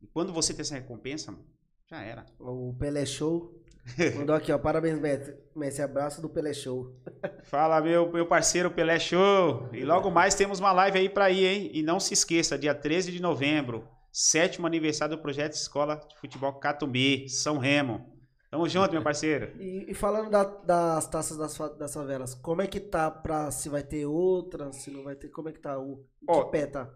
[0.00, 1.38] E quando você ter essa recompensa,
[1.86, 2.24] já era.
[2.38, 3.59] O Pelé Show.
[4.16, 4.58] Mandou aqui, ó.
[4.58, 5.34] Parabéns, Messi.
[5.56, 6.94] Messi, abraço do Pelé Show.
[7.44, 9.68] Fala, meu, meu parceiro Pelé Show.
[9.72, 11.70] E logo mais temos uma live aí para ir, hein?
[11.74, 16.52] E não se esqueça, dia 13 de novembro, sétimo aniversário do Projeto Escola de Futebol
[16.60, 18.18] Catumbi, São Remo.
[18.50, 19.52] Tamo junto, meu parceiro.
[19.60, 23.68] E, e falando da- das taças das, das favelas, como é que tá pra se
[23.68, 26.66] vai ter outra, se não vai ter, como é que tá o Ó, que pé
[26.66, 26.90] tá?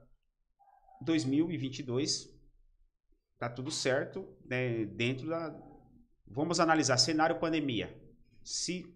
[1.02, 2.28] 2022
[3.38, 5.50] tá tudo certo, né, dentro da
[6.26, 7.94] vamos analisar cenário pandemia.
[8.42, 8.86] Se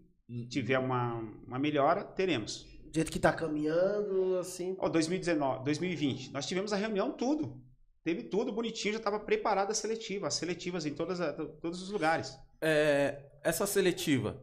[0.49, 1.15] tiver uma,
[1.47, 2.67] uma melhora, teremos.
[2.85, 4.75] Do jeito que tá caminhando, assim.
[4.79, 7.61] Ó, 2019, 2020, nós tivemos a reunião tudo.
[8.05, 11.91] Teve tudo bonitinho, já estava preparada a seletiva, as seletivas em todas, a- todos os
[11.91, 12.39] lugares.
[12.61, 14.41] É, essa seletiva,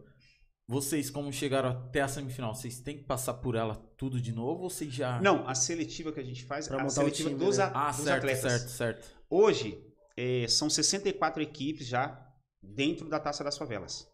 [0.68, 4.64] vocês como chegaram até a semifinal, vocês têm que passar por ela tudo de novo
[4.64, 5.20] ou vocês já...
[5.22, 7.64] Não, a seletiva que a gente faz, Pra a montar o seletiva time, dos, né?
[7.64, 8.52] a- Ah, dos certo, atletas.
[8.52, 9.16] certo, certo.
[9.30, 9.84] Hoje,
[10.16, 12.25] eh, são 64 equipes já
[12.66, 14.08] dentro da Taça das Favelas.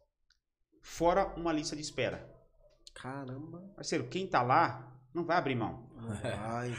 [0.81, 2.29] Fora uma lista de espera.
[2.93, 3.61] Caramba.
[3.75, 5.89] Parceiro, quem tá lá não vai abrir mão.
[6.21, 6.75] Vai.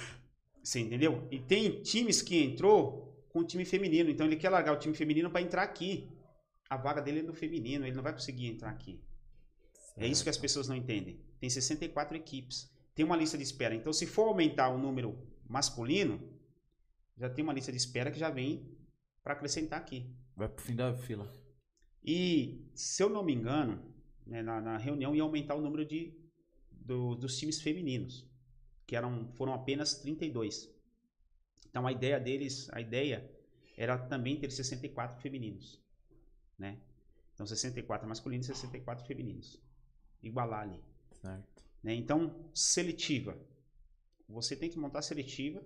[0.62, 1.26] Você entendeu?
[1.30, 4.10] E tem times que entrou com o time feminino.
[4.10, 6.10] Então ele quer largar o time feminino para entrar aqui.
[6.68, 9.02] A vaga dele é no feminino, ele não vai conseguir entrar aqui.
[9.96, 11.20] É isso que as pessoas não entendem.
[11.38, 12.72] Tem 64 equipes.
[12.94, 13.74] Tem uma lista de espera.
[13.74, 16.20] Então, se for aumentar o número masculino,
[17.16, 18.74] já tem uma lista de espera que já vem
[19.22, 20.10] para acrescentar aqui.
[20.34, 21.30] Vai pro fim da fila.
[22.04, 23.82] E, se eu não me engano,
[24.26, 26.12] né, na, na reunião ia aumentar o número de,
[26.70, 28.26] do- dos times femininos,
[28.86, 30.68] que eram, foram apenas 32.
[31.68, 33.30] Então, a ideia deles, a ideia
[33.76, 35.80] era também ter 64 femininos,
[36.58, 36.78] né?
[37.34, 39.58] Então, 64 masculinos e 64 femininos.
[40.22, 40.80] Igualar ali.
[41.12, 41.64] Certo.
[41.82, 41.94] né?
[41.94, 43.38] Então, seletiva.
[44.28, 45.62] Você tem que montar seletiva.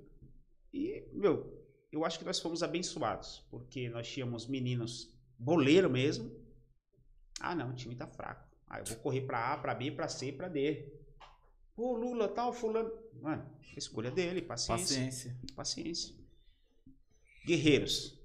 [0.73, 6.31] E, meu, eu acho que nós fomos abençoados, porque nós tínhamos meninos boleiro mesmo.
[7.41, 8.47] Ah, não, o time tá fraco.
[8.69, 10.93] Ah, eu vou correr pra A, pra B, pra C, pra D.
[11.75, 12.91] Pô, Lula, tal, fulano.
[13.21, 13.45] Mano,
[13.77, 14.97] escolha dele, paciência.
[15.05, 15.37] Paciência.
[15.55, 16.15] Paciência.
[17.47, 18.19] Guerreiros.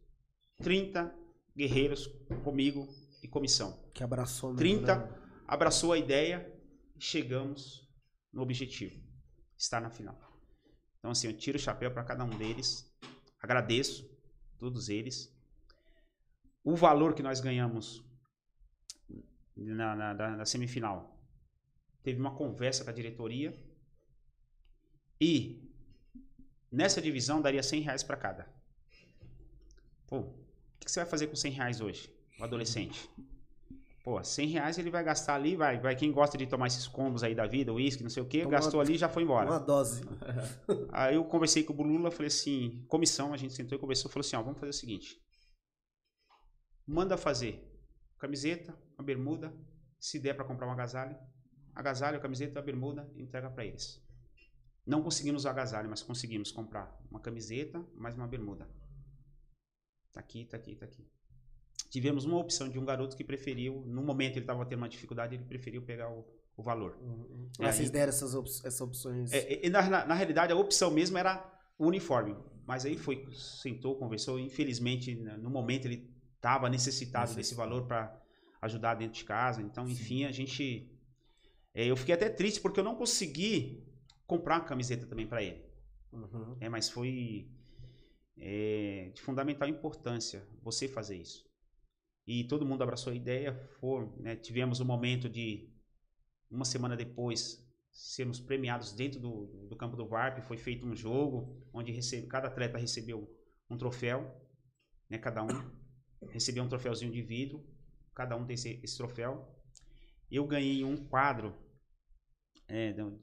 [0.64, 1.14] 30
[1.56, 2.08] guerreiros
[2.44, 2.88] comigo
[3.24, 4.96] e comissão Que abraçou mesmo, 30.
[4.96, 5.22] né?
[5.48, 6.52] abraçou a ideia
[6.96, 7.88] e chegamos
[8.32, 8.96] no objetivo,
[9.58, 10.18] estar na final.
[11.00, 12.90] Então, assim, eu tiro o chapéu para cada um deles,
[13.42, 14.08] agradeço
[14.58, 15.36] todos eles.
[16.64, 18.04] O valor que nós ganhamos
[19.56, 21.18] na, na- na- na semifinal,
[22.04, 23.56] teve uma conversa com a diretoria
[25.20, 25.62] e
[26.72, 28.48] nessa divisão daria 100 reais para cada.
[30.08, 30.34] Pô, o
[30.80, 33.10] que que você vai fazer com 100 reais hoje, o adolescente?
[34.04, 37.24] Pô, 100 reais ele vai gastar ali, vai, vai quem gosta de tomar esses combos
[37.24, 39.50] aí da vida, uísque, não sei o que, Toma gastou ali e já foi embora.
[39.50, 40.02] Uma dose.
[40.92, 44.22] Aí eu conversei com o Lula, falei assim, comissão, a gente sentou e conversou, falou
[44.26, 45.22] assim, ó, vamos fazer o seguinte.
[46.88, 47.68] Manda fazer
[48.18, 49.53] camiseta, uma bermuda,
[49.99, 51.16] se der para comprar um agasalho,
[51.74, 54.02] agasalho, a camiseta, a bermuda, entrega para eles.
[54.86, 58.68] Não conseguimos o agasalho, mas conseguimos comprar uma camiseta mais uma bermuda.
[60.12, 61.08] Tá aqui, tá aqui, tá aqui.
[61.90, 65.36] Tivemos uma opção de um garoto que preferiu, no momento ele estava tendo uma dificuldade,
[65.36, 66.26] ele preferiu pegar o,
[66.58, 66.98] o valor.
[67.60, 69.32] Mas aí- vocês deram essas, op- essas opções.
[69.32, 71.44] É, é, na, na- na realidade, a opção mesmo era
[71.78, 72.36] o uniforme.
[72.66, 74.40] Mas aí foi, sentou, conversou.
[74.40, 76.11] Infelizmente, na- no momento, ele
[76.41, 78.19] estava necessitado desse valor para
[78.63, 79.61] ajudar dentro de casa.
[79.61, 80.91] Então, enfim, a gente.
[81.73, 83.88] é, eu fiquei até triste porque eu não consegui
[84.26, 85.63] comprar uma camiseta também para ele.
[86.11, 86.57] Uhum.
[86.59, 87.47] É, mas foi
[88.38, 91.45] é, de fundamental importância você fazer isso.
[92.26, 93.53] E todo mundo abraçou a ideia.
[93.80, 95.72] For, né, tivemos um momento de,
[96.49, 100.41] uma semana depois, sermos premiados dentro do, do campo do VARP.
[100.41, 103.31] Foi feito um jogo onde recebe, cada atleta recebeu
[103.69, 104.35] um troféu,
[105.09, 105.81] né, cada um
[106.30, 107.65] recebeu um troféuzinho de vidro.
[108.14, 109.48] Cada um tem esse, esse troféu.
[110.30, 111.56] Eu ganhei um quadro
[112.68, 113.19] é, do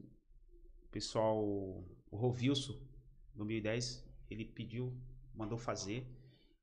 [0.91, 2.87] pessoal, o Rovilso,
[3.35, 4.95] 2010, ele pediu,
[5.35, 6.07] mandou fazer,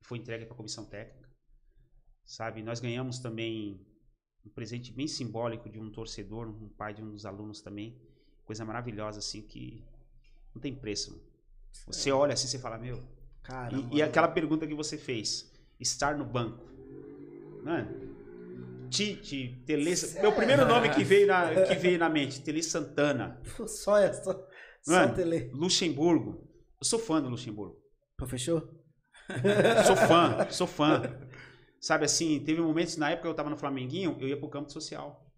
[0.02, 1.28] foi entregue para a comissão técnica.
[2.24, 3.84] Sabe, nós ganhamos também
[4.44, 8.00] um presente bem simbólico de um torcedor, um pai de um dos alunos também.
[8.44, 9.84] Coisa maravilhosa, assim, que
[10.54, 11.10] não tem preço.
[11.10, 11.22] mano.
[11.86, 13.02] Você olha assim, você fala, meu.
[13.42, 13.94] Caramba.
[13.94, 16.64] E, e aquela pergunta que você fez, estar no banco.
[17.62, 18.06] Mano,
[18.88, 19.94] Tite, Tele.
[20.20, 23.40] Meu primeiro nome que veio na, que veio na mente, Tele Santana.
[23.66, 24.22] Só essa.
[24.22, 24.46] Só,
[24.82, 25.14] só Mano.
[25.14, 25.50] tele.
[25.52, 26.48] Luxemburgo.
[26.80, 27.76] Eu sou fã do Luxemburgo.
[28.26, 28.62] Fechou?
[29.84, 31.02] Sou fã, sou fã.
[31.80, 34.70] Sabe assim, teve momentos na época que eu tava no Flamenguinho, eu ia pro campo
[34.70, 35.28] social.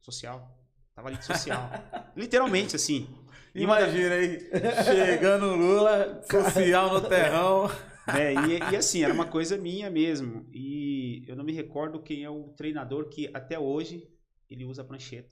[0.00, 0.58] Social.
[0.94, 1.70] Tava ali de social.
[2.16, 3.06] Literalmente, assim.
[3.54, 4.50] Imagina aí,
[4.84, 7.70] chegando o Lula, social no terrão.
[8.06, 10.46] É, e, e assim, era uma coisa minha mesmo.
[10.52, 14.08] E eu não me recordo quem é o treinador que até hoje
[14.50, 15.30] ele usa a prancheta.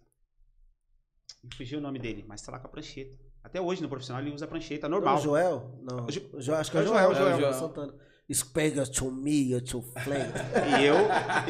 [1.42, 3.16] Me fugiu o nome dele, mas tá lá com a prancheta.
[3.42, 5.16] Até hoje no profissional ele usa a prancheta, Não, normal.
[5.18, 5.78] o Joel?
[5.82, 6.04] Não.
[6.06, 7.14] O Jo- O acho que é o É o Joel.
[7.14, 7.52] Joel, Joel, Joel.
[7.54, 7.94] Santana.
[8.30, 10.32] Espega to me, to flame.
[10.80, 10.94] E eu,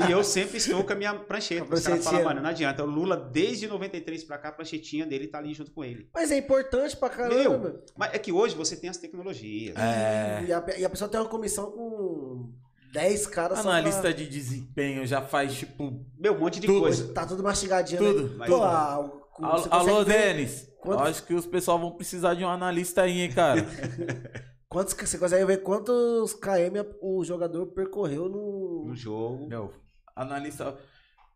[0.09, 1.67] e eu sempre estou com a minha prancheta.
[1.71, 2.83] A Os caras falam, mano, não adianta.
[2.83, 6.09] O Lula, desde 93 pra cá, a pranchetinha dele tá ali junto com ele.
[6.15, 7.59] Mas é importante pra caramba.
[7.59, 7.85] Meu.
[7.99, 9.77] Mas é que hoje você tem as tecnologias.
[9.77, 10.43] É.
[10.49, 12.51] E, a, e a pessoa tem uma comissão com
[12.95, 16.81] 10 caras só pra- Analista de desempenho já faz tipo Meu, um monte de Tudo.
[16.81, 17.13] coisa.
[17.13, 18.47] Tá tudo mastigadinho, Tudo, né?
[18.47, 19.01] Pô, a-
[19.39, 20.67] o Alô, Denis.
[20.81, 23.67] quantos- Acho que os pessoal vão precisar de um analista aí, hein, cara.
[24.71, 28.85] Quantos, você consegue ver quantos KM o jogador percorreu no.
[28.87, 29.49] No jogo.
[29.49, 29.75] Meu,
[30.15, 30.79] analista.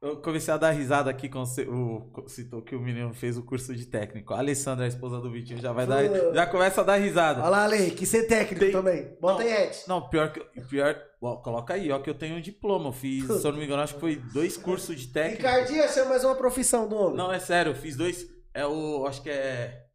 [0.01, 3.43] Eu comecei a dar risada aqui quando você o, citou que o menino fez o
[3.43, 4.35] curso de técnico.
[4.35, 6.05] A Alessandra, a esposa do Vitinho, já vai dar.
[6.33, 7.41] Já começa a dar risada.
[7.41, 9.17] Olha lá, Ale, que ser técnico Tem- também.
[9.21, 9.51] Bota Não.
[9.51, 9.79] aí, Ed.
[9.89, 10.61] Não, pior que.
[10.69, 12.91] Pior, ó, coloca aí, ó, que eu tenho um diploma.
[12.91, 15.43] Eu fiz, se eu não me engano, acho que foi dois cursos de técnico.
[15.43, 17.17] Ricardinho, essa é mais uma profissão do homem.
[17.17, 18.29] Não, é sério, eu fiz dois.
[18.53, 19.07] É o.
[19.09, 19.87] Acho que é.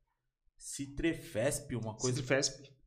[0.57, 2.18] Citrefesp, uma coisa.
[2.18, 2.78] Citrifesp.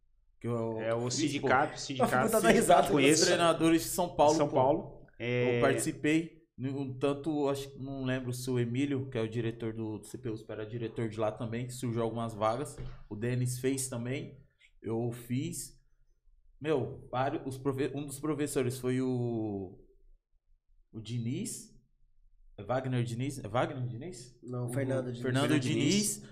[0.42, 2.32] Que eu, É o sindicato, sindicato.
[2.32, 2.82] dando risada.
[2.82, 3.24] Os Conheço.
[3.26, 4.34] treinadores de São Paulo.
[4.34, 4.48] São.
[4.48, 5.06] Paulo.
[5.16, 6.42] É, Eu participei.
[6.58, 10.04] Um tanto, acho que não lembro se o Emílio, que é o diretor do, do
[10.06, 12.76] CPU, era diretor de lá também, surgiu algumas vagas.
[13.08, 14.36] O Denis fez também.
[14.82, 15.80] Eu fiz.
[16.60, 19.78] Meu, vários, os profe- um dos professores foi o.
[20.92, 21.72] O Diniz.
[22.58, 23.38] É Wagner Diniz?
[23.42, 24.36] É Wagner Diniz?
[24.42, 25.22] Não, O Fernando Diniz.
[25.22, 26.22] Fernando Fernando Diniz.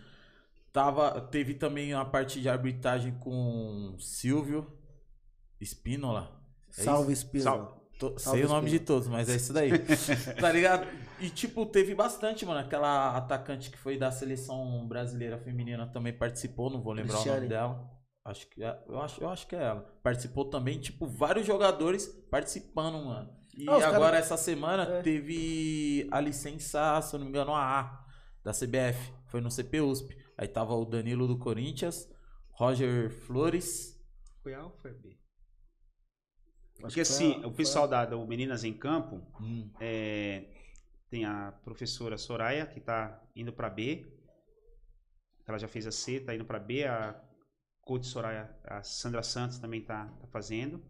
[0.72, 4.66] Tava, teve também a parte de arbitragem com Silvio
[5.60, 6.40] Espínola.
[6.78, 7.28] É Salve, isso?
[7.40, 7.80] Salve.
[7.98, 9.72] Tô- sei o nome de todos, mas é isso daí.
[10.40, 10.86] tá ligado?
[11.20, 12.60] E tipo, teve bastante, mano.
[12.60, 17.36] Aquela atacante que foi da seleção brasileira feminina também participou, não vou lembrar o Cristiane.
[17.40, 17.90] nome dela.
[18.24, 19.80] Acho que é, eu acho, eu acho que é ela.
[20.02, 23.28] Participou também, tipo, vários jogadores participando, mano.
[23.56, 25.02] E Ah, agora cara- essa semana É.
[25.02, 28.04] teve a licença, se eu não me engano, a A
[28.44, 29.12] da CBF.
[29.26, 30.16] Foi no CP USP.
[30.36, 32.08] Aí tava o Danilo do Corinthians,
[32.52, 33.98] Roger Flores.
[34.42, 35.18] Foi A ou foi B?
[36.76, 40.46] Acho Porque assim, a- o pessoal da, do Meninas em Campo Hum, é,
[41.10, 44.06] tem a professora Soraya, que tá indo pra B.
[45.46, 46.84] Ela já fez a C, tá indo pra B.
[46.84, 47.20] A
[47.82, 50.82] coach Soraya, a Sandra Santos também tá, tá fazendo.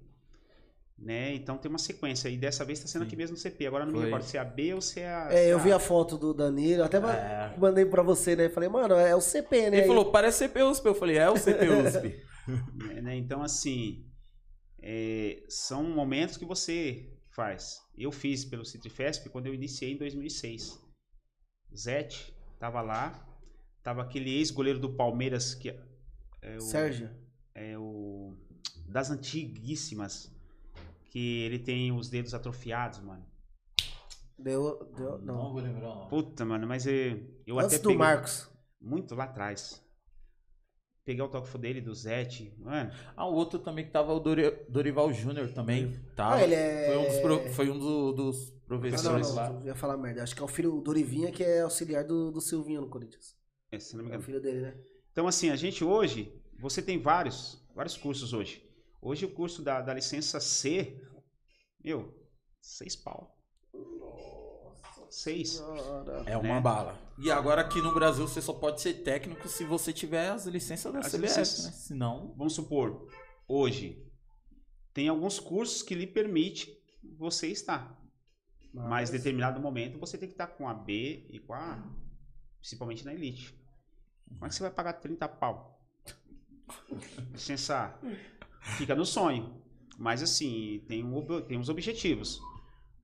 [1.00, 1.34] Né?
[1.34, 2.28] Então tem uma sequência.
[2.28, 3.16] E dessa vez tá sendo aqui Sim.
[3.16, 3.66] mesmo no CP.
[3.66, 4.06] Agora não me Foi.
[4.06, 5.28] recordo se é a B ou se é a.
[5.32, 7.54] É, eu é vi a foto do Danilo, até É.
[7.56, 8.50] mandei pra você, né?
[8.50, 9.78] Falei, mano, é o CP, né?
[9.78, 10.86] Ele falou, parece CP USP.
[10.86, 12.22] Eu falei, é o CP USP.
[12.86, 13.16] né, né?
[13.16, 14.04] Então, assim,
[14.82, 17.78] é, são momentos que você faz.
[17.96, 20.78] Eu fiz pelo Citrifesp quando eu iniciei em 2006.
[21.74, 23.26] Zete tava lá,
[23.82, 25.70] tava aquele ex-goleiro do Palmeiras que
[26.42, 27.10] é o, Sérgio.
[27.54, 28.34] é o
[28.86, 30.30] das antiguíssimas
[31.10, 33.26] que ele tem os dedos atrofiados, mano.
[34.38, 35.34] Deu, deu, não.
[35.34, 35.52] não.
[35.52, 36.08] vou lembrar o nome.
[36.10, 38.48] Puta, mano, mas eu, eu Antes até do peguei Marcos.
[38.80, 39.84] muito lá atrás.
[41.04, 42.90] Peguei o autógrafo dele do Zete, mano.
[43.16, 45.92] Ah, o outro também que tava o Dori- Dorival Júnior também.
[46.14, 46.36] Tava.
[46.36, 49.50] Ah, ele é- Foi um dos, pro- foi um do- dos Ah, não, professores lá.
[49.50, 50.22] não, eu ia falar merda.
[50.22, 53.34] Acho que é o filho do Dorivinha, que é auxiliar do, do Silvinho no Corinthians.
[53.72, 54.24] É, se não me É o engano.
[54.24, 54.74] filho dele, né?
[55.10, 58.62] Então, assim, a gente hoje, você tem vários, vários cursos hoje.
[59.02, 61.00] Hoje o curso da, da licença C,
[61.82, 62.14] meu,
[62.60, 63.36] seis pau.
[65.10, 65.60] Seis.
[66.26, 66.60] É uma né?
[66.60, 66.96] bala.
[67.18, 70.92] E agora aqui no Brasil você só pode ser técnico se você tiver as licenças
[70.92, 71.64] da As CBF, licenças.
[71.64, 71.72] né?
[71.72, 72.34] Senão.
[72.36, 73.08] Vamos supor,
[73.48, 74.06] hoje,
[74.92, 76.70] tem alguns cursos que lhe permite
[77.18, 77.98] você estar.
[78.72, 81.90] Mas em determinado momento você tem que estar com a B e com a A,
[82.60, 83.58] principalmente na Elite.
[84.28, 85.80] Como é que você vai pagar 30 pau?
[87.32, 88.00] Licença A.
[88.60, 89.62] Fica no sonho.
[89.98, 92.40] Mas assim, tem, um, tem uns objetivos.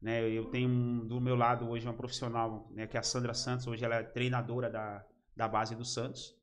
[0.00, 0.30] Né?
[0.30, 3.66] Eu tenho um- do meu lado hoje uma profissional, né, que é a Sandra Santos,
[3.66, 5.04] hoje ela é treinadora da,
[5.36, 6.34] da base do Santos.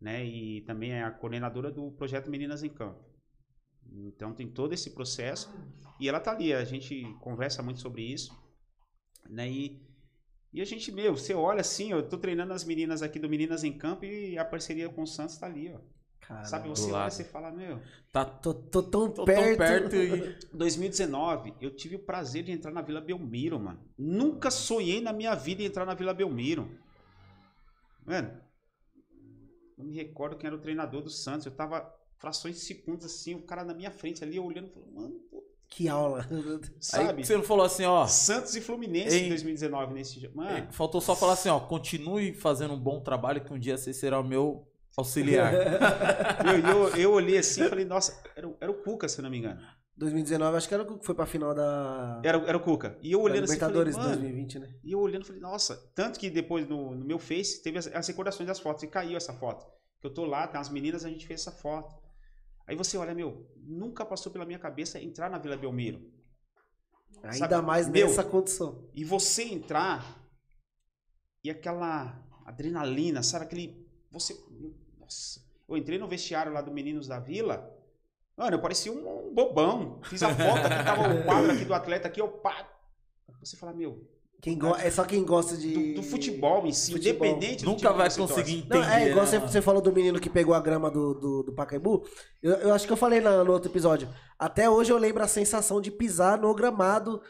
[0.00, 0.24] Né?
[0.24, 3.04] E também é a coordenadora do projeto Meninas em Campo.
[3.92, 5.52] Então tem todo esse processo.
[5.98, 8.32] E ela tá ali, a gente conversa muito sobre isso.
[9.28, 9.50] Né?
[9.50, 9.82] E,
[10.52, 13.62] e a gente, meu, você olha assim, eu tô treinando as meninas aqui do Meninas
[13.64, 15.80] em Campo e a parceria com o Santos tá ali, ó.
[16.30, 17.80] Cara, Sabe, você olha e você fala, meu,
[18.12, 19.46] Tá Tô, tô tão tô perto.
[19.48, 20.38] tão perto e.
[20.56, 23.80] 2019, eu tive o prazer de entrar na Vila Belmiro, mano.
[23.98, 26.70] Nunca sonhei na minha vida em entrar na Vila Belmiro.
[28.06, 28.30] Mano,
[29.76, 31.46] não me recordo quem era o treinador do Santos.
[31.46, 35.14] Eu tava frações de segundos assim, o cara na minha frente ali, olhando, falando, mano,
[35.28, 36.24] pô, Que aula.
[36.78, 37.18] sabe?
[37.18, 38.06] Aí você não falou assim, ó.
[38.06, 40.36] Santos e Fluminense em 2019 nesse jogo.
[40.36, 41.58] Mano, Faltou só falar assim, ó.
[41.58, 45.52] Continue fazendo um bom trabalho que um dia você será o meu auxiliar.
[46.46, 49.22] eu, eu, eu olhei assim e falei, nossa, era, o- era o Cuca, se eu
[49.22, 49.60] não me engano.
[49.96, 52.98] 2019, acho que era o que foi pra final da, Era, era o Cuca.
[53.02, 54.74] E eu olhando assim, Libertadores mano, 2020, né?
[54.82, 58.08] E eu olhando, falei, nossa, tanto que depois no, no meu Face teve as, as
[58.08, 59.66] recordações das fotos e caiu essa foto.
[60.00, 61.94] Que eu tô lá, tem umas meninas, a gente fez essa foto.
[62.66, 66.00] Aí você olha, meu, nunca passou pela minha cabeça entrar na Vila Belmiro.
[67.22, 68.88] Ainda Sabe, mais meu, nessa condição.
[68.94, 70.18] E você entrar
[71.44, 73.44] e aquela adrenalina, sabe?
[73.44, 73.79] Aquele.
[74.10, 74.36] Você.
[74.98, 75.40] Nossa.
[75.68, 77.70] Eu entrei no vestiário lá do Meninos da Vila.
[78.36, 80.00] Mano, eu parecia um, bobão.
[80.04, 82.68] Fiz a foto aqui, tava o quadro aqui do atleta aqui, eu pá.
[83.40, 84.02] Você fala, meu,
[84.42, 84.74] Quem go...
[84.74, 85.94] É só quem gosta de.
[85.94, 87.26] Do, do futebol em si, Futebol.
[87.26, 88.68] independente do Nunca que vai conseguir torce.
[88.68, 91.14] Não, é entender, igual né, você, você falou do menino que pegou a grama do,
[91.14, 92.04] do, do Pacaembu.
[92.42, 94.08] Eu, eu acho que eu falei na- no outro episódio.
[94.38, 97.20] Até hoje eu lembro a sensação de pisar no gramado.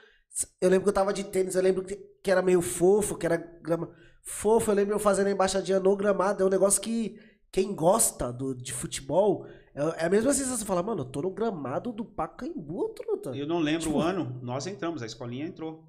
[0.61, 3.27] Eu lembro que eu tava de tênis, eu lembro que, que era meio fofo, que
[3.27, 3.91] era grama
[4.31, 4.71] fofo.
[4.71, 6.43] Eu lembro eu fazendo a embaixadinha no gramado.
[6.43, 7.19] É um negócio que
[7.53, 10.67] quem gosta do, de futebol é, é a mesma sensação.
[10.67, 13.31] Fala, mano, eu tô no gramado do Pacaembu, truta.
[13.37, 15.85] Eu não lembro Tipo- o ano, nós entramos, a escolinha entrou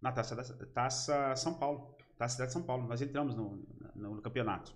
[0.00, 2.86] na Taça, da, taça São Paulo, Taça Cidade de São Paulo.
[2.88, 3.62] Nós entramos no,
[3.94, 4.74] no- no campeonato.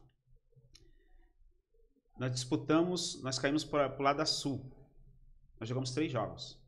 [2.19, 4.71] Nós disputamos, nós caímos para o lado da Sul.
[5.59, 6.59] Nós jogamos três jogos.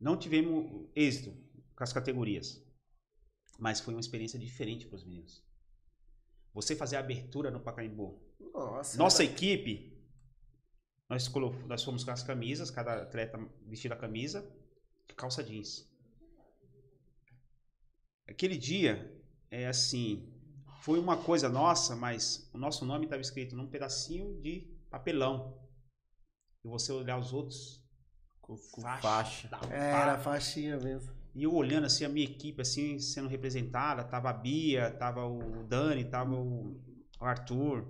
[0.00, 1.32] Não tivemos êxito
[1.76, 2.62] com as categorias,
[3.58, 5.44] mas foi uma experiência diferente para os meninos.
[6.54, 8.18] Você fazer a abertura no Pacaembu,
[8.52, 8.96] Nossa.
[8.96, 9.94] nossa equipe,
[11.08, 11.30] nós,
[11.66, 14.44] nós fomos com as camisas, cada atleta vestiu a camisa
[15.16, 15.88] calça jeans.
[18.28, 20.32] Aquele dia, é assim,
[20.82, 24.60] foi uma coisa nossa, mas o nosso nome estava escrito num pedacinho de
[24.90, 25.58] papelão.
[26.64, 27.82] E você olhar os outros
[28.40, 29.00] com faixa.
[29.02, 29.48] faixa.
[29.48, 31.15] da É, Era faixinha mesmo.
[31.36, 35.62] E eu olhando assim a minha equipe assim sendo representada, tava a Bia, tava o
[35.64, 36.80] Dani, tava o
[37.20, 37.86] Arthur,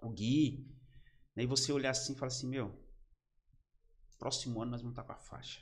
[0.00, 0.64] o Gui.
[1.36, 2.72] Aí você olhar assim e falar assim, meu,
[4.16, 5.60] próximo ano nós vamos estar com a faixa.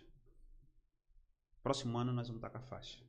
[1.62, 3.02] Próximo ano nós vamos estar com a faixa.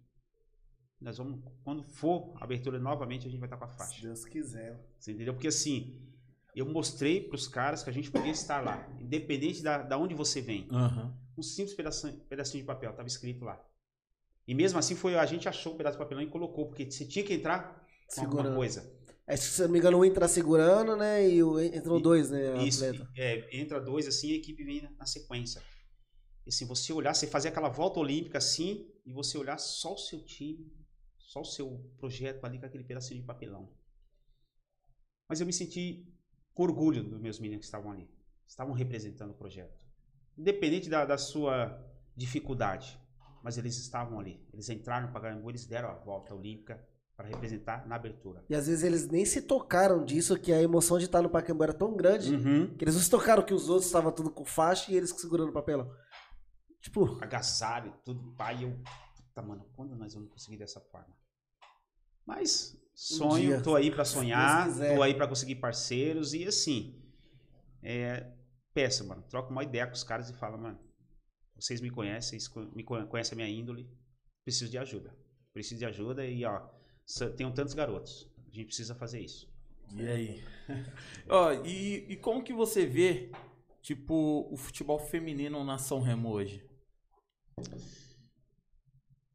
[1.02, 4.02] Nós vamos, quando for a abertura novamente, a gente vai estar com a Se faixa.
[4.04, 4.90] Deus quiser.
[4.98, 5.34] Você entendeu?
[5.34, 6.02] Porque assim,
[6.56, 10.42] eu mostrei pros caras que a gente podia estar lá, independente da, da onde você
[10.42, 11.14] vem Aham.
[11.38, 13.62] um simples pedacinho, pedacinho de papel, tava escrito lá.
[14.48, 17.06] E mesmo assim foi a gente achou um pedaço de papelão e colocou, porque você
[17.06, 18.56] tinha que entrar com alguma Segurando.
[18.56, 18.98] coisa.
[19.28, 21.30] É, se eu não me engano, um entra segurando, né?
[21.30, 22.64] E o, entram E- dois, né?
[22.64, 23.10] Isso, atleta.
[23.18, 25.62] é, entra dois assim, a equipe vem na, na sequência.
[26.46, 29.98] E assim, você olhar, você fazer aquela volta olímpica assim, e você olhar só o
[29.98, 30.72] seu time,
[31.18, 33.70] só o seu projeto ali com aquele pedacinho de papelão.
[35.30, 36.08] Mas eu me senti
[36.54, 38.10] com orgulho dos meus meninos que estavam ali.
[38.48, 39.86] Estavam representando o projeto.
[40.38, 42.98] Independente da, da sua dificuldade.
[43.48, 44.46] Mas eles estavam ali.
[44.52, 48.44] Eles entraram no Pacaembu, eles deram a volta olímpica para representar na abertura.
[48.50, 51.64] E às vezes eles nem se tocaram disso, que a emoção de estar no Pacaembu
[51.64, 52.76] era tão grande, Uhum.
[52.76, 55.48] que eles não se tocaram que os outros estavam tudo com faixa e eles segurando
[55.48, 55.90] o papelão.
[56.82, 58.78] Tipo, agasalho, tudo, pai, eu,
[59.16, 61.16] puta, mano, quando nós vamos conseguir dessa forma?
[62.26, 67.02] Mas sonho, dia, tô aí pra se sonhar, tô aí pra conseguir parceiros e assim,
[67.82, 68.30] é,
[68.74, 70.78] peça, mano, troca uma ideia com os caras e fala, mano,
[71.60, 72.40] vocês me conhecem,
[72.76, 73.90] me conhe- conhecem a minha índole,
[74.44, 75.16] preciso de ajuda,
[75.54, 76.70] preciso de ajuda e ó,
[77.36, 79.52] tenho tantos garotos, a gente precisa fazer isso.
[79.96, 80.44] E aí?
[81.30, 83.32] Ó, e, e como que você vê,
[83.82, 86.68] tipo, o futebol feminino na São Remo hoje?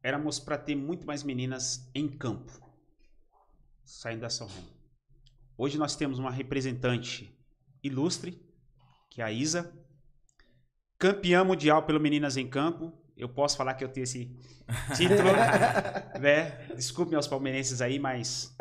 [0.03, 2.51] éramos para ter muito mais meninas em campo,
[3.85, 4.67] saindo da São Remo.
[5.57, 7.33] Hoje nós temos uma representante
[7.81, 8.45] ilustre,
[9.09, 9.73] que é a Isa,
[11.03, 12.93] campeã mundial pelo Meninas em Campo.
[13.17, 14.31] Eu posso falar que eu tenho esse
[14.95, 15.29] título,
[16.19, 16.67] né?
[16.75, 18.55] Desculpem aos palmeirenses aí, mas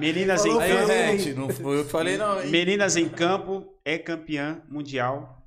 [0.00, 0.86] Meninas em Falou Aí, Campo.
[1.18, 2.50] gente, não foi eu que falei não, hein?
[2.50, 5.46] Meninas em Campo é campeã mundial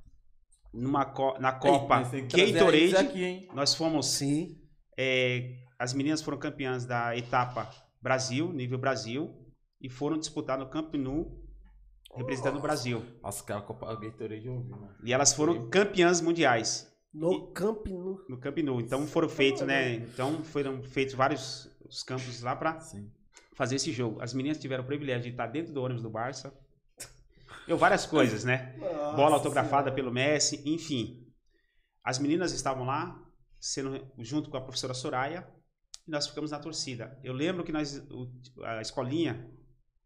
[0.74, 2.96] numa co- na Copa Isa Gatorade.
[2.96, 3.48] aqui?
[3.54, 4.56] Nós fomos sim.
[4.98, 7.70] é, as meninas foram campeãs da etapa
[8.02, 9.34] Brasil, nível Brasil,
[9.82, 11.39] e foram disputar no Camp Nou,
[12.16, 13.04] representando o Brasil.
[13.22, 14.96] Nossa, cara, Copa Gatorade eu ouvi, mano.
[15.04, 18.26] E elas foram campeãs mundiais No Camp Nou.
[18.28, 18.82] no Camp Nou.
[18.82, 19.94] Então foram feitos, né?
[19.96, 23.12] Então foram feitos vários os campos lá para Sim.
[23.56, 24.22] fazer esse jogo.
[24.22, 26.54] As meninas tiveram o privilégio de estar dentro do ônibus do Barça.
[27.68, 28.76] Eu várias coisas, né?
[29.16, 31.26] bola autografada pelo Messi, enfim.
[32.04, 33.20] As meninas estavam lá,
[33.60, 35.48] sendo junto com a professora Soraya,
[36.08, 37.20] e nós ficamos na torcida.
[37.24, 38.02] Eu lembro que nós,
[38.64, 39.52] a escolinha,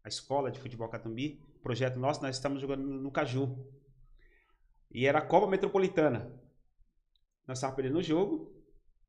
[0.02, 3.66] a escola de futebol Catumbi, projeto nosso, nós estamos jogando no, Caju.
[4.92, 6.30] E era a Copa Metropolitana.
[7.48, 8.54] Nós estávamos perdendo o jogo,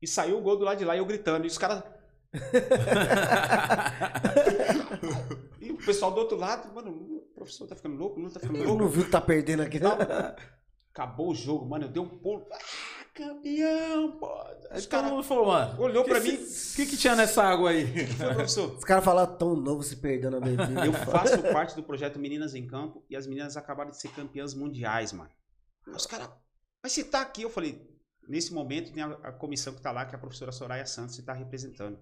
[0.00, 1.84] e saiu o gol do lado de lá, e eu gritando, e os caras...
[5.60, 8.40] e o pessoal do outro lado, mano, o professor tá ficando louco, o Lula tá
[8.40, 8.82] ficando Eu louco.
[8.82, 9.96] não viu que tá perdendo aqui, não?
[10.92, 11.84] Acabou o jogo, mano.
[11.84, 12.46] Eu dei um pulo.
[12.50, 12.58] Ah,
[13.16, 14.26] campeão, pô.
[14.70, 15.80] Aí Os todo caras mundo falou, mano.
[15.80, 16.34] olhou que pra mim.
[16.34, 18.06] O que, que tinha nessa água aí?
[18.14, 18.76] Foi, professor.
[18.76, 20.84] Os caras falaram tão novo se perdendo a bebida.
[20.84, 24.54] Eu faço parte do projeto Meninas em Campo e as meninas acabaram de ser campeãs
[24.54, 25.30] mundiais, mano.
[25.88, 26.28] Os caras.
[26.82, 27.90] Mas se tá aqui, eu falei.
[28.28, 31.16] Nesse momento tem a, a comissão que tá lá, que é a professora Soraya Santos,
[31.16, 31.98] que tá representando.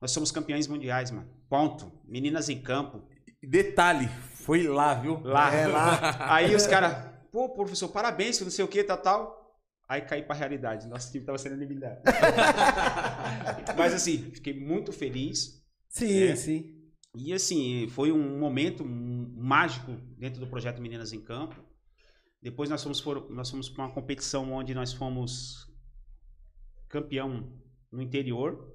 [0.00, 1.28] Nós somos campeões mundiais, mano.
[1.48, 1.92] Ponto.
[2.04, 3.04] Meninas em campo.
[3.42, 5.20] Detalhe, foi lá, viu?
[5.24, 5.52] Lá.
[5.52, 6.16] É, lá.
[6.32, 9.41] Aí os caras, pô, professor, parabéns, que não sei o que, tal, tal.
[9.92, 10.88] Aí caí pra realidade.
[10.88, 12.00] Nosso time tava sendo eliminado.
[13.76, 15.62] Mas assim, fiquei muito feliz.
[15.88, 16.34] Sim, É.
[16.34, 16.74] sim.
[17.14, 21.62] E assim, foi um momento mágico dentro do projeto Meninas em Campo.
[22.40, 25.66] Depois nós fomos for, nós fomos para uma competição onde nós fomos
[26.88, 27.52] campeão
[27.90, 28.72] no interior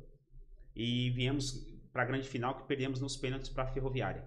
[0.76, 4.24] e viemos para a grande final que perdemos nos pênaltis para a Ferroviária.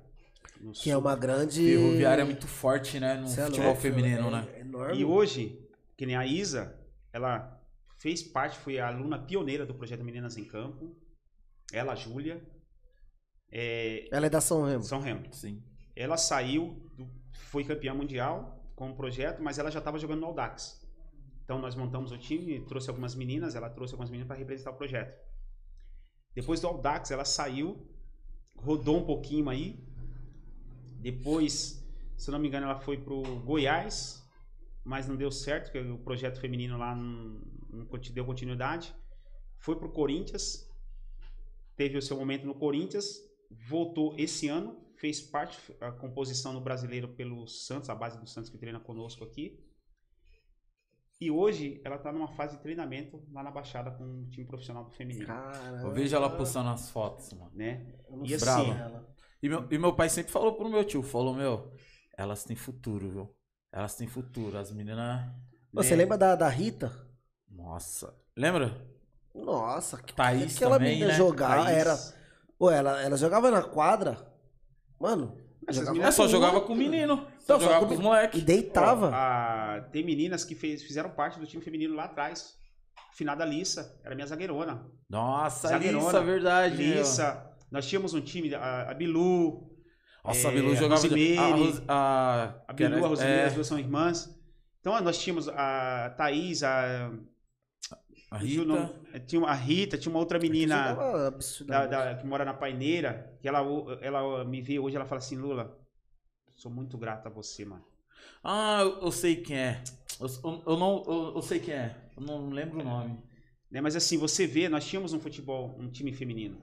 [0.74, 1.00] Que é sul.
[1.02, 1.62] uma grande.
[1.64, 3.14] Ferroviária é muito forte, né?
[3.14, 4.48] No Cê é futebol louco, feminino, é- né?
[4.56, 4.98] é enorme.
[5.00, 5.56] E hoje,
[5.96, 6.76] que nem a Isa,
[7.12, 7.60] ela
[7.98, 10.96] fez parte, foi a aluna pioneira do projeto Meninas em Campo.
[11.72, 12.42] Ela, a Júlia,
[13.52, 14.82] é, Ela é da São Remo.
[14.84, 15.32] São Remo.
[15.32, 15.62] Sim.
[15.94, 20.26] Ela saiu, do- foi campeã mundial com o projeto, mas ela já estava jogando no
[20.26, 20.80] Audax.
[21.44, 24.76] Então nós montamos o time, trouxe algumas meninas, ela trouxe algumas meninas para representar o
[24.76, 25.18] projeto.
[26.34, 27.86] Depois do Audax, ela saiu,
[28.56, 29.84] rodou um pouquinho aí.
[31.00, 31.84] Depois,
[32.16, 34.19] se eu não me engano, ela foi pro Goiás,
[34.84, 37.40] mas não deu certo, porque o projeto feminino lá não,
[37.70, 38.94] não deu continuidade.
[39.58, 40.68] Foi pro Corinthians,
[41.76, 43.18] teve o seu momento no Corinthians,
[43.68, 48.50] voltou esse ano, fez parte a composição no brasileiro pelo Santos, a base do Santos
[48.50, 49.58] que treina conosco aqui.
[51.20, 54.84] E hoje ela está numa fase de treinamento lá na Baixada com o time profissional
[54.84, 55.88] do feminino, Caramba.
[55.88, 57.50] Eu vejo ela postando as fotos, mano.
[57.54, 57.94] né?
[58.08, 59.14] Eu não E sei assim, ela.
[59.42, 61.70] E meu, e meu pai sempre falou pro meu tio, falou, meu,
[62.16, 63.36] elas têm futuro, viu?
[63.72, 64.56] Elas têm futuro.
[64.58, 65.22] As meninas.
[65.72, 66.92] Você lembra da, da Rita?
[67.48, 68.14] Nossa.
[68.36, 68.74] Lembra?
[69.34, 71.14] Nossa, que Thaís aquela também, menina né?
[71.16, 71.76] jogar Thaís.
[71.78, 71.96] era.
[72.58, 74.18] Pô, ela, ela jogava na quadra.
[75.00, 75.36] Mano,
[75.66, 76.32] Essas jogava meninas É, só muito.
[76.32, 77.16] jogava com o menino.
[77.16, 78.40] Só Então, só jogava com com os moleques.
[78.40, 79.10] E deitava.
[79.14, 82.58] A- tem meninas que fez- fizeram parte do time feminino lá atrás.
[83.14, 84.86] Finada Lissa, era minha zagueirona.
[85.08, 86.04] Nossa, Zagueirona.
[86.06, 86.76] Lissa, verdade.
[86.76, 87.50] Lissa.
[87.70, 89.69] Nós tínhamos um time, a, a Bilu,
[90.24, 90.94] Nossa, a É, Bilu jogava.
[91.02, 91.38] Rosimeire.
[91.38, 94.38] a, Ros- a, a que era- Bilu, a Rosimeire, é, as duas são irmãs.
[94.80, 97.10] Então ó, nós tínhamos a Thaís, a,
[98.30, 98.64] a Tinha Rita.
[98.64, 102.54] nome- tinha uma- a Rita, tinha uma outra menina Jogava da- da- que mora na
[102.54, 103.60] Paineira, que ela,
[104.00, 105.76] ela me vê hoje, ela fala assim, Lula,
[106.56, 107.84] sou muito grata a você, mano.
[108.44, 109.82] Ah, eu, eu sei quem é.
[110.20, 111.96] Eu, eu- eu não, eu, eu sei quem é.
[112.16, 113.18] Eu não lembro o nome.
[113.70, 116.60] Né, Mas assim, você vê, nós tínhamos um futebol, um time feminino.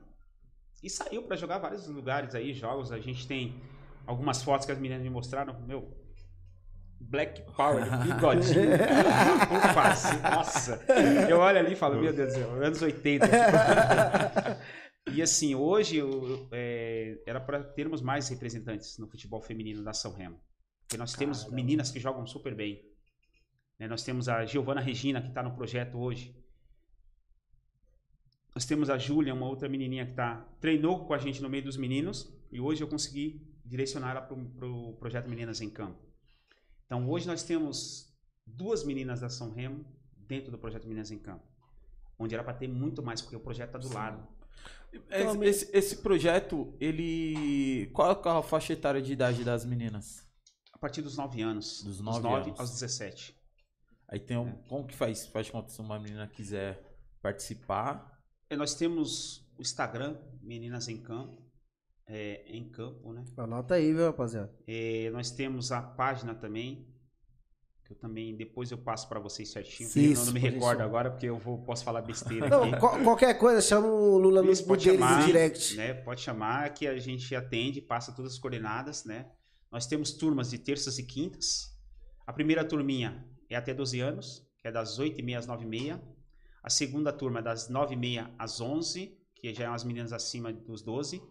[0.84, 2.92] E saiu pra jogar vários lugares aí, jogos.
[2.92, 3.56] A gente tem
[4.06, 5.60] algumas fotos que as meninas me mostraram.
[5.62, 5.92] Meu,
[7.00, 8.78] Black Power, bigodinho,
[9.74, 10.16] face.
[10.22, 10.84] Nossa,
[11.30, 13.26] eu olho ali e falo, meu Deus do céu, anos 80.
[15.14, 20.14] e assim, hoje eu- é, era para termos mais representantes no futebol feminino da São
[20.14, 20.40] Remo.
[20.82, 21.56] Porque nós temos Caramba.
[21.56, 22.82] meninas que jogam super bem.
[23.80, 26.36] Né, Nós temos a Giovana Regina, que está no projeto hoje.
[28.56, 31.64] Nós temos a Júlia, uma outra menininha que tá, treinou com a gente no meio
[31.64, 32.34] dos meninos.
[32.52, 36.00] E hoje eu consegui direcionar ela para o pro projeto Meninas em Campo.
[36.86, 38.16] Então hoje nós temos
[38.46, 39.86] duas meninas da São Remo
[40.18, 41.44] dentro do projeto Meninas em Campo.
[42.18, 44.28] Onde era para ter muito mais, porque o projeto está do lado.
[45.12, 47.88] Esse, esse- esse projeto, ele.
[47.94, 50.26] Qual é a faixa etária de idade das meninas?
[50.74, 51.84] A partir dos 9 anos.
[51.84, 52.60] Dos dos nove 9 anos.
[52.60, 53.36] aos 17.
[54.08, 54.52] Aí tem um.
[54.64, 55.28] Como que faz?
[55.28, 56.82] Faz conta se uma menina quiser
[57.22, 58.17] participar.
[58.50, 61.46] E nós temos o Instagram, Meninas em Campo.
[62.10, 63.26] É, em campo, né?
[63.36, 64.50] Anota aí, viu, rapaziada?
[64.66, 66.88] É, nós temos a página também,
[67.84, 69.90] que eu também depois eu passo para vocês certinho.
[69.90, 70.88] Sim, eu isso, não me recordo isso.
[70.88, 72.80] agora porque eu vou, posso falar besteira Não, aqui.
[72.80, 75.76] qual- qualquer coisa, chama o Lula no, pode chamar, direct.
[75.76, 75.96] né?
[75.96, 79.30] Pode chamar que a gente atende, passa todas as coordenadas, né?
[79.70, 81.78] Nós temos turmas de terças e quintas.
[82.26, 86.00] A primeira turminha é até 12 anos, que é das 8h30 às 9h30.
[86.68, 90.82] A segunda turma é das 9h30 às 11 que já é umas meninas acima dos
[90.82, 91.24] 12.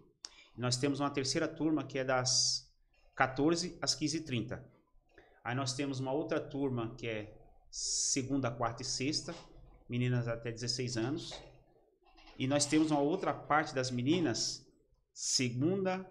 [0.57, 2.73] E nós temos uma terceira turma que é das
[3.15, 4.63] 14 às 15h30.
[5.45, 7.37] Aí nós temos uma outra turma que é
[7.71, 9.35] segunda, quarta e sexta,
[9.91, 11.35] meninas até 16 anos.
[12.39, 14.67] E nós temos uma outra parte das meninas,
[15.13, 16.09] segunda,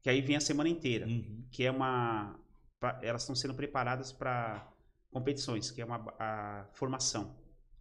[0.00, 1.44] que aí vem a semana inteira, Uhum.
[1.50, 2.40] que é uma.
[2.80, 4.66] pra- elas estão sendo preparadas para
[5.10, 7.36] competições, que é uma a formação.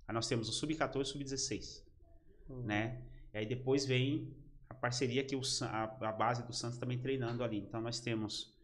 [0.08, 1.84] Aí nós temos o sub-14 e o sub-16,
[2.64, 3.02] né?
[3.34, 4.36] E aí depois vem
[4.70, 7.58] a parceria que o, a, a base do Santos também treinando ali.
[7.58, 8.56] Então nós temos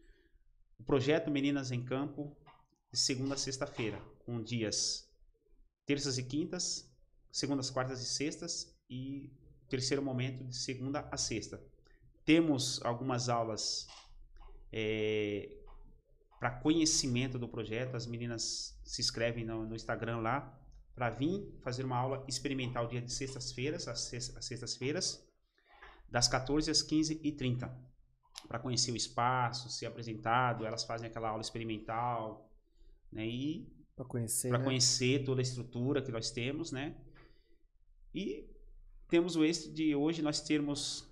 [0.78, 2.36] o projeto Meninas em Campo
[2.92, 5.10] de segunda a sexta-feira, com dias
[5.84, 6.90] terças e quintas,
[7.30, 9.32] segundas, quartas e sextas e
[9.68, 11.60] terceiro momento de segunda a sexta.
[12.24, 13.88] Temos algumas aulas
[16.38, 17.96] para conhecimento do projeto.
[17.96, 20.61] As meninas se inscrevem no, no Instagram lá
[20.94, 25.26] para vir fazer uma aula experimental dia de sextas-feiras, às sex- às sextas-feiras,
[26.10, 27.74] das 14 às 15 e 30
[28.48, 30.66] para conhecer o espaço, ser apresentado.
[30.66, 32.50] Elas fazem aquela aula experimental,
[33.10, 33.26] né?
[33.26, 33.66] E
[33.96, 34.48] Pra conhecer.
[34.48, 34.64] para né?
[34.64, 36.96] conhecer toda a estrutura que nós temos, né?
[38.14, 38.46] E
[39.08, 41.08] temos o êxito de hoje nós termos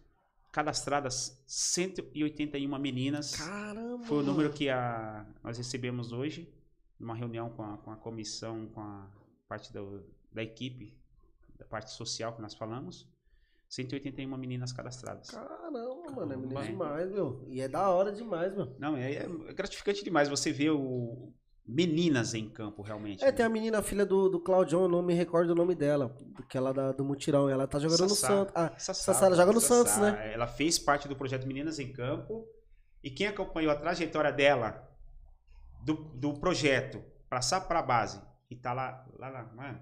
[0.53, 3.37] cadastradas 181 meninas.
[3.37, 4.05] Caramba!
[4.05, 6.53] Foi o número que a, nós recebemos hoje,
[6.99, 9.09] numa reunião com a, com a comissão, com a
[9.51, 10.97] parte do- da equipe,
[11.59, 13.09] da parte social que nós falamos.
[13.69, 15.31] 181 meninas cadastradas.
[15.31, 15.71] Caramba,
[16.15, 16.71] mano, é menino Caramba.
[16.73, 17.45] demais, meu.
[17.49, 18.75] E é da hora demais, meu.
[18.79, 21.33] Não, é, é gratificante demais você ver o
[21.67, 23.23] meninas em campo, realmente.
[23.23, 23.33] É, né?
[23.33, 26.17] tem a menina, filha do, do Claudião, eu não me recordo o nome dela,
[26.49, 27.49] que ela da, do Mutirão.
[27.49, 28.27] Ela tá jogando no Sassá.
[28.29, 28.53] Santos.
[28.57, 29.85] Ah, Sassá, Sassá, ela joga no Sassá.
[29.85, 30.33] Santos, né?
[30.35, 32.45] Ela fez parte do projeto Meninas em Campo.
[33.05, 34.89] E quem acompanhou a trajetória dela,
[35.85, 38.21] do, do projeto, passar para a base,
[38.51, 39.81] e tá lá, lá, lá, mano,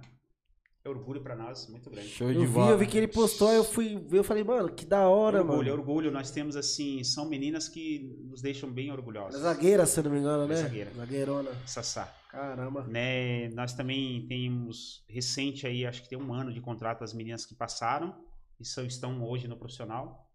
[0.85, 2.09] é orgulho para nós, muito grande.
[2.09, 2.71] Show eu de vi, bola.
[2.71, 5.41] eu vi que ele postou, aí eu fui ver, eu falei, mano, que da hora,
[5.41, 5.73] orgulho, é mano.
[5.73, 6.11] orgulho.
[6.11, 9.41] Nós temos, assim, são meninas que nos deixam bem Ela é orgulhosos.
[9.41, 10.55] zagueira, se eu não me engano, né?
[10.55, 10.91] É zagueira.
[10.95, 11.51] Zagueirona.
[11.67, 12.15] Sassá.
[12.31, 12.85] Caramba.
[12.85, 17.47] Né, nós também temos recente aí, acho que tem um ano de contrato as meninas
[17.47, 18.15] que passaram
[18.61, 20.31] e são, estão hoje no profissional,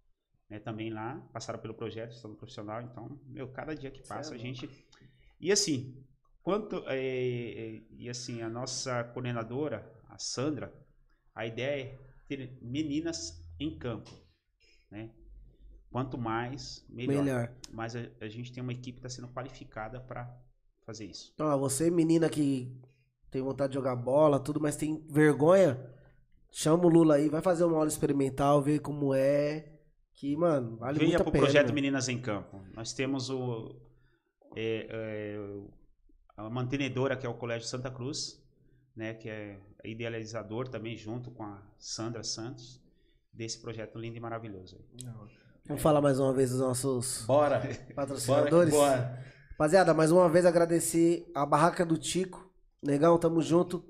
[0.49, 4.33] né, também lá, passaram pelo projeto, estão no profissional, então, meu, cada dia que passa
[4.33, 4.67] é a gente...
[5.39, 6.03] E assim,
[6.43, 6.83] quanto...
[6.87, 10.73] é, é, e assim, a nossa coordenadora, a Sandra,
[11.33, 14.11] a ideia é ter meninas em campo,
[14.91, 15.09] né?
[15.89, 17.23] Quanto mais, melhor.
[17.23, 17.53] Melhor.
[17.71, 20.27] Mas a, a gente tem uma equipe que está sendo qualificada para
[20.85, 21.31] fazer isso.
[21.33, 22.75] Então, ó, você, menina que
[23.29, 25.79] tem vontade de jogar bola, tudo, mas tem vergonha,
[26.51, 29.71] chama o Lula aí, vai fazer uma aula experimental, ver como é.
[30.13, 31.43] Que, mano, vale Venha muito a para o pena.
[31.45, 31.73] projeto.
[31.73, 32.61] Meninas em Campo.
[32.75, 33.75] Nós temos o
[34.55, 35.37] é, é,
[36.35, 38.41] a mantenedora que é o Colégio Santa Cruz,
[38.95, 42.81] né, que é idealizador também junto com a Sandra Santos
[43.31, 44.79] desse projeto lindo e maravilhoso.
[45.65, 47.59] Vamos falar mais uma vez dos nossos Bora.
[47.59, 48.73] Bora patrocinadores.
[48.73, 49.23] bora.
[49.51, 52.51] Rapaziada, mais uma vez agradecer a Barraca do Tico.
[52.81, 53.83] Negão, tamo junto.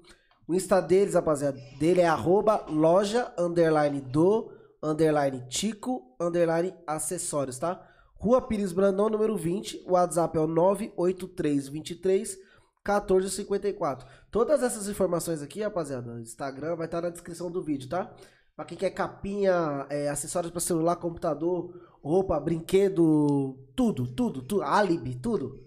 [0.47, 4.51] O Insta deles, rapaziada, dele é arroba loja, underline do,
[4.83, 7.81] underline Tico, underline acessórios, tá?
[8.23, 9.83] Rua Pires Brandão, número 20.
[9.85, 12.37] O WhatsApp é o 98323
[12.81, 14.07] 1454.
[14.31, 18.15] Todas essas informações aqui, rapaziada, Instagram vai estar na descrição do vídeo, tá?
[18.55, 25.15] Pra quem quer capinha, é, acessórios pra celular, computador, roupa, brinquedo, tudo, tudo, tudo, álibi,
[25.15, 25.61] tudo.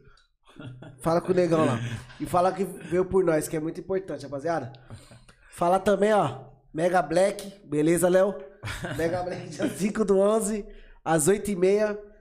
[1.02, 1.78] Fala com o negão lá.
[2.18, 4.73] E fala que veio por nós, que é muito importante, rapaziada.
[5.51, 8.35] Fala também, ó, Mega Black, beleza, Léo?
[8.97, 10.67] Mega Black, dia 5 do 11,
[11.05, 12.16] às 8h30.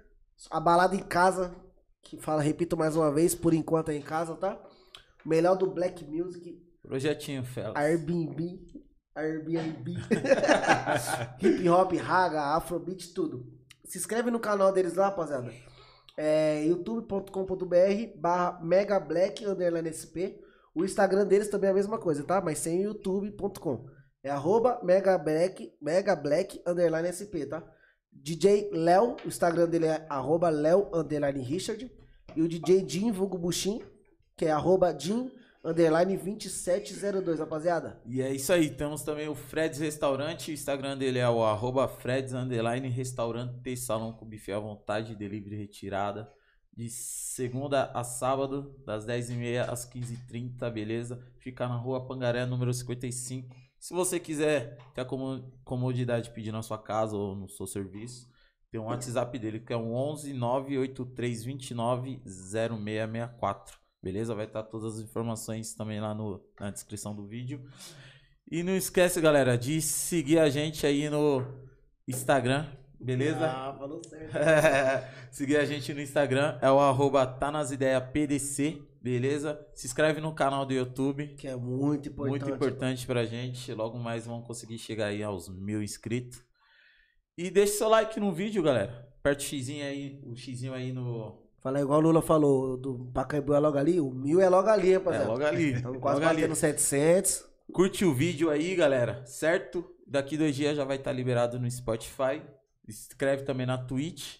[0.51, 1.55] A balada em casa,
[2.01, 4.59] que fala, repito mais uma vez, por enquanto é em casa, tá?
[5.25, 7.73] O melhor do Black Music, Projetinho, Fela.
[7.77, 8.61] Airbnb,
[9.15, 9.91] Airbnb,
[11.41, 13.45] hip hop, raga, afrobeat, tudo.
[13.83, 15.51] Se inscreve no canal deles lá, rapaziada.
[16.17, 20.39] É youtube.com.br barra megablack underline sp.
[20.73, 22.41] O Instagram deles também é a mesma coisa, tá?
[22.41, 23.85] Mas sem youtube.com.
[24.23, 27.63] É arroba megablack, megablack underline sp, tá?
[28.15, 30.89] DJ Léo, o Instagram dele é arroba Léo
[31.43, 31.91] Richard.
[32.35, 33.81] E o DJ Jim Vulgo Buxim,
[34.35, 35.31] que é arroba Jim
[35.63, 37.99] underline 2702, rapaziada.
[38.05, 41.87] E é isso aí, temos também o Freds Restaurante, o Instagram dele é o arroba
[41.87, 46.31] Freds Underline Restaurante, salão com buffet à vontade, delivery retirada,
[46.71, 51.19] de segunda a sábado, das 10h30 às 15h30, beleza?
[51.39, 53.64] Fica na rua Pangaré, número 55.
[53.85, 57.67] Se você quiser ter a como- comodidade de pedir na sua casa ou no seu
[57.67, 58.27] serviço,
[58.71, 63.77] tem um WhatsApp dele que é um 11 983 29 0664.
[64.01, 64.33] Beleza?
[64.33, 67.63] Vai estar todas as informações também lá no, na descrição do vídeo.
[68.49, 71.45] E não esquece, galera, de seguir a gente aí no
[72.07, 72.65] Instagram,
[72.99, 73.45] beleza?
[73.45, 74.33] Ah, falou certo.
[75.29, 79.59] seguir a gente no Instagram, é o arroba tá nas ideias PDC, beleza?
[79.75, 82.29] Se inscreve no canal do YouTube, Que é muito importante.
[82.43, 83.71] muito importante pra gente.
[83.71, 86.43] Logo mais vamos conseguir chegar aí aos mil inscritos.
[87.37, 89.07] E deixa seu like no vídeo, galera.
[89.19, 91.39] Aperta o xizinho aí, o xizinho aí no...
[91.61, 94.91] Fala igual o Lula falou, do Pacaembu é logo ali, o mil é logo ali,
[94.93, 95.27] É, rapaziada.
[95.27, 95.73] logo ali.
[95.73, 96.41] Estamos quase logo ali.
[96.41, 97.43] batendo 700.
[97.73, 99.83] Curte o vídeo aí, galera, certo?
[100.07, 102.41] Daqui dois dias já vai estar liberado no Spotify.
[102.87, 104.37] Escreve também na Twitch.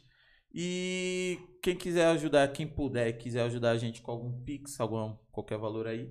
[0.57, 5.57] E quem quiser ajudar, quem puder, quiser ajudar a gente com algum Pix, algum, qualquer
[5.57, 6.09] valor aí,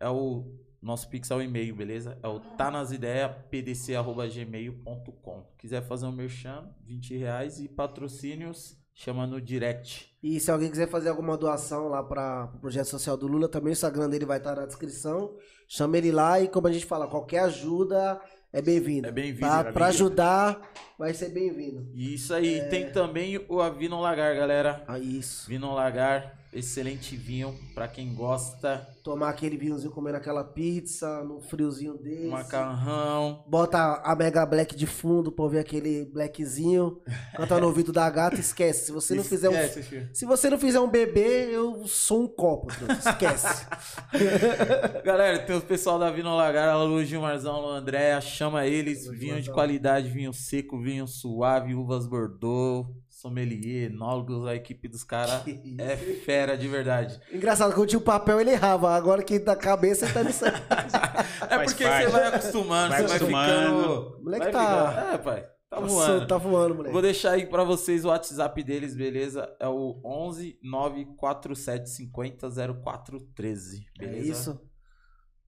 [0.00, 2.16] é o nosso Pix é o e-mail, beleza?
[2.22, 5.46] É o tá nas ideias, pdc.gmail.com.
[5.58, 10.16] Quiser fazer um merchan, 20 reais e patrocínios, chama no direct.
[10.22, 13.70] E se alguém quiser fazer alguma doação lá para o projeto social do Lula, também
[13.70, 15.36] o Instagram dele vai estar na descrição.
[15.66, 18.20] Chama ele lá e como a gente fala, qualquer ajuda
[18.52, 19.08] é bem-vinda.
[19.08, 19.40] É bem-vindo.
[19.40, 19.84] Pra, pra bem-vindo.
[19.84, 21.88] ajudar, vai ser bem-vindo.
[21.94, 22.60] Isso aí.
[22.60, 22.64] É...
[22.64, 24.84] Tem também o Avino Lagar, galera.
[24.86, 25.48] Ah, isso.
[25.48, 28.86] Vino Lagar, excelente vinho para quem gosta.
[29.02, 32.26] Tomar aquele vinhozinho comendo aquela pizza, no friozinho desse.
[32.26, 33.44] Macarrão.
[33.48, 37.00] Bota a Mega Black de fundo pra ouvir aquele blackzinho.
[37.36, 38.86] Canta no ouvido da gata, esquece.
[38.86, 40.12] Se você não fizer um.
[40.12, 42.68] Se você não fizer um bebê, eu sou um copo.
[42.98, 43.66] Esquece.
[45.04, 49.06] Galera, tem o pessoal da Vino Lagar, Lu Gilmarzão, Lu André, chama eles.
[49.08, 52.86] Vinho de qualidade, vinho seco, vinho suave, uvas Bordeaux
[53.22, 55.44] sommelier, enólogos, a equipe dos caras
[55.78, 57.20] é fera de verdade.
[57.32, 60.32] Engraçado, quando tinha o papel ele errava, agora que da cabeça ele tá me
[61.48, 63.52] É porque você vai acostumando, vai você acostumando.
[63.52, 64.18] vai ficando...
[64.18, 64.88] O moleque tá...
[64.88, 65.14] Ficar...
[65.14, 65.46] É, pai.
[65.70, 66.26] Tá voando.
[66.26, 66.92] Tá voando, moleque.
[66.92, 69.48] Vou deixar aí pra vocês o WhatsApp deles, beleza?
[69.60, 72.50] É o 11 94750
[72.82, 74.16] 0413, beleza?
[74.16, 74.60] É isso.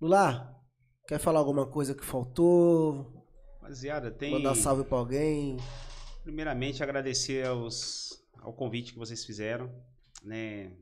[0.00, 0.54] Lula,
[1.08, 3.24] quer falar alguma coisa que faltou?
[3.60, 4.30] Rapaziada, tem...
[4.30, 5.56] Mandar salve pra alguém?
[6.24, 9.70] Primeiramente, agradecer aos, ao convite que vocês fizeram,
[10.22, 10.72] né?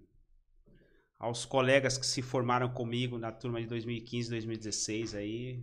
[1.18, 5.60] Aos colegas que se formaram comigo na turma de 2015, 2016 aí.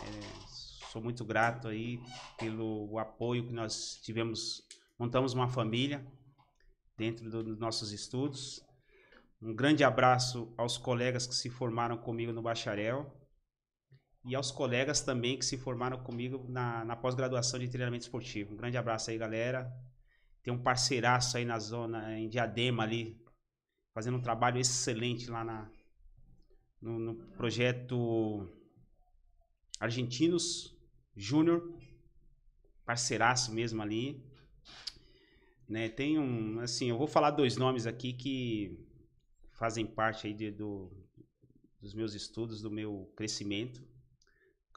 [0.00, 2.00] É, sou muito grato aí
[2.38, 4.66] pelo apoio que nós tivemos.
[4.98, 6.02] Montamos uma família
[6.96, 8.64] dentro do, dos nossos estudos.
[9.42, 13.14] Um grande abraço aos colegas que se formaram comigo no bacharel
[14.28, 18.52] e aos colegas também que se formaram comigo na, na pós-graduação de treinamento esportivo.
[18.52, 19.72] Um grande abraço aí, galera.
[20.42, 23.18] Tem um parceiraço aí na zona, em Diadema ali,
[23.94, 25.70] fazendo um trabalho excelente lá na,
[26.78, 28.46] no, no projeto
[29.80, 30.76] Argentinos
[31.16, 31.74] Júnior,
[32.84, 34.22] parceiraço mesmo ali.
[35.66, 38.78] Né, tem um, assim, eu vou falar dois nomes aqui que
[39.52, 40.92] fazem parte aí de, do,
[41.80, 43.82] dos meus estudos, do meu crescimento.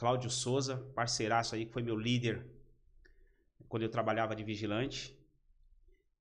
[0.02, 2.44] Cláudio Souza, parceiraço aí, que foi meu líder
[3.70, 5.16] quando eu trabalhava de vigilante.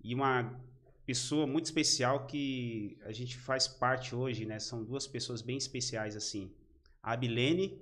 [0.04, 0.62] E uma
[1.06, 4.58] pessoa muito especial que a gente faz parte hoje, né?
[4.58, 6.54] São duas pessoas bem especiais assim.
[7.02, 7.80] A Abilene,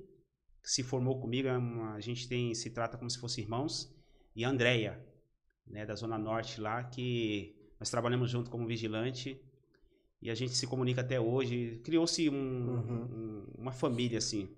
[0.62, 1.56] que se formou comigo, é
[1.96, 3.92] a gente tem se trata como se fossem irmãos,
[4.36, 5.04] e a Andrea,
[5.66, 9.42] né, da Zona Norte lá, que nós trabalhamos junto como vigilante
[10.22, 11.80] e a gente se comunica até hoje.
[11.82, 13.02] Criou-se um, uhum.
[13.02, 14.56] um, uma família assim.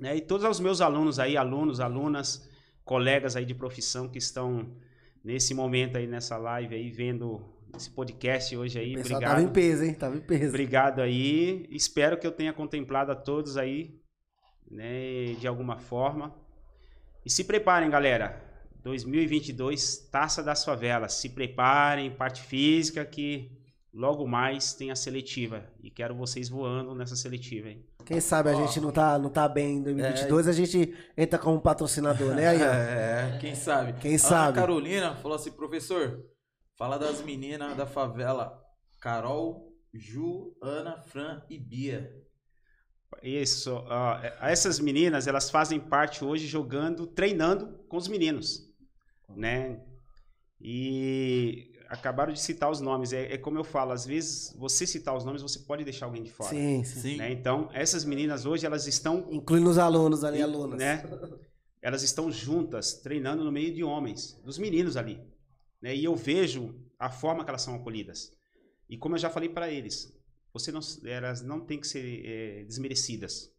[0.00, 0.16] Né?
[0.16, 2.48] E todos os meus alunos aí, alunos, alunas,
[2.84, 4.74] colegas aí de profissão que estão
[5.22, 7.44] nesse momento aí nessa live aí vendo
[7.76, 9.30] esse podcast hoje aí, o obrigado.
[9.30, 9.94] Tava em peso, hein?
[9.94, 10.48] Tava em peso.
[10.48, 11.66] Obrigado aí.
[11.70, 14.00] Espero que eu tenha contemplado a todos aí,
[14.68, 16.34] né, de alguma forma.
[17.24, 18.48] E se preparem, galera.
[18.82, 21.12] 2022, Taça das Favelas.
[21.12, 23.60] Se preparem, parte física que
[23.92, 25.64] Logo mais tem a seletiva.
[25.82, 27.84] E quero vocês voando nessa seletiva, hein?
[28.04, 28.66] Quem sabe a oh.
[28.66, 30.50] gente não tá, não tá bem em 2022, é.
[30.50, 32.48] a gente entra como patrocinador, né?
[32.48, 33.92] Aí, é, quem sabe.
[34.00, 34.58] Quem sabe.
[34.58, 36.24] A Carolina falou assim, professor,
[36.76, 38.58] fala das meninas da favela.
[39.00, 42.10] Carol, Ju, Ana, Fran e Bia.
[43.22, 43.76] Isso.
[43.76, 48.60] Uh, essas meninas, elas fazem parte hoje jogando, treinando com os meninos,
[49.28, 49.80] né?
[50.60, 53.12] E acabaram de citar os nomes.
[53.12, 56.22] É, é, como eu falo, às vezes você citar os nomes, você pode deixar alguém
[56.22, 56.50] de fora.
[56.50, 57.16] Sim, sim.
[57.16, 57.32] Né?
[57.32, 59.26] Então, essas meninas hoje, elas estão.
[59.30, 60.78] Incluindo os alunos ali, alunas.
[60.78, 61.02] Né?
[61.82, 65.18] Elas estão juntas, treinando no meio de homens, dos meninos ali.
[65.80, 65.96] Né?
[65.96, 68.30] E eu vejo a forma que elas são acolhidas.
[68.86, 70.14] E como eu já falei para eles,
[70.52, 73.50] você não, elas não têm que ser é, desmerecidas.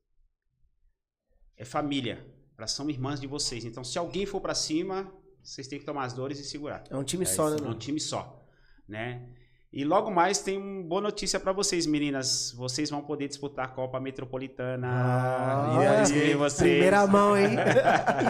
[1.57, 2.23] É família.
[2.55, 3.65] Elas são irmãs de vocês.
[3.65, 5.11] Então, se alguém for para cima,
[5.43, 6.83] vocês têm que tomar as dores e segurar.
[6.89, 7.57] É um time é só, né?
[7.63, 8.45] É um time só,
[8.87, 9.29] né?
[9.73, 12.51] E logo mais tem uma boa notícia para vocês, meninas.
[12.51, 14.87] Vocês vão poder disputar a Copa Metropolitana.
[14.91, 16.69] Ah, e aí, vocês.
[16.69, 17.55] Primeira mão, hein?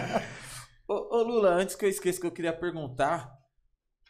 [0.86, 3.36] ô, ô, Lula, antes que eu esqueça que eu queria perguntar,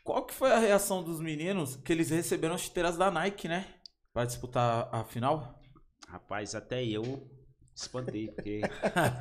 [0.05, 3.67] qual que foi a reação dos meninos que eles receberam as chuteiras da Nike, né?
[4.13, 5.59] Para disputar a final?
[6.07, 7.27] Rapaz, até eu
[7.83, 8.61] espantei, porque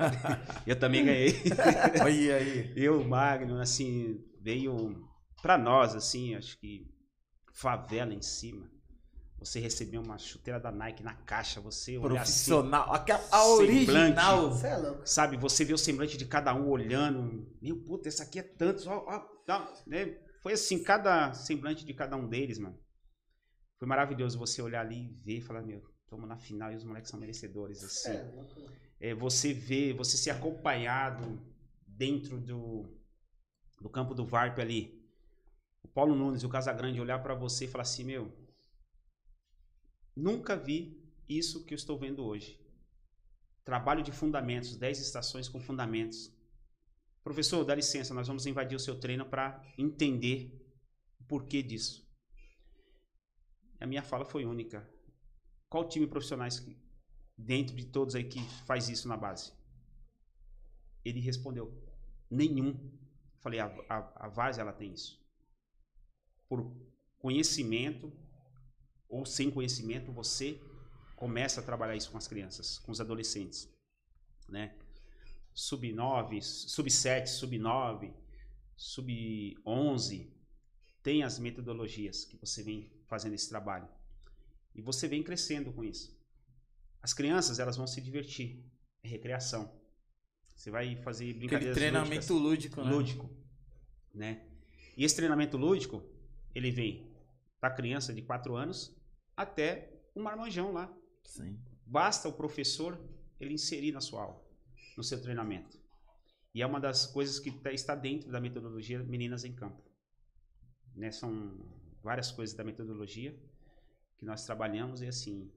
[0.65, 1.35] eu também ganhei.
[2.01, 2.73] Olha aí.
[2.75, 5.07] Eu, Magno, assim, veio
[5.41, 6.87] para nós, assim, acho que
[7.53, 8.69] favela em cima.
[9.39, 14.51] Você receber uma chuteira da Nike na caixa, você olhar assim, Profissional, a, a original.
[14.51, 15.01] Você é louco.
[15.03, 17.51] Sabe, você vê o semblante de cada um olhando.
[17.59, 18.87] Meu puta, essa aqui é tanto.
[18.87, 20.15] Ó, ó, ó, né?
[20.43, 22.77] Foi assim, cada semblante de cada um deles, mano.
[23.79, 25.81] Foi maravilhoso você olhar ali e ver e falar, meu,
[26.11, 27.81] estamos na final e os moleques são merecedores.
[27.85, 28.09] Assim.
[28.99, 31.41] É, você vê, você ser acompanhado
[31.87, 32.85] dentro do,
[33.79, 35.01] do campo do VARP ali.
[35.81, 38.29] O Paulo Nunes e o Casagrande olhar para você e falar assim, meu,
[40.13, 42.59] nunca vi isso que eu estou vendo hoje.
[43.63, 46.29] Trabalho de fundamentos, 10 estações com fundamentos.
[47.23, 50.61] Professor, dá licença, nós vamos invadir o seu treino para entender
[51.21, 52.05] o porquê disso.
[53.79, 54.85] A minha fala foi única.
[55.71, 56.77] Qual time profissionais que,
[57.37, 59.53] dentro de todos aí que faz isso na base?
[61.05, 61.73] Ele respondeu:
[62.29, 62.77] nenhum.
[63.39, 65.17] Falei: a, a, a ela tem isso.
[66.49, 66.75] Por
[67.17, 68.11] conhecimento
[69.07, 70.59] ou sem conhecimento, você
[71.15, 73.73] começa a trabalhar isso com as crianças, com os adolescentes,
[74.49, 74.77] né?
[75.53, 78.13] Sub 9, sub 7, sub 9,
[78.75, 80.33] sub 11,
[81.01, 83.87] tem as metodologias que você vem fazendo esse trabalho.
[84.75, 86.17] E você vem crescendo com isso.
[87.01, 88.63] As crianças, elas vão se divertir.
[89.03, 89.71] É recreação.
[90.55, 92.91] Você vai fazer brincadeiras Aquele treinamento lúdicas, lúdico, né?
[92.91, 93.29] lúdico,
[94.13, 94.47] né?
[94.95, 96.03] E esse treinamento lúdico,
[96.53, 97.11] ele vem
[97.59, 98.95] da criança de 4 anos
[99.35, 100.93] até o marmanjão lá.
[101.23, 101.59] Sim.
[101.85, 102.99] Basta o professor
[103.39, 104.45] ele inserir na sua aula,
[104.95, 105.79] no seu treinamento.
[106.53, 109.81] E é uma das coisas que tá- está dentro da metodologia Meninas em Campo.
[110.93, 111.11] Né?
[111.11, 111.57] São
[112.03, 113.35] várias coisas da metodologia
[114.21, 115.51] que nós trabalhamos e assim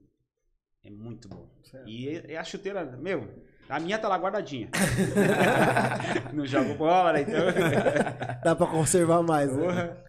[0.83, 1.47] é muito bom.
[1.63, 1.87] Certo.
[1.87, 4.71] E é- é a chuteira, meu, a minha tá lá guardadinha.
[6.33, 7.21] Não jogo bola?
[7.21, 7.45] Então.
[8.43, 10.03] Dá pra conservar mais, né?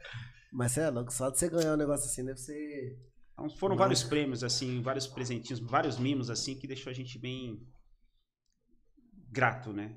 [0.51, 2.99] Mas você é louco, só de você ganhar um negócio assim deve ser.
[3.35, 7.60] Então, foram vários prêmios, assim, vários presentinhos, vários mimos, assim, que deixou a gente bem
[9.31, 9.94] grato, né?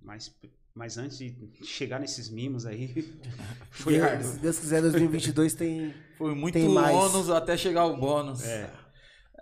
[0.00, 0.34] Mas,
[0.76, 3.02] mas antes de chegar nesses mimos aí,
[3.72, 4.30] foi Deus- árduo.
[4.32, 5.94] Se Deus quiser, 2022 tem.
[6.18, 6.94] Foi muito Tem mais.
[6.94, 8.44] ônus até chegar o bônus.
[8.44, 8.70] É.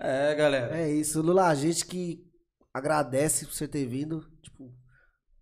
[0.00, 0.76] É, galera.
[0.78, 2.24] É isso, Lula, a gente que
[2.72, 4.20] agradece por você ter vindo.
[4.42, 4.72] Tipo,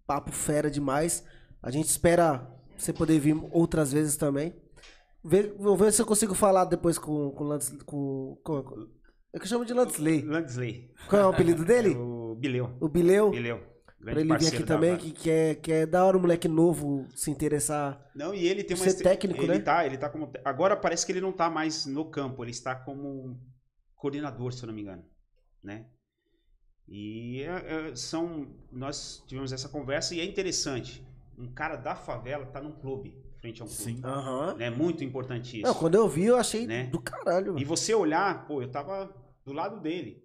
[0.07, 1.25] papo fera demais.
[1.62, 2.47] A gente espera
[2.77, 4.55] você poder vir outras vezes também.
[5.25, 7.77] Vê- vou ver se eu consigo falar depois com com o Lance.
[7.85, 8.89] Com, com, com-
[9.35, 10.23] é que eu chamo de Lansley.
[10.23, 10.91] Landsley.
[11.09, 11.95] Qual é o apelido dele?
[12.33, 12.75] O Bileu.
[12.81, 13.31] O Bileu.
[13.31, 13.61] Bileu.
[14.03, 15.03] Pra Grande ele vir aqui também, Vale.
[15.03, 18.05] que, que, é, que é da hora um moleque novo se interessar.
[18.17, 19.59] Não, e ele tem uma Ser técnico, ele né?
[19.61, 20.29] Tá, ele tá como.
[20.45, 23.41] Agora parece que ele não tá mais no campo, ele está como
[23.95, 25.05] coordenador, se eu não me engano,
[25.63, 25.87] né?
[26.89, 31.07] E é, é, são, nós tivemos essa conversa e é interessante.
[31.39, 33.83] Um cara da favela tá num clube, frente a um clube.
[33.83, 34.01] Sim.
[34.03, 34.57] Aham.
[34.59, 35.67] É muito importante isso.
[35.67, 36.87] Não, quando eu vi, eu achei Né?
[36.87, 37.57] do caralho.
[37.57, 39.15] E você olhar, pô, eu tava
[39.45, 40.25] do lado dele,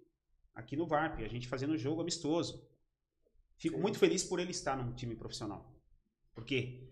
[0.52, 2.66] aqui no VARP, a gente fazendo um jogo amistoso.
[3.58, 5.74] Fico muito feliz por ele estar num time profissional.
[6.34, 6.88] Porque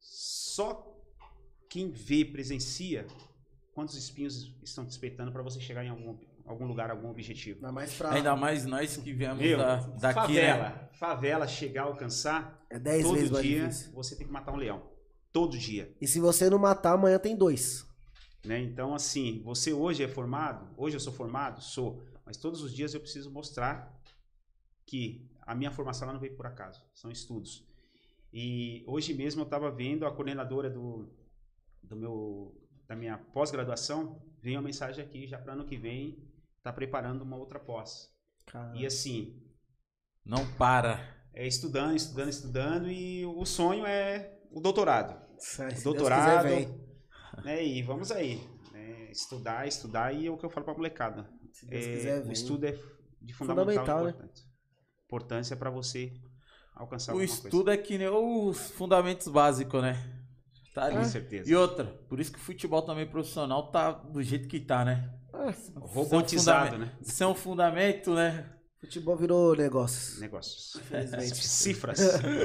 [0.00, 0.96] só
[1.68, 3.06] quem vê, presencia,
[3.74, 7.58] quantos espinhos estão te espetando para você chegar em algum, algum lugar, algum objetivo.
[7.58, 8.12] Ainda mais pra.
[8.12, 10.88] Ainda mais nós que viemos Meu, da, daqui, favela, né?
[10.94, 13.92] favela chegar a alcançar, É 10 vezes todo mais dia difícil.
[13.92, 14.88] você tem que matar um leão.
[15.32, 15.94] Todo dia.
[16.00, 17.84] E se você não matar, amanhã tem dois.
[18.44, 18.60] né?
[18.62, 22.94] Então, assim, você hoje é formado, hoje eu sou formado, sou, mas todos os dias
[22.94, 23.94] eu preciso mostrar
[24.86, 27.66] que a minha formação não veio por acaso, são estudos.
[28.32, 31.08] E hoje mesmo eu estava vendo a coordenadora do,
[31.82, 32.54] do meu,
[32.86, 36.22] da minha pós-graduação, veio uma mensagem aqui já para ano que vem,
[36.58, 38.08] está preparando uma outra pós.
[38.46, 38.76] Cara.
[38.76, 39.42] E assim,
[40.24, 41.00] Não para.
[41.32, 46.46] é estudando, estudando, estudando, e o sonho é o doutorado Se Deus doutorado.
[46.48, 46.68] quiser,
[47.44, 47.64] né?
[47.64, 48.36] E vamos aí.
[48.72, 49.10] né?
[49.10, 51.26] Estudar, estudar, e é o que eu falo pra molecada.
[51.52, 52.72] Se Deus É, quiser, o estudo é
[53.22, 54.32] de fundamental, Fundamental, né?
[55.08, 55.56] Importância.
[55.56, 56.12] Para você
[56.74, 59.94] alcançar O estudo é que nem os fundamentos básicos, né?
[60.74, 60.96] Tá coisa.
[60.96, 61.04] ali.
[61.04, 61.50] Com certeza.
[61.50, 65.12] E outra, por isso que o futebol também profissional tá do jeito que tá, né?
[65.76, 66.92] Robotizado, né?
[67.00, 68.54] Isso é um fundamento, né?
[68.80, 70.20] Futebol virou negócios.
[70.20, 70.80] Negócios.
[71.34, 71.98] Cifras.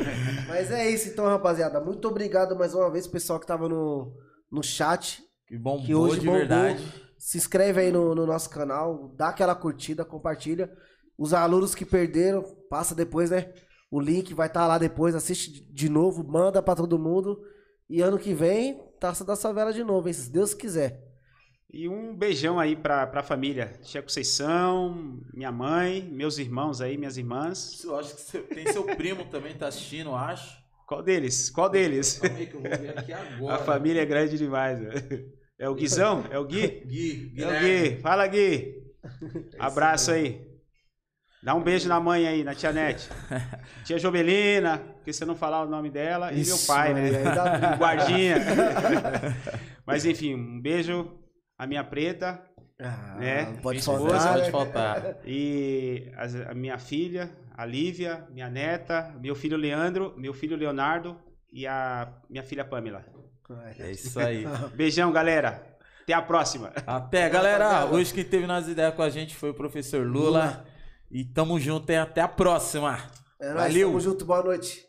[0.48, 1.80] Mas é isso então, rapaziada.
[1.80, 4.12] Muito obrigado mais uma vez, pessoal que tava no,
[4.52, 5.22] no chat.
[5.48, 6.40] Que bombou Que hoje de bombou.
[6.40, 6.84] verdade.
[7.20, 10.72] Se inscreve aí no, no nosso canal, dá aquela curtida, compartilha.
[11.18, 13.54] Os alunos que perderam, passa depois, né?
[13.92, 17.40] O link vai estar lá depois, assiste de novo, manda pra todo mundo.
[17.90, 20.14] E ano que vem, Taça da Savela de novo, hein?
[20.14, 21.00] Se Deus quiser.
[21.72, 23.74] E um beijão aí pra, pra família.
[23.82, 27.84] Tia Conceição, minha mãe, meus irmãos aí, minhas irmãs.
[27.84, 30.58] Eu acho que você- tem seu primo também tá assistindo, eu acho.
[30.88, 31.50] Qual deles?
[31.50, 32.20] Qual deles?
[32.20, 33.56] Calma aí que eu vou ver aqui agora.
[33.56, 34.80] A família é grande demais.
[34.80, 34.90] né?
[35.60, 36.26] É o Guizão?
[36.32, 36.68] É o Gui?
[36.86, 37.90] Gui, É o Guilherme.
[37.96, 38.02] Gui.
[38.02, 38.84] Fala, Gui.
[39.60, 40.53] Abraço aí.
[41.44, 43.10] Dá um beijo na mãe aí, na tia Nete.
[43.84, 47.12] Tia Jovelina, porque se eu não falar o nome dela, e meu pai, né?
[47.24, 47.76] dá briga.
[47.78, 48.36] Guardinha.
[49.86, 51.12] Mas enfim, um beijo
[51.58, 52.42] à minha preta
[52.80, 54.06] Ah, É, não pode minha faltar.
[54.18, 54.38] esposa, né?
[54.40, 55.16] pode faltar.
[55.26, 56.12] e
[56.48, 61.18] a minha filha, a Lívia, minha neta, meu filho Leandro, meu filho Leonardo
[61.52, 63.04] e a minha filha Pamela.
[63.80, 64.46] É isso aí.
[64.74, 65.62] Beijão, galera.
[66.04, 66.72] Até a próxima.
[66.88, 67.86] Até, galera.
[67.86, 70.66] Hoje quem teve nas ideias com a gente foi o professor Lula.
[71.14, 72.98] E tamo junto e até a próxima.
[73.40, 73.88] É nóis, Valeu.
[73.90, 74.84] tamo junto, boa noite.